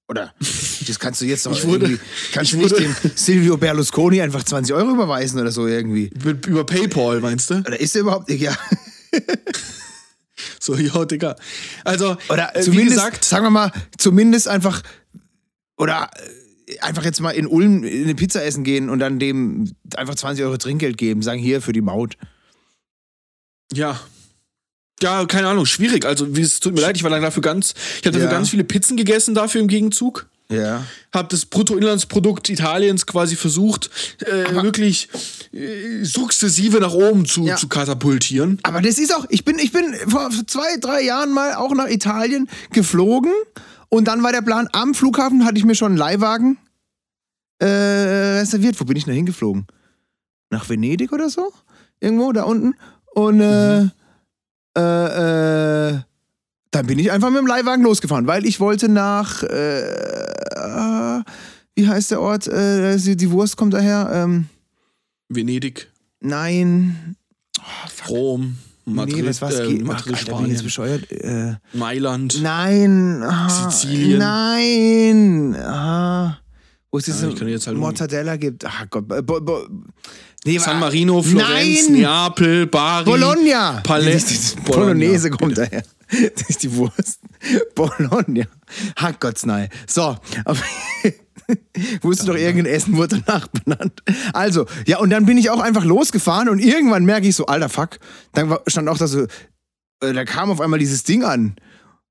Oder? 0.08 0.34
Das 0.86 0.98
kannst 0.98 1.22
du 1.22 1.24
jetzt 1.24 1.46
doch 1.46 1.52
Ich 1.56 1.66
wurde- 1.66 1.86
irgendwie. 1.86 2.00
Kannst 2.32 2.52
ich 2.52 2.58
du 2.58 2.62
nicht 2.64 2.78
dem 2.78 2.94
Silvio 3.14 3.56
Berlusconi 3.56 4.20
einfach 4.20 4.42
20 4.44 4.74
Euro 4.74 4.90
überweisen 4.90 5.40
oder 5.40 5.50
so 5.50 5.66
irgendwie? 5.66 6.10
Über 6.46 6.64
PayPal, 6.66 7.20
meinst 7.20 7.48
du? 7.48 7.54
Oder 7.60 7.80
ist 7.80 7.94
er 7.94 8.02
überhaupt. 8.02 8.30
Ja. 8.30 8.54
So, 10.60 10.74
ja, 10.74 11.04
Digga. 11.04 11.36
Also, 11.84 12.16
Oder 12.28 12.56
äh, 12.56 12.60
zumindest, 12.62 12.96
gesagt, 12.96 13.24
sagen 13.24 13.44
wir 13.44 13.50
mal, 13.50 13.72
zumindest 13.98 14.48
einfach. 14.48 14.82
Oder 15.76 16.10
äh, 16.66 16.78
einfach 16.80 17.04
jetzt 17.04 17.20
mal 17.20 17.30
in 17.30 17.46
Ulm 17.46 17.84
eine 17.84 18.14
Pizza 18.14 18.42
essen 18.44 18.64
gehen 18.64 18.88
und 18.90 18.98
dann 18.98 19.18
dem 19.18 19.72
einfach 19.96 20.14
20 20.14 20.44
Euro 20.44 20.56
Trinkgeld 20.56 20.96
geben. 20.96 21.22
Sagen 21.22 21.38
hier 21.40 21.60
für 21.62 21.72
die 21.72 21.82
Maut. 21.82 22.16
ja. 23.72 23.98
Ja, 25.02 25.24
keine 25.26 25.48
Ahnung, 25.48 25.66
schwierig. 25.66 26.04
Also, 26.06 26.36
wie, 26.36 26.40
es 26.42 26.60
tut 26.60 26.74
mir 26.74 26.80
leid, 26.80 26.96
ich 26.96 27.02
war 27.02 27.10
dann 27.10 27.22
dafür 27.22 27.42
ganz, 27.42 27.74
ich 28.00 28.06
habe 28.06 28.12
dafür 28.12 28.24
Ja. 28.30 28.30
ganz 28.30 28.48
viele 28.50 28.64
Pizzen 28.64 28.96
gegessen 28.96 29.34
dafür 29.34 29.60
im 29.60 29.68
Gegenzug. 29.68 30.26
Ja. 30.50 30.84
Habe 31.12 31.28
das 31.30 31.46
Bruttoinlandsprodukt 31.46 32.48
Italiens 32.50 33.06
quasi 33.06 33.34
versucht, 33.34 33.90
äh, 34.20 34.54
wirklich 34.54 35.08
äh, 35.52 36.04
sukzessive 36.04 36.80
nach 36.80 36.92
oben 36.92 37.24
zu, 37.24 37.44
Ja. 37.46 37.56
zu 37.56 37.66
katapultieren. 37.66 38.58
Aber 38.62 38.82
das 38.82 38.98
ist 38.98 39.14
auch, 39.14 39.24
ich 39.30 39.44
bin, 39.44 39.58
ich 39.58 39.72
bin 39.72 39.94
vor 40.06 40.30
zwei, 40.46 40.76
drei 40.80 41.02
Jahren 41.02 41.32
mal 41.32 41.54
auch 41.54 41.74
nach 41.74 41.88
Italien 41.88 42.48
geflogen 42.72 43.32
und 43.88 44.06
dann 44.06 44.22
war 44.22 44.32
der 44.32 44.42
Plan, 44.42 44.68
am 44.72 44.94
Flughafen 44.94 45.44
hatte 45.46 45.56
ich 45.58 45.64
mir 45.64 45.74
schon 45.74 45.92
einen 45.92 45.96
Leihwagen 45.98 46.58
äh, 47.58 47.66
reserviert. 48.38 48.78
Wo 48.80 48.84
bin 48.84 48.96
ich 48.96 49.04
denn 49.04 49.14
hingeflogen? 49.14 49.66
Nach 50.50 50.68
Venedig 50.68 51.12
oder 51.12 51.30
so? 51.30 51.52
Irgendwo 52.00 52.32
da 52.32 52.42
unten. 52.44 52.74
Und 53.14 53.40
äh, 53.40 53.88
äh, 54.76 55.88
äh, 55.90 56.00
dann 56.70 56.86
bin 56.86 56.98
ich 56.98 57.12
einfach 57.12 57.30
mit 57.30 57.38
dem 57.38 57.46
Leihwagen 57.46 57.84
losgefahren, 57.84 58.26
weil 58.26 58.44
ich 58.46 58.58
wollte 58.60 58.88
nach, 58.88 59.42
äh, 59.44 59.80
äh, 59.80 61.22
wie 61.76 61.88
heißt 61.88 62.10
der 62.10 62.20
Ort? 62.20 62.48
Äh, 62.48 62.96
die 62.98 63.30
Wurst 63.30 63.56
kommt 63.56 63.74
daher. 63.74 64.10
Ähm, 64.12 64.46
Venedig, 65.28 65.90
nein. 66.20 67.16
Rom, 68.08 68.58
Madrid, 68.84 69.16
nee, 69.22 69.26
was 69.28 69.40
war's? 69.40 69.58
äh, 69.58 69.68
Ge- 69.68 69.82
Madrid 69.84 70.14
Alter, 70.14 70.26
Spanien, 70.32 70.62
bescheuert. 70.62 71.10
Äh, 71.10 71.54
Mailand. 71.72 72.42
Nein. 72.42 73.22
Ah, 73.22 73.48
Sizilien. 73.70 74.18
Nein. 74.18 75.56
Ah, 75.56 76.38
wo 76.90 76.98
es 76.98 77.04
diese 77.06 77.28
jetzt 77.28 77.66
halt 77.66 77.78
Mortadella 77.78 78.36
gibt. 78.36 78.64
Ach 78.66 78.86
Gott. 78.90 79.08
Bo, 79.08 79.22
bo, 79.22 79.40
bo, 79.40 79.66
nee, 80.44 80.58
San 80.58 80.80
Marino, 80.80 81.22
Florenz, 81.22 81.88
Nein. 81.88 82.00
Neapel, 82.00 82.66
Bari, 82.66 83.04
Bologna. 83.04 83.82
Das 83.84 84.56
Bolognese 84.64 85.30
kommt 85.30 85.58
daher. 85.58 85.82
Das 86.08 86.48
ist 86.48 86.62
die 86.62 86.74
Wurst. 86.74 87.20
Bologna. 87.74 88.44
Hackgotts 88.96 89.46
nein. 89.46 89.68
So. 89.86 90.16
Du 92.00 92.12
doch, 92.26 92.36
irgendein 92.36 92.72
Essen 92.72 92.96
wurde 92.96 93.22
danach 93.24 93.48
benannt. 93.48 94.02
Also, 94.32 94.66
ja, 94.86 94.98
und 94.98 95.10
dann 95.10 95.26
bin 95.26 95.38
ich 95.38 95.50
auch 95.50 95.60
einfach 95.60 95.84
losgefahren 95.84 96.48
und 96.48 96.58
irgendwann 96.58 97.04
merke 97.04 97.26
ich 97.26 97.36
so, 97.36 97.46
alter 97.46 97.68
Fuck. 97.68 97.98
Dann 98.32 98.56
stand 98.66 98.88
auch 98.88 98.98
da 98.98 99.06
so, 99.06 99.24
äh, 100.00 100.12
da 100.12 100.24
kam 100.24 100.50
auf 100.50 100.60
einmal 100.60 100.78
dieses 100.78 101.04
Ding 101.04 101.24
an. 101.24 101.56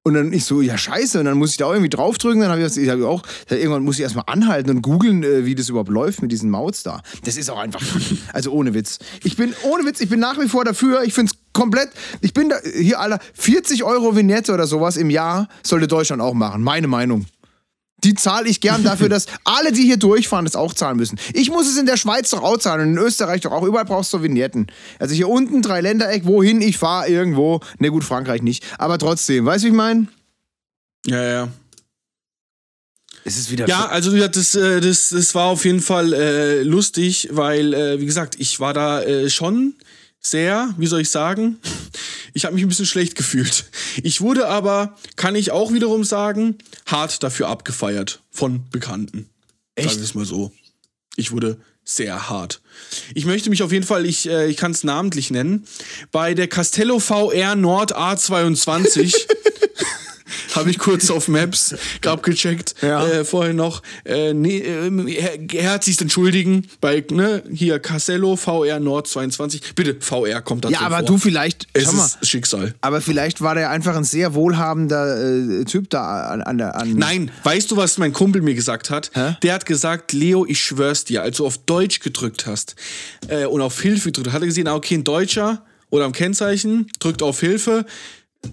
Und 0.06 0.16
dann 0.16 0.34
ich 0.34 0.44
so, 0.44 0.60
ja 0.60 0.78
scheiße, 0.78 1.18
und 1.20 1.26
dann 1.26 1.38
muss 1.38 1.52
ich 1.52 1.58
da 1.58 1.66
auch 1.68 1.72
irgendwie 1.72 1.89
draufdrücken, 1.89 2.42
dann 2.42 2.50
habe 2.50 2.60
ich, 2.60 2.66
das- 2.68 2.76
ich 2.76 2.89
hab 2.89 3.00
auch, 3.04 3.24
irgendwann 3.50 3.84
muss 3.84 3.96
ich 3.96 4.02
erstmal 4.02 4.26
anhalten 4.28 4.70
und 4.70 4.82
googeln, 4.82 5.24
äh, 5.24 5.46
wie 5.46 5.56
das 5.56 5.70
überhaupt 5.70 5.89
läuft 5.89 6.22
mit 6.22 6.30
diesen 6.30 6.50
Mauts 6.50 6.84
da. 6.84 7.02
Das 7.24 7.38
ist 7.38 7.50
auch 7.50 7.58
einfach, 7.58 7.82
also 8.34 8.52
ohne 8.52 8.74
Witz. 8.74 9.00
Ich 9.24 9.38
bin, 9.38 9.54
ohne 9.63 9.86
Witz, 9.86 10.02
ich 10.02 10.10
bin 10.10 10.20
nach 10.20 10.38
wie 10.42 10.50
vor 10.50 10.66
dafür, 10.66 11.04
ich 11.04 11.13
finde 11.13 11.32
es 11.32 11.39
komplett, 11.54 11.89
ich 12.20 12.34
bin 12.34 12.50
da, 12.50 12.58
hier 12.78 13.00
aller 13.00 13.20
40 13.34 13.86
Euro 13.86 14.13
Vignette 14.13 14.54
oder 14.54 14.68
sowas 14.68 14.98
im 14.98 15.10
Jahr 15.10 15.48
sollte 15.63 15.88
Deutschland 15.88 16.22
auch 16.22 16.34
machen, 16.34 16.63
meine 16.63 16.88
Meinung. 16.88 17.26
Die 18.04 18.16
zahle 18.16 18.50
ich 18.50 18.62
gern 18.62 18.84
dafür, 18.84 19.10
dass 19.10 19.28
alle, 19.44 19.72
die 19.72 19.84
hier 19.84 19.98
durchfahren, 19.98 20.46
das 20.46 20.56
auch 20.56 20.74
zahlen 20.74 20.98
müssen. 20.98 21.20
Ich 21.34 21.50
muss 21.50 21.68
es 21.68 21.78
in 21.78 21.86
der 21.86 21.98
Schweiz 21.98 22.30
doch 22.30 22.44
auch 22.44 22.58
zahlen 22.58 22.82
und 22.82 22.98
in 22.98 22.98
Österreich 22.98 23.42
doch 23.42 23.52
auch. 23.52 23.63
Überall 23.63 23.86
brauchst 23.86 24.13
du 24.13 24.22
Vignetten. 24.22 24.68
Also 25.00 25.13
hier 25.16 25.30
unten, 25.30 25.62
drei 25.62 25.82
Ländereck, 25.82 26.26
wohin 26.26 26.62
ich 26.62 26.78
fahre, 26.78 27.08
irgendwo. 27.08 27.60
Ne, 27.80 27.89
gut, 27.89 28.04
Frankreich 28.04 28.42
nicht. 28.42 28.63
Aber 28.78 28.98
trotzdem, 28.98 29.46
weißt 29.46 29.63
du, 29.63 29.68
wie 29.68 29.72
ich 29.72 29.78
meine? 29.78 30.08
Ja, 31.06 31.24
ja. 31.24 31.50
Es 33.26 33.38
ist 33.38 33.52
wieder. 33.52 33.68
Ja, 33.68 33.86
also 33.86 34.16
das, 34.28 34.56
äh, 34.56 34.82
das, 34.82 35.10
das 35.10 35.34
war 35.34 35.46
auf 35.46 35.63
jeden 35.66 35.80
Fall 35.80 36.13
äh, 36.13 36.63
lustig, 36.63 37.30
weil, 37.32 37.74
äh, 37.74 38.00
wie 38.00 38.06
gesagt, 38.06 38.36
ich 38.38 38.60
war 38.60 38.74
da 38.74 39.02
äh, 39.02 39.30
schon 39.30 39.76
sehr, 40.26 40.74
wie 40.78 40.88
soll 40.88 41.02
ich 41.02 41.10
sagen, 41.10 41.60
ich 42.34 42.46
habe 42.46 42.56
mich 42.56 42.64
ein 42.64 42.70
bisschen 42.70 42.86
schlecht 42.86 43.16
gefühlt. 43.16 43.66
Ich 44.02 44.22
wurde 44.22 44.48
aber, 44.48 44.96
kann 45.16 45.36
ich 45.36 45.52
auch 45.52 45.74
wiederum 45.74 46.04
sagen, 46.04 46.58
hart 46.86 47.22
dafür 47.24 47.50
abgefeiert 47.50 48.22
von 48.32 48.68
Bekannten. 48.72 49.30
Echt? 49.76 49.90
Sagen 49.90 50.00
wir 50.00 50.06
es 50.06 50.16
mal 50.16 50.26
so. 50.26 50.52
Ich 51.16 51.32
wurde 51.32 51.60
sehr 51.86 52.30
hart. 52.30 52.62
Ich 53.14 53.26
möchte 53.26 53.50
mich 53.50 53.62
auf 53.62 53.72
jeden 53.72 53.86
Fall, 53.86 54.06
ich, 54.06 54.28
äh, 54.28 54.48
ich 54.48 54.58
kann 54.58 54.72
es 54.72 54.84
namentlich 54.84 55.32
nennen, 55.32 55.68
bei 56.12 56.34
der 56.34 56.48
Castello 56.48 57.00
VR 57.00 57.56
Nord 57.56 57.96
A22 57.96 59.14
habe 60.56 60.69
ich 60.69 60.80
kurz 60.80 61.10
auf 61.10 61.28
Maps 61.28 61.76
abgecheckt, 62.06 62.76
Ja. 62.82 63.06
äh, 63.08 63.26
vorhin 63.26 63.56
noch, 63.56 63.82
äh, 64.06 64.34
nee, 64.34 64.58
äh, 64.60 64.89
her 65.12 65.39
herzlichst 65.52 66.02
entschuldigen, 66.02 66.67
bei, 66.82 67.04
ne, 67.12 67.43
hier 67.52 67.80
Castello 67.80 68.36
VR 68.36 68.80
Nord 68.80 69.08
22, 69.08 69.74
bitte, 69.76 69.96
VR 70.00 70.41
kommt 70.41 70.65
dazu 70.65 70.74
ja, 70.74 70.82
aber 70.82 70.98
vor. 71.00 71.06
du 71.08 71.17
vielleicht. 71.17 71.67
es 71.74 71.84
schau 71.86 71.93
mal, 71.93 72.06
ist 72.06 72.30
Schicksal. 72.30 72.74
aber 72.82 73.02
vielleicht 73.02 73.41
war 73.41 73.56
der 73.56 73.69
einfach 73.69 73.96
ein 73.96 74.04
sehr 74.04 74.34
wohlhabender 74.34 75.60
äh, 75.62 75.65
Typ 75.65 75.89
da 75.89 76.28
an, 76.28 76.41
an 76.41 76.58
der. 76.58 76.76
An 76.76 76.93
Nein, 76.93 77.32
weißt 77.43 77.72
du, 77.72 77.78
was 77.78 77.98
mein 77.98 78.13
Kumpel 78.13 78.41
mir 78.41 78.54
gesagt 78.56 78.89
hat? 78.89 79.12
Hä? 79.13 79.36
Der 79.43 79.54
hat 79.54 79.65
gesagt, 79.65 80.13
Leo, 80.13 80.46
ich 80.48 80.62
schwör's 80.62 81.04
dir, 81.06 81.22
als 81.22 81.38
du 81.38 81.46
auf 81.46 81.58
Deutsch 81.58 82.00
gedrückt 82.00 82.46
hast 82.46 82.76
äh, 83.28 83.46
und 83.46 83.62
auf 83.62 83.80
Hilfe 83.82 84.10
gedrückt 84.10 84.28
hast, 84.28 84.34
hat 84.36 84.41
er 84.41 84.48
gesehen, 84.48 84.67
ah, 84.67 84.76
okay, 84.76 84.96
ein 84.96 85.04
Deutscher 85.04 85.63
oder 85.89 86.06
am 86.06 86.12
Kennzeichen 86.12 86.88
drückt 87.00 87.22
auf 87.22 87.39
Hilfe, 87.39 87.86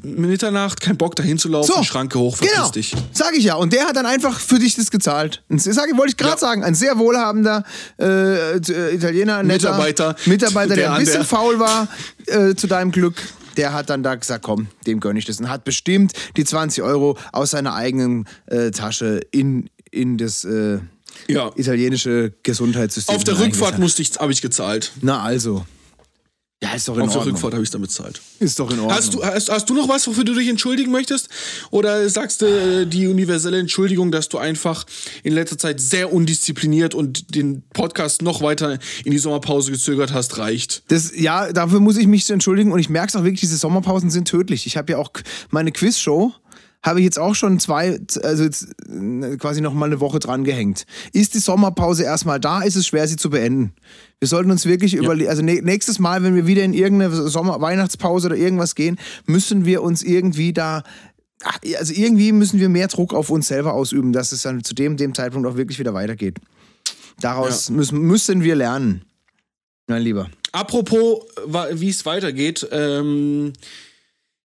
Mitternacht, 0.02 0.80
kein 0.80 0.96
Bock 0.96 1.14
dahin 1.16 1.38
zu 1.38 1.48
laufen, 1.48 1.72
So, 1.76 1.82
Schranke 1.82 2.18
hoch, 2.18 2.38
genau, 2.38 2.70
dich. 2.70 2.94
sag 3.12 3.34
ich 3.36 3.44
ja. 3.44 3.54
Und 3.56 3.72
der 3.72 3.86
hat 3.86 3.96
dann 3.96 4.06
einfach 4.06 4.38
für 4.38 4.58
dich 4.58 4.74
das 4.76 4.90
gezahlt. 4.90 5.42
Das 5.48 5.64
sag, 5.64 5.88
wollte 5.96 6.10
ich 6.10 6.16
gerade 6.16 6.32
Ja. 6.34 6.38
sagen. 6.38 6.64
Ein 6.64 6.74
sehr 6.74 6.98
wohlhabender 6.98 7.64
äh, 8.00 8.56
äh, 8.56 8.94
Italiener, 8.94 9.42
netter 9.42 9.70
Mitarbeiter, 9.72 10.16
Mitarbeiter, 10.26 10.68
der, 10.74 10.76
der 10.76 10.92
ein 10.94 11.00
bisschen 11.00 11.14
der- 11.20 11.24
faul 11.24 11.58
war 11.58 11.88
äh, 12.26 12.54
zu 12.54 12.66
deinem 12.66 12.92
Glück. 12.92 13.20
Der 13.56 13.72
hat 13.74 13.90
dann 13.90 14.02
da 14.02 14.14
gesagt, 14.14 14.44
komm, 14.44 14.68
dem 14.86 15.00
gönn 15.00 15.16
ich 15.16 15.24
das. 15.26 15.40
Und 15.40 15.50
hat 15.50 15.64
bestimmt 15.64 16.12
die 16.36 16.44
20 16.44 16.82
Euro 16.82 17.18
aus 17.32 17.50
seiner 17.50 17.74
eigenen 17.74 18.26
äh, 18.46 18.70
Tasche 18.70 19.20
in, 19.32 19.68
in 19.90 20.16
das 20.18 20.44
äh, 20.44 20.78
Ja. 21.28 21.50
italienische 21.56 22.32
Gesundheitssystem. 22.42 23.14
Auf 23.16 23.24
der 23.24 23.34
Rückfahrt 23.34 23.74
hineingezahlt. 23.74 23.78
musste 23.80 24.02
ich, 24.02 24.12
habe 24.18 24.32
ich 24.32 24.40
gezahlt. 24.40 24.92
Na 25.02 25.20
also. 25.22 25.66
Ja, 26.62 26.74
ist 26.74 26.86
doch 26.88 26.96
in 26.96 27.02
Auf 27.02 27.08
der 27.08 27.18
Ordnung. 27.20 27.34
Rückfahrt 27.34 27.54
habe 27.54 27.62
ich 27.62 27.70
damit 27.70 27.88
bezahlt. 27.88 28.20
Ist 28.38 28.58
doch 28.58 28.70
in 28.70 28.80
Ordnung. 28.80 28.96
Hast 28.96 29.14
du, 29.14 29.24
hast, 29.24 29.48
hast 29.48 29.70
du 29.70 29.74
noch 29.74 29.88
was, 29.88 30.06
wofür 30.06 30.24
du 30.24 30.34
dich 30.34 30.46
entschuldigen 30.48 30.92
möchtest? 30.92 31.30
Oder 31.70 32.06
sagst 32.10 32.42
du 32.42 32.46
äh, 32.46 32.86
die 32.86 33.06
universelle 33.06 33.58
Entschuldigung, 33.58 34.12
dass 34.12 34.28
du 34.28 34.36
einfach 34.36 34.84
in 35.22 35.32
letzter 35.32 35.56
Zeit 35.56 35.80
sehr 35.80 36.12
undiszipliniert 36.12 36.94
und 36.94 37.34
den 37.34 37.62
Podcast 37.72 38.20
noch 38.20 38.42
weiter 38.42 38.78
in 39.04 39.10
die 39.10 39.18
Sommerpause 39.18 39.72
gezögert 39.72 40.12
hast, 40.12 40.36
reicht? 40.36 40.82
Das, 40.88 41.12
ja, 41.16 41.50
dafür 41.50 41.80
muss 41.80 41.96
ich 41.96 42.06
mich 42.06 42.28
entschuldigen 42.28 42.72
und 42.72 42.78
ich 42.78 42.90
merke 42.90 43.08
es 43.08 43.16
auch 43.16 43.24
wirklich, 43.24 43.40
diese 43.40 43.56
Sommerpausen 43.56 44.10
sind 44.10 44.28
tödlich. 44.28 44.66
Ich 44.66 44.76
habe 44.76 44.92
ja 44.92 44.98
auch 44.98 45.10
meine 45.50 45.72
Quizshow, 45.72 46.34
habe 46.82 47.00
ich 47.00 47.04
jetzt 47.04 47.18
auch 47.18 47.34
schon 47.34 47.60
zwei, 47.60 48.00
also 48.22 48.44
jetzt 48.44 48.68
äh, 48.88 49.36
quasi 49.36 49.60
noch 49.60 49.74
mal 49.74 49.86
eine 49.86 50.00
Woche 50.00 50.18
dran 50.18 50.44
gehängt. 50.44 50.84
Ist 51.12 51.34
die 51.34 51.38
Sommerpause 51.38 52.04
erstmal 52.04 52.40
da, 52.40 52.62
ist 52.62 52.76
es 52.76 52.86
schwer, 52.86 53.06
sie 53.06 53.16
zu 53.16 53.30
beenden. 53.30 53.72
Wir 54.18 54.28
sollten 54.28 54.50
uns 54.50 54.64
wirklich 54.66 54.94
überlegen, 54.94 55.28
also 55.28 55.42
nä- 55.42 55.62
nächstes 55.62 55.98
Mal, 55.98 56.22
wenn 56.22 56.34
wir 56.34 56.46
wieder 56.46 56.62
in 56.64 56.72
irgendeine 56.72 57.14
Sommer 57.28 57.60
Weihnachtspause 57.60 58.28
oder 58.28 58.36
irgendwas 58.36 58.74
gehen, 58.74 58.98
müssen 59.26 59.64
wir 59.64 59.82
uns 59.82 60.02
irgendwie 60.02 60.52
da 60.52 60.82
also 61.78 61.94
irgendwie 61.94 62.32
müssen 62.32 62.60
wir 62.60 62.68
mehr 62.68 62.88
Druck 62.88 63.14
auf 63.14 63.30
uns 63.30 63.48
selber 63.48 63.72
ausüben, 63.72 64.12
dass 64.12 64.32
es 64.32 64.42
dann 64.42 64.62
zu 64.62 64.74
dem, 64.74 64.98
dem 64.98 65.14
Zeitpunkt 65.14 65.48
auch 65.48 65.56
wirklich 65.56 65.78
wieder 65.78 65.94
weitergeht. 65.94 66.36
Daraus 67.20 67.70
müssen, 67.70 67.98
müssen 68.00 68.42
wir 68.42 68.54
lernen. 68.56 69.06
Mein 69.86 70.02
Lieber. 70.02 70.30
Apropos, 70.52 71.24
wie 71.72 71.88
es 71.88 72.04
weitergeht, 72.04 72.68
ähm, 72.70 73.52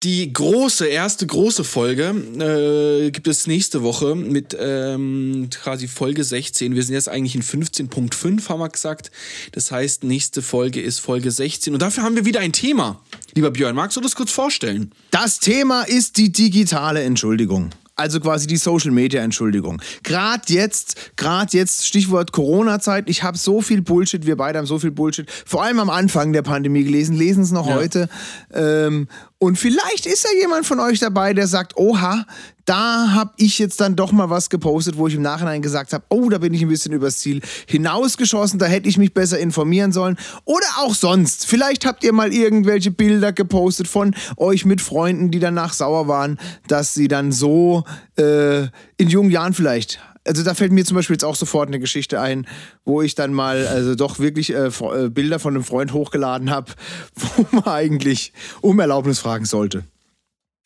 Die 0.03 0.33
große, 0.33 0.87
erste 0.87 1.27
große 1.27 1.63
Folge 1.63 2.15
äh, 2.39 3.11
gibt 3.11 3.29
es 3.29 3.47
nächste 3.47 3.83
Woche 3.83 4.15
mit 4.15 4.57
ähm, 4.59 5.51
quasi 5.63 5.89
Folge 5.89 6.25
16. 6.25 6.75
Wir 6.75 6.83
sind 6.83 6.95
jetzt 6.95 7.11
eigentlich 7.11 7.35
in 7.35 7.43
15.5, 7.43 8.49
haben 8.49 8.61
wir 8.61 8.71
gesagt. 8.71 9.11
Das 9.53 9.71
heißt, 9.71 10.05
nächste 10.05 10.41
Folge 10.41 10.81
ist 10.81 11.01
Folge 11.01 11.31
16. 11.31 11.75
Und 11.75 11.83
dafür 11.83 12.03
haben 12.03 12.17
wir 12.17 12.25
wieder 12.25 12.41
ein 12.41 12.55
Thema. 12.55 13.03
Lieber 13.35 13.51
Björn, 13.51 13.77
magst 13.77 13.95
du 13.95 14.01
das 14.01 14.17
kurz 14.17 14.31
vorstellen? 14.31 14.91
Das 15.11 15.39
Thema 15.39 15.83
ist 15.83 16.17
die 16.17 16.33
digitale 16.33 17.03
Entschuldigung. 17.03 17.69
Also 17.95 18.19
quasi 18.21 18.47
die 18.47 18.57
Social 18.57 18.93
Media 18.93 19.23
Entschuldigung. 19.23 19.83
Gerade 20.03 20.51
jetzt, 20.51 21.13
gerade 21.17 21.55
jetzt, 21.55 21.87
Stichwort 21.87 22.33
Corona-Zeit, 22.33 23.11
ich 23.11 23.23
habe 23.23 23.37
so 23.37 23.61
viel 23.61 23.83
Bullshit, 23.83 24.25
wir 24.25 24.39
beide 24.39 24.59
haben 24.59 24.65
so 24.65 24.79
viel 24.79 24.91
Bullshit, 24.91 25.31
vor 25.45 25.63
allem 25.63 25.79
am 25.81 25.91
Anfang 25.91 26.33
der 26.33 26.41
Pandemie 26.41 26.85
gelesen, 26.85 27.15
lesen 27.15 27.43
es 27.43 27.51
noch 27.51 27.67
Ja. 27.69 27.75
heute. 27.75 28.09
Ähm, 28.55 29.07
und 29.43 29.57
vielleicht 29.57 30.05
ist 30.05 30.25
ja 30.25 30.39
jemand 30.39 30.67
von 30.67 30.81
euch 30.81 30.99
dabei, 30.99 31.33
der 31.33 31.47
sagt, 31.47 31.75
oha, 31.79 32.27
da 32.67 33.13
habe 33.15 33.33
ich 33.39 33.59
jetzt 33.59 33.81
dann 33.81 33.97
doch 33.97 34.13
mal 34.13 34.29
was 34.29 34.51
gepostet, 34.51 34.99
wo 34.99 35.09
ich 35.09 35.15
im 35.15 35.23
Nachhinein 35.23 35.63
gesagt 35.63 35.95
habe, 35.95 36.05
oh, 36.11 36.29
da 36.29 36.37
bin 36.37 36.53
ich 36.53 36.61
ein 36.61 36.69
bisschen 36.69 36.93
übers 36.93 37.21
Ziel 37.21 37.41
hinausgeschossen, 37.67 38.59
da 38.59 38.67
hätte 38.67 38.87
ich 38.87 38.99
mich 38.99 39.15
besser 39.15 39.39
informieren 39.39 39.93
sollen. 39.93 40.19
Oder 40.45 40.67
auch 40.81 40.95
sonst. 40.95 41.47
Vielleicht 41.47 41.87
habt 41.87 42.05
ihr 42.05 42.13
mal 42.13 42.35
irgendwelche 42.35 42.91
Bilder 42.91 43.33
gepostet 43.33 43.89
von 43.89 44.15
euch 44.37 44.67
mit 44.67 44.83
Freunden, 44.83 45.31
die 45.31 45.39
danach 45.39 45.73
sauer 45.73 46.07
waren, 46.07 46.39
dass 46.69 46.93
sie 46.93 47.09
dann 47.09 47.33
so 47.33 47.85
äh, 48.19 48.65
in 48.99 49.09
jungen 49.09 49.31
Jahren 49.31 49.55
vielleicht. 49.55 50.01
Also 50.27 50.43
da 50.43 50.55
fällt 50.55 50.73
mir 50.73 50.85
zum 50.85 50.97
Beispiel 50.97 51.15
jetzt 51.15 51.25
auch 51.25 51.35
sofort 51.37 51.69
eine 51.69 51.79
Geschichte 51.81 52.21
ein, 52.21 52.47
wo 52.85 53.01
ich 53.01 53.15
dann 53.15 53.33
mal 53.33 53.67
also 53.67 53.95
doch 53.95 54.19
wirklich 54.19 54.53
äh, 54.53 54.67
äh, 54.67 55.09
Bilder 55.09 55.39
von 55.39 55.55
einem 55.55 55.65
Freund 55.65 55.93
hochgeladen 55.93 56.51
habe, 56.51 56.73
wo 57.37 57.47
man 57.53 57.65
eigentlich 57.65 58.33
um 58.61 58.79
Erlaubnis 58.81 59.19
fragen 59.19 59.47
sollte. 59.47 59.85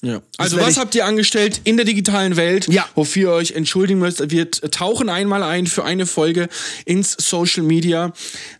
Ja. 0.03 0.21
Also 0.37 0.59
was 0.59 0.77
habt 0.77 0.95
ihr 0.95 1.07
angestellt 1.07 1.63
in 1.65 1.77
der 1.77 1.87
digitalen 1.87 2.37
Welt, 2.37 2.67
Ja. 2.69 2.85
wofür 2.95 3.31
ihr 3.31 3.37
euch 3.37 3.53
entschuldigen 3.53 4.01
müsst? 4.01 4.31
Wir 4.31 4.51
tauchen 4.51 5.09
einmal 5.09 5.43
ein 5.43 5.67
für 5.67 5.85
eine 5.85 6.05
Folge 6.05 6.49
ins 6.85 7.13
Social 7.13 7.63
Media. 7.63 8.13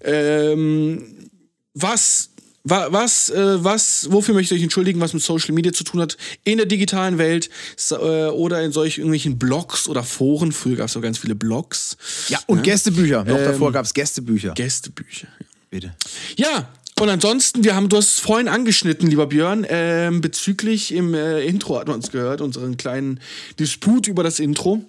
Ähm, 0.03 1.29
was, 1.75 2.31
wa, 2.34 2.34
was, 2.65 3.29
äh, 3.29 3.63
was, 3.63 4.09
wofür 4.11 4.35
möchtet 4.35 4.53
ihr 4.53 4.61
euch 4.61 4.63
entschuldigen, 4.65 5.01
was 5.01 5.13
mit 5.13 5.23
Social 5.23 5.53
Media 5.55 5.73
zu 5.73 5.85
tun 5.85 6.01
hat 6.01 6.17
in 6.45 6.57
der 6.57 6.67
digitalen 6.67 7.19
Welt 7.19 7.51
äh, 7.91 7.95
oder 7.95 8.63
in 8.63 8.73
solchen 8.73 9.01
irgendwelchen 9.01 9.39
Blogs 9.39 9.87
oder 9.89 10.03
Foren? 10.03 10.51
Früher 10.51 10.77
gab 10.77 10.89
es 10.89 10.97
auch 10.97 11.03
ganz 11.03 11.19
viele 11.19 11.35
Blogs. 11.35 11.97
Ja, 12.29 12.41
und 12.47 12.63
Gästebücher. 12.63 13.25
Noch 13.25 13.37
Ähm, 13.37 13.45
davor 13.45 13.71
gab 13.71 13.85
es 13.85 13.93
Gästebücher. 13.93 14.55
Gästebücher. 14.55 15.29
Bitte. 15.71 15.95
Ja, 16.37 16.69
und 17.01 17.09
ansonsten, 17.09 17.65
wir 17.65 17.75
haben, 17.75 17.89
du 17.89 17.97
hast 17.97 18.15
es 18.15 18.21
vorhin 18.21 18.49
angeschnitten, 18.49 19.09
lieber 19.11 19.27
Björn, 19.27 19.67
ähm, 19.69 20.21
bezüglich 20.21 20.93
im 20.95 21.13
äh, 21.13 21.41
Intro 21.45 21.79
hat 21.79 21.89
man 21.89 21.97
uns 21.97 22.13
gehört, 22.13 22.41
unseren 22.41 22.77
kleinen 22.77 23.21
Disput 23.59 24.07
über 24.07 24.23
das 24.23 24.39
Intro. 24.41 24.83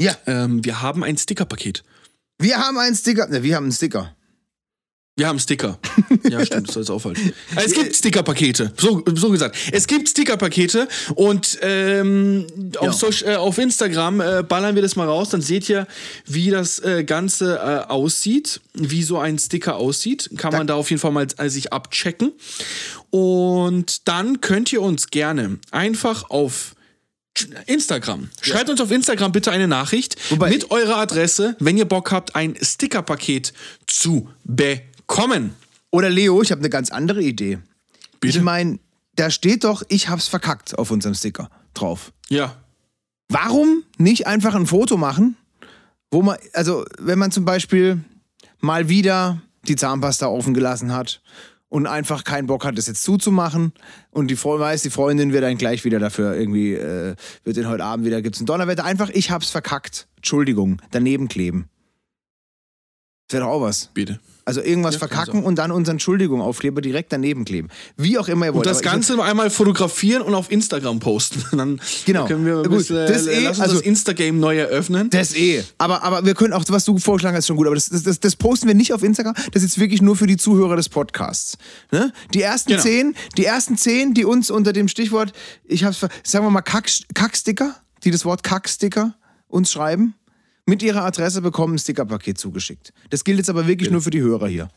Ja, 0.00 0.16
Ähm, 0.26 0.64
wir 0.64 0.82
haben 0.82 1.04
ein 1.04 1.16
Stickerpaket. 1.16 1.84
wir 2.38 2.56
haben 2.58 2.78
einen 2.78 2.96
Sticker. 2.96 3.28
Ne, 3.28 3.42
wir 3.44 3.54
haben 3.54 3.64
einen 3.64 3.72
Sticker. 3.72 4.16
Wir 5.16 5.28
haben 5.28 5.38
Sticker. 5.38 5.78
Ja, 6.30 6.44
stimmt, 6.44 6.68
das 6.68 6.76
ist 6.76 6.90
auch 6.90 7.00
falsch. 7.00 7.18
Also 7.54 7.68
es 7.68 7.74
gibt 7.74 7.94
Stickerpakete, 7.94 8.72
so, 8.78 9.02
so 9.14 9.28
gesagt. 9.30 9.56
Es 9.72 9.86
gibt 9.86 10.08
Stickerpakete 10.08 10.88
und 11.14 11.58
ähm, 11.60 12.46
auf, 12.78 12.86
Ja. 12.86 12.92
Social, 12.92 13.32
äh, 13.32 13.36
auf 13.36 13.58
Instagram 13.58 14.20
äh, 14.20 14.42
ballern 14.42 14.74
wir 14.74 14.80
das 14.82 14.96
mal 14.96 15.06
raus, 15.06 15.28
dann 15.28 15.42
seht 15.42 15.68
ihr, 15.68 15.86
wie 16.26 16.50
das 16.50 16.78
äh, 16.78 17.04
Ganze 17.04 17.56
äh, 17.58 17.90
aussieht, 17.90 18.60
wie 18.72 19.02
so 19.02 19.18
ein 19.18 19.38
Sticker 19.38 19.76
aussieht. 19.76 20.30
Kann 20.38 20.52
man 20.52 20.66
da 20.66 20.74
auf 20.76 20.88
jeden 20.90 21.00
Fall 21.00 21.12
mal 21.12 21.26
äh, 21.36 21.48
sich 21.50 21.72
abchecken. 21.74 22.32
Und 23.10 24.08
dann 24.08 24.40
könnt 24.40 24.72
ihr 24.72 24.80
uns 24.80 25.08
gerne 25.08 25.58
einfach 25.70 26.30
auf 26.30 26.74
Instagram. 27.66 28.30
Schreibt 28.40 28.70
uns 28.70 28.80
auf 28.80 28.90
Instagram 28.90 29.32
bitte 29.32 29.50
eine 29.50 29.68
Nachricht 29.68 30.16
Wobei- 30.30 30.48
mit 30.50 30.70
eurer 30.70 30.96
Adresse, 30.96 31.54
wenn 31.60 31.76
ihr 31.76 31.84
Bock 31.84 32.10
habt, 32.12 32.34
ein 32.34 32.56
Stickerpaket 32.60 33.52
zu 33.86 34.28
bekommen. 34.44 34.80
Oder 35.90 36.10
Leo, 36.10 36.42
ich 36.42 36.50
habe 36.50 36.60
eine 36.60 36.70
ganz 36.70 36.90
andere 36.90 37.22
Idee. 37.22 37.58
Bitte? 38.20 38.38
Ich 38.38 38.44
meine, 38.44 38.78
da 39.16 39.30
steht 39.30 39.64
doch, 39.64 39.82
ich 39.88 40.08
hab's 40.08 40.28
verkackt 40.28 40.76
auf 40.78 40.90
unserem 40.90 41.14
Sticker 41.14 41.50
drauf. 41.72 42.12
Ja. 42.28 42.56
Warum 43.28 43.84
nicht 43.98 44.26
einfach 44.26 44.54
ein 44.54 44.66
Foto 44.66 44.96
machen, 44.96 45.36
wo 46.10 46.22
man, 46.22 46.36
also 46.52 46.84
wenn 46.98 47.18
man 47.18 47.30
zum 47.30 47.44
Beispiel 47.44 48.02
mal 48.60 48.88
wieder 48.88 49.42
die 49.66 49.76
Zahnpasta 49.76 50.26
offen 50.26 50.54
gelassen 50.54 50.92
hat 50.92 51.22
und 51.68 51.86
einfach 51.86 52.24
keinen 52.24 52.46
Bock 52.46 52.64
hat, 52.64 52.78
das 52.78 52.86
jetzt 52.86 53.02
zuzumachen 53.02 53.72
und 54.10 54.28
die 54.28 54.36
Frau 54.36 54.58
weiß, 54.58 54.82
die 54.82 54.90
Freundin 54.90 55.32
wird 55.32 55.44
dann 55.44 55.56
gleich 55.58 55.84
wieder 55.84 55.98
dafür 55.98 56.34
irgendwie, 56.34 56.74
äh, 56.74 57.16
wird 57.44 57.56
den 57.56 57.68
heute 57.68 57.84
Abend 57.84 58.06
wieder, 58.06 58.22
gibt's 58.22 58.40
ein 58.40 58.46
Donnerwetter, 58.46 58.84
einfach, 58.84 59.10
ich 59.10 59.30
hab's 59.30 59.50
verkackt, 59.50 60.06
Entschuldigung, 60.16 60.80
daneben 60.90 61.28
kleben. 61.28 61.68
Das 63.28 63.34
wäre 63.34 63.44
doch 63.44 63.52
auch 63.52 63.62
was. 63.62 63.90
Bitte. 63.94 64.20
Also 64.46 64.60
irgendwas 64.60 64.96
Ja, 64.96 64.98
verkacken 64.98 65.42
und 65.42 65.56
dann 65.56 65.70
unseren 65.70 65.94
Entschuldigung-Aufkleber 65.94 66.82
direkt 66.82 67.12
daneben 67.14 67.46
kleben. 67.46 67.68
Wie 67.96 68.18
auch 68.18 68.28
immer 68.28 68.44
ihr 68.46 68.52
wollt. 68.54 68.66
Und 68.66 68.70
das 68.70 68.82
Aber 68.82 68.90
Ganze 68.90 69.22
einmal 69.22 69.48
fotografieren 69.48 70.20
und 70.20 70.34
auf 70.34 70.50
Instagram 70.50 71.00
posten. 71.00 71.42
Dann 71.56 71.80
Genau. 72.04 72.26
können 72.26 72.44
wir 72.44 72.56
Gut, 72.62 72.70
bisschen, 72.70 72.96
das 72.96 73.26
eh, 73.26 73.40
lass 73.44 73.56
uns 73.56 73.60
also- 73.60 73.74
das 73.76 73.82
Instagame 73.86 74.38
neu 74.38 74.58
eröffnen. 74.58 75.08
Das 75.08 75.34
eh. 75.34 75.64
Aber, 75.78 76.02
aber 76.02 76.26
wir 76.26 76.34
können 76.34 76.52
auch, 76.52 76.62
was 76.68 76.84
du 76.84 76.98
vorgeschlagen 76.98 77.36
hast, 77.36 77.46
schon 77.46 77.56
gut. 77.56 77.66
Aber 77.66 77.74
das, 77.74 77.88
das, 77.88 78.02
das, 78.02 78.20
das 78.20 78.36
posten 78.36 78.66
wir 78.68 78.74
nicht 78.74 78.92
auf 78.92 79.02
Instagram. 79.02 79.34
Das 79.52 79.62
ist 79.62 79.70
jetzt 79.76 79.78
wirklich 79.80 80.02
nur 80.02 80.14
für 80.14 80.26
die 80.26 80.36
Zuhörer 80.36 80.76
des 80.76 80.90
Podcasts. 80.90 81.56
Ne? 81.90 82.12
Die 82.34 82.42
ersten 82.42 82.70
Genau. 82.72 82.82
zehn, 82.82 83.14
die 83.38 83.46
ersten 83.46 83.78
zehn, 83.78 84.12
die 84.12 84.26
uns 84.26 84.50
unter 84.50 84.72
dem 84.74 84.88
Stichwort, 84.88 85.32
ich 85.64 85.84
hab's, 85.84 86.00
sagen 86.22 86.44
wir 86.44 86.50
mal 86.50 86.60
Kack, 86.62 86.90
Kacksticker, 87.14 87.76
die 88.04 88.10
das 88.10 88.24
Wort 88.26 88.42
Kacksticker 88.42 89.14
uns 89.48 89.72
schreiben, 89.72 90.14
mit 90.66 90.82
ihrer 90.82 91.04
Adresse 91.04 91.42
bekommen 91.42 91.74
ein 91.74 91.78
Stickerpaket 91.78 92.38
zugeschickt. 92.38 92.92
Das 93.10 93.24
gilt 93.24 93.38
jetzt 93.38 93.50
aber 93.50 93.66
wirklich 93.66 93.90
nur 93.90 94.00
für 94.02 94.10
die 94.10 94.20
Hörer 94.20 94.48
hier. 94.48 94.68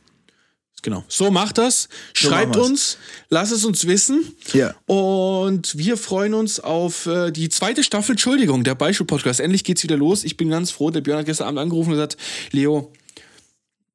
Genau. 0.84 1.04
So 1.08 1.32
macht 1.32 1.58
das. 1.58 1.90
Schreibt 2.14 2.56
wir's. 2.56 2.68
uns, 2.70 2.98
lasst 3.30 3.52
es 3.52 3.66
uns 3.66 3.88
wissen. 3.88 4.24
Ja. 4.54 4.76
Und 4.86 5.76
wir 5.78 5.98
freuen 5.98 6.34
uns 6.36 6.60
auf 6.60 7.08
äh, 7.08 7.32
die 7.32 7.50
zweite 7.50 7.84
Staffel, 7.84 8.12
Entschuldigung, 8.12 8.64
der 8.64 8.76
Beispiel-Podcast. 8.76 9.40
Endlich 9.40 9.64
geht's 9.64 9.82
wieder 9.84 9.98
los. 9.98 10.24
Ich 10.24 10.38
bin 10.38 10.50
ganz 10.50 10.70
froh. 10.70 10.92
Der 10.92 11.02
Björn 11.02 11.20
hat 11.20 11.26
gestern 11.26 11.48
Abend 11.48 11.60
angerufen 11.60 11.90
und 11.90 11.96
gesagt, 11.96 12.18
Leo, 12.52 12.92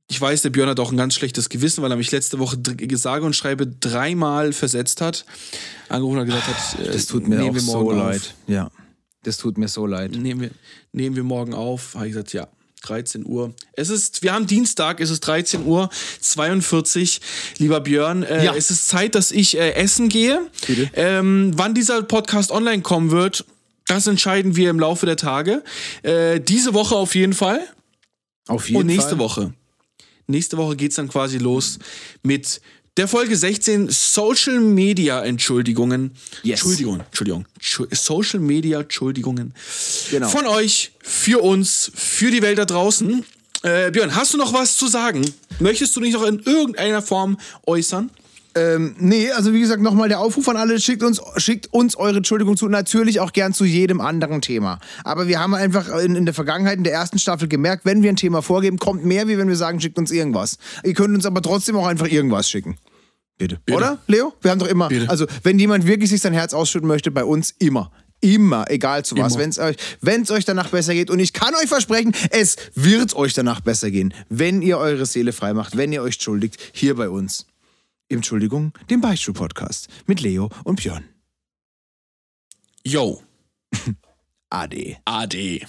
ich 0.09 0.21
weiß, 0.21 0.43
der 0.43 0.51
Björn 0.51 0.69
hat 0.71 0.81
auch 0.81 0.91
ein 0.91 0.97
ganz 0.97 1.15
schlechtes 1.15 1.49
Gewissen, 1.49 1.83
weil 1.83 1.91
er 1.93 1.97
mich 1.97 2.11
letzte 2.11 2.39
Woche 2.41 2.59
sage 2.97 3.25
und 3.25 3.37
schreibe 3.37 3.67
dreimal 3.69 4.53
versetzt 4.53 5.01
hat. 5.01 5.25
Angerufen 5.89 6.19
und 6.19 6.27
gesagt 6.27 6.47
hat, 6.49 6.81
äh, 6.81 6.91
Das 6.93 7.07
tut 7.07 7.29
mir 7.29 7.45
auch 7.45 7.57
so 7.57 7.73
morgen 7.73 8.01
auf. 8.01 8.07
leid. 8.09 8.35
Ja. 8.49 8.71
Das 9.23 9.37
tut 9.37 9.57
mir 9.59 9.69
so 9.69 9.87
leid. 9.87 10.13
nehmen 10.13 10.41
wir, 10.41 10.51
nehmen 10.93 11.17
wir 11.17 11.23
morgen 11.25 11.55
auf. 11.55 11.95
Habe 11.95 12.07
ich 12.07 12.13
gesagt, 12.13 12.33
ja. 12.33 12.49
13 12.83 13.25
Uhr. 13.25 13.55
Es 13.75 13.91
ist, 13.91 14.25
wir 14.25 14.33
haben 14.33 14.49
Dienstag, 14.49 15.01
es 15.01 15.11
ist 15.11 15.21
13 15.21 15.65
Uhr 15.67 15.89
42. 16.21 17.21
Lieber 17.59 17.81
Björn, 17.81 18.25
äh, 18.25 18.45
Ja. 18.45 18.55
es 18.57 18.73
ist 18.73 18.89
Zeit, 18.89 19.15
dass 19.15 19.31
ich 19.31 19.57
äh, 19.57 19.75
essen 19.75 20.09
gehe. 20.09 20.51
Bitte. 20.67 20.91
Ähm, 20.95 21.53
wann 21.55 21.75
dieser 21.75 22.03
Podcast 22.03 22.51
online 22.51 22.83
kommen 22.83 23.13
wird, 23.13 23.45
das 23.87 24.09
entscheiden 24.09 24.57
wir 24.57 24.69
im 24.71 24.81
Laufe 24.81 25.07
der 25.07 25.17
Tage. 25.17 25.63
Äh, 26.03 26.41
diese 26.41 26.75
Woche 26.75 26.97
auf 26.97 27.15
jeden 27.15 27.35
Fall. 27.35 27.61
Auf 28.49 28.69
jeden 28.69 28.81
Und 28.81 28.87
nächste 28.87 29.11
Fall. 29.11 29.19
Woche. 29.21 29.55
Nächste 30.27 30.57
Woche 30.57 30.75
geht's 30.75 30.97
dann 30.97 31.09
quasi 31.09 31.39
los 31.39 31.79
mit 32.25 32.61
der 32.97 33.09
Folge 33.09 33.37
16 33.37 33.89
Social 33.91 34.61
Media 34.61 35.23
Entschuldigungen. 35.25 36.13
Yes. 36.43 36.61
Entschuldigung, 36.61 37.01
Entschuldigung. 37.01 37.47
Schu- 37.61 37.87
Social 37.91 38.41
Media 38.41 38.81
Entschuldigungen. 38.81 39.55
Genau. 40.11 40.29
Von 40.29 40.47
euch, 40.47 40.93
für 41.03 41.43
uns, 41.43 41.91
für 41.95 42.31
die 42.31 42.43
Welt 42.43 42.59
da 42.59 42.65
draußen. 42.67 43.25
Äh, 43.63 43.91
Björn, 43.93 44.15
hast 44.15 44.35
du 44.35 44.39
noch 44.39 44.53
was 44.53 44.77
zu 44.77 44.89
sagen? 44.89 45.25
Möchtest 45.59 45.95
du 45.97 46.01
dich 46.01 46.13
noch 46.13 46.25
in 46.25 46.41
irgendeiner 46.41 47.01
Form 47.01 47.39
äußern? 47.67 48.11
Ähm, 48.55 48.95
nee, 48.99 49.31
also 49.31 49.53
wie 49.53 49.61
gesagt, 49.61 49.83
nochmal 49.83 50.09
der 50.09 50.21
Aufruf 50.21 50.49
an 50.49 50.57
alle, 50.57 50.79
schickt 50.79 51.03
uns, 51.03 51.21
schickt 51.37 51.73
uns 51.73 51.97
eure 51.97 52.19
Entschuldigung 52.19 52.57
zu, 52.57 52.69
natürlich 52.69 53.21
auch 53.21 53.33
gern 53.33 53.55
zu 53.55 53.65
jedem 53.65 54.01
anderen 54.01 54.43
Thema. 54.43 54.79
Aber 55.05 55.27
wir 55.27 55.41
haben 55.41 55.55
einfach 55.55 55.89
in, 55.99 56.17
in 56.17 56.25
der 56.27 56.35
Vergangenheit, 56.35 56.77
in 56.79 56.85
der 56.85 56.93
ersten 56.93 57.19
Staffel 57.19 57.49
gemerkt, 57.49 57.85
wenn 57.85 58.03
wir 58.03 58.11
ein 58.11 58.17
Thema 58.17 58.43
vorgeben, 58.43 58.79
kommt 58.79 59.05
mehr, 59.05 59.29
wie 59.29 59.39
wenn 59.39 59.49
wir 59.49 59.57
sagen, 59.57 59.81
schickt 59.81 59.99
uns 59.99 60.11
irgendwas. 60.11 60.59
Ihr 60.85 60.95
könnt 60.95 61.15
uns 61.15 61.25
aber 61.25 61.41
trotzdem 61.41 61.77
auch 61.77 61.87
einfach 61.87 62.09
irgendwas 62.09 62.51
schicken. 62.51 62.77
Bitte. 63.39 63.59
Oder, 63.73 63.99
Leo? 64.07 64.35
Wir 64.41 64.51
haben 64.51 64.59
doch 64.59 64.69
immer, 64.69 64.89
Bitte. 64.89 65.09
also 65.09 65.27
wenn 65.43 65.59
jemand 65.59 65.87
wirklich 65.87 66.11
sich 66.11 66.21
sein 66.21 66.33
Herz 66.33 66.53
ausschütten 66.55 66.87
möchte, 66.87 67.11
bei 67.11 67.25
uns 67.25 67.55
immer. 67.59 67.91
Immer, 68.21 68.71
egal 68.71 69.05
zu 69.05 69.17
was. 69.17 69.37
Wenn 69.37 69.51
es 69.51 69.59
euch, 69.59 69.75
wenn's 70.01 70.31
euch 70.31 70.45
danach 70.45 70.69
besser 70.69 70.95
geht, 70.95 71.11
und 71.11 71.19
ich 71.19 71.33
kann 71.33 71.55
euch 71.57 71.67
versprechen, 71.69 72.15
es 72.31 72.57
wird 72.77 73.17
euch 73.17 73.35
danach 73.35 73.61
besser 73.61 73.91
gehen, 73.91 74.15
wenn 74.29 74.63
ihr 74.63 74.79
eure 74.79 75.07
Seele 75.07 75.33
frei 75.33 75.55
macht, 75.55 75.77
wenn 75.77 75.93
ihr 75.93 76.03
euch 76.03 76.15
entschuldigt, 76.15 76.57
hier 76.73 76.95
bei 76.95 77.09
uns. 77.09 77.47
Entschuldigung, 78.15 78.73
dem 78.91 79.01
Beichtstuhl-Podcast 79.01 79.89
mit 80.07 80.21
Leo 80.21 80.51
und 80.65 80.77
Björn. 80.77 81.05
Yo, 82.85 83.23
Ade. 84.51 84.99
AD. 85.05 85.67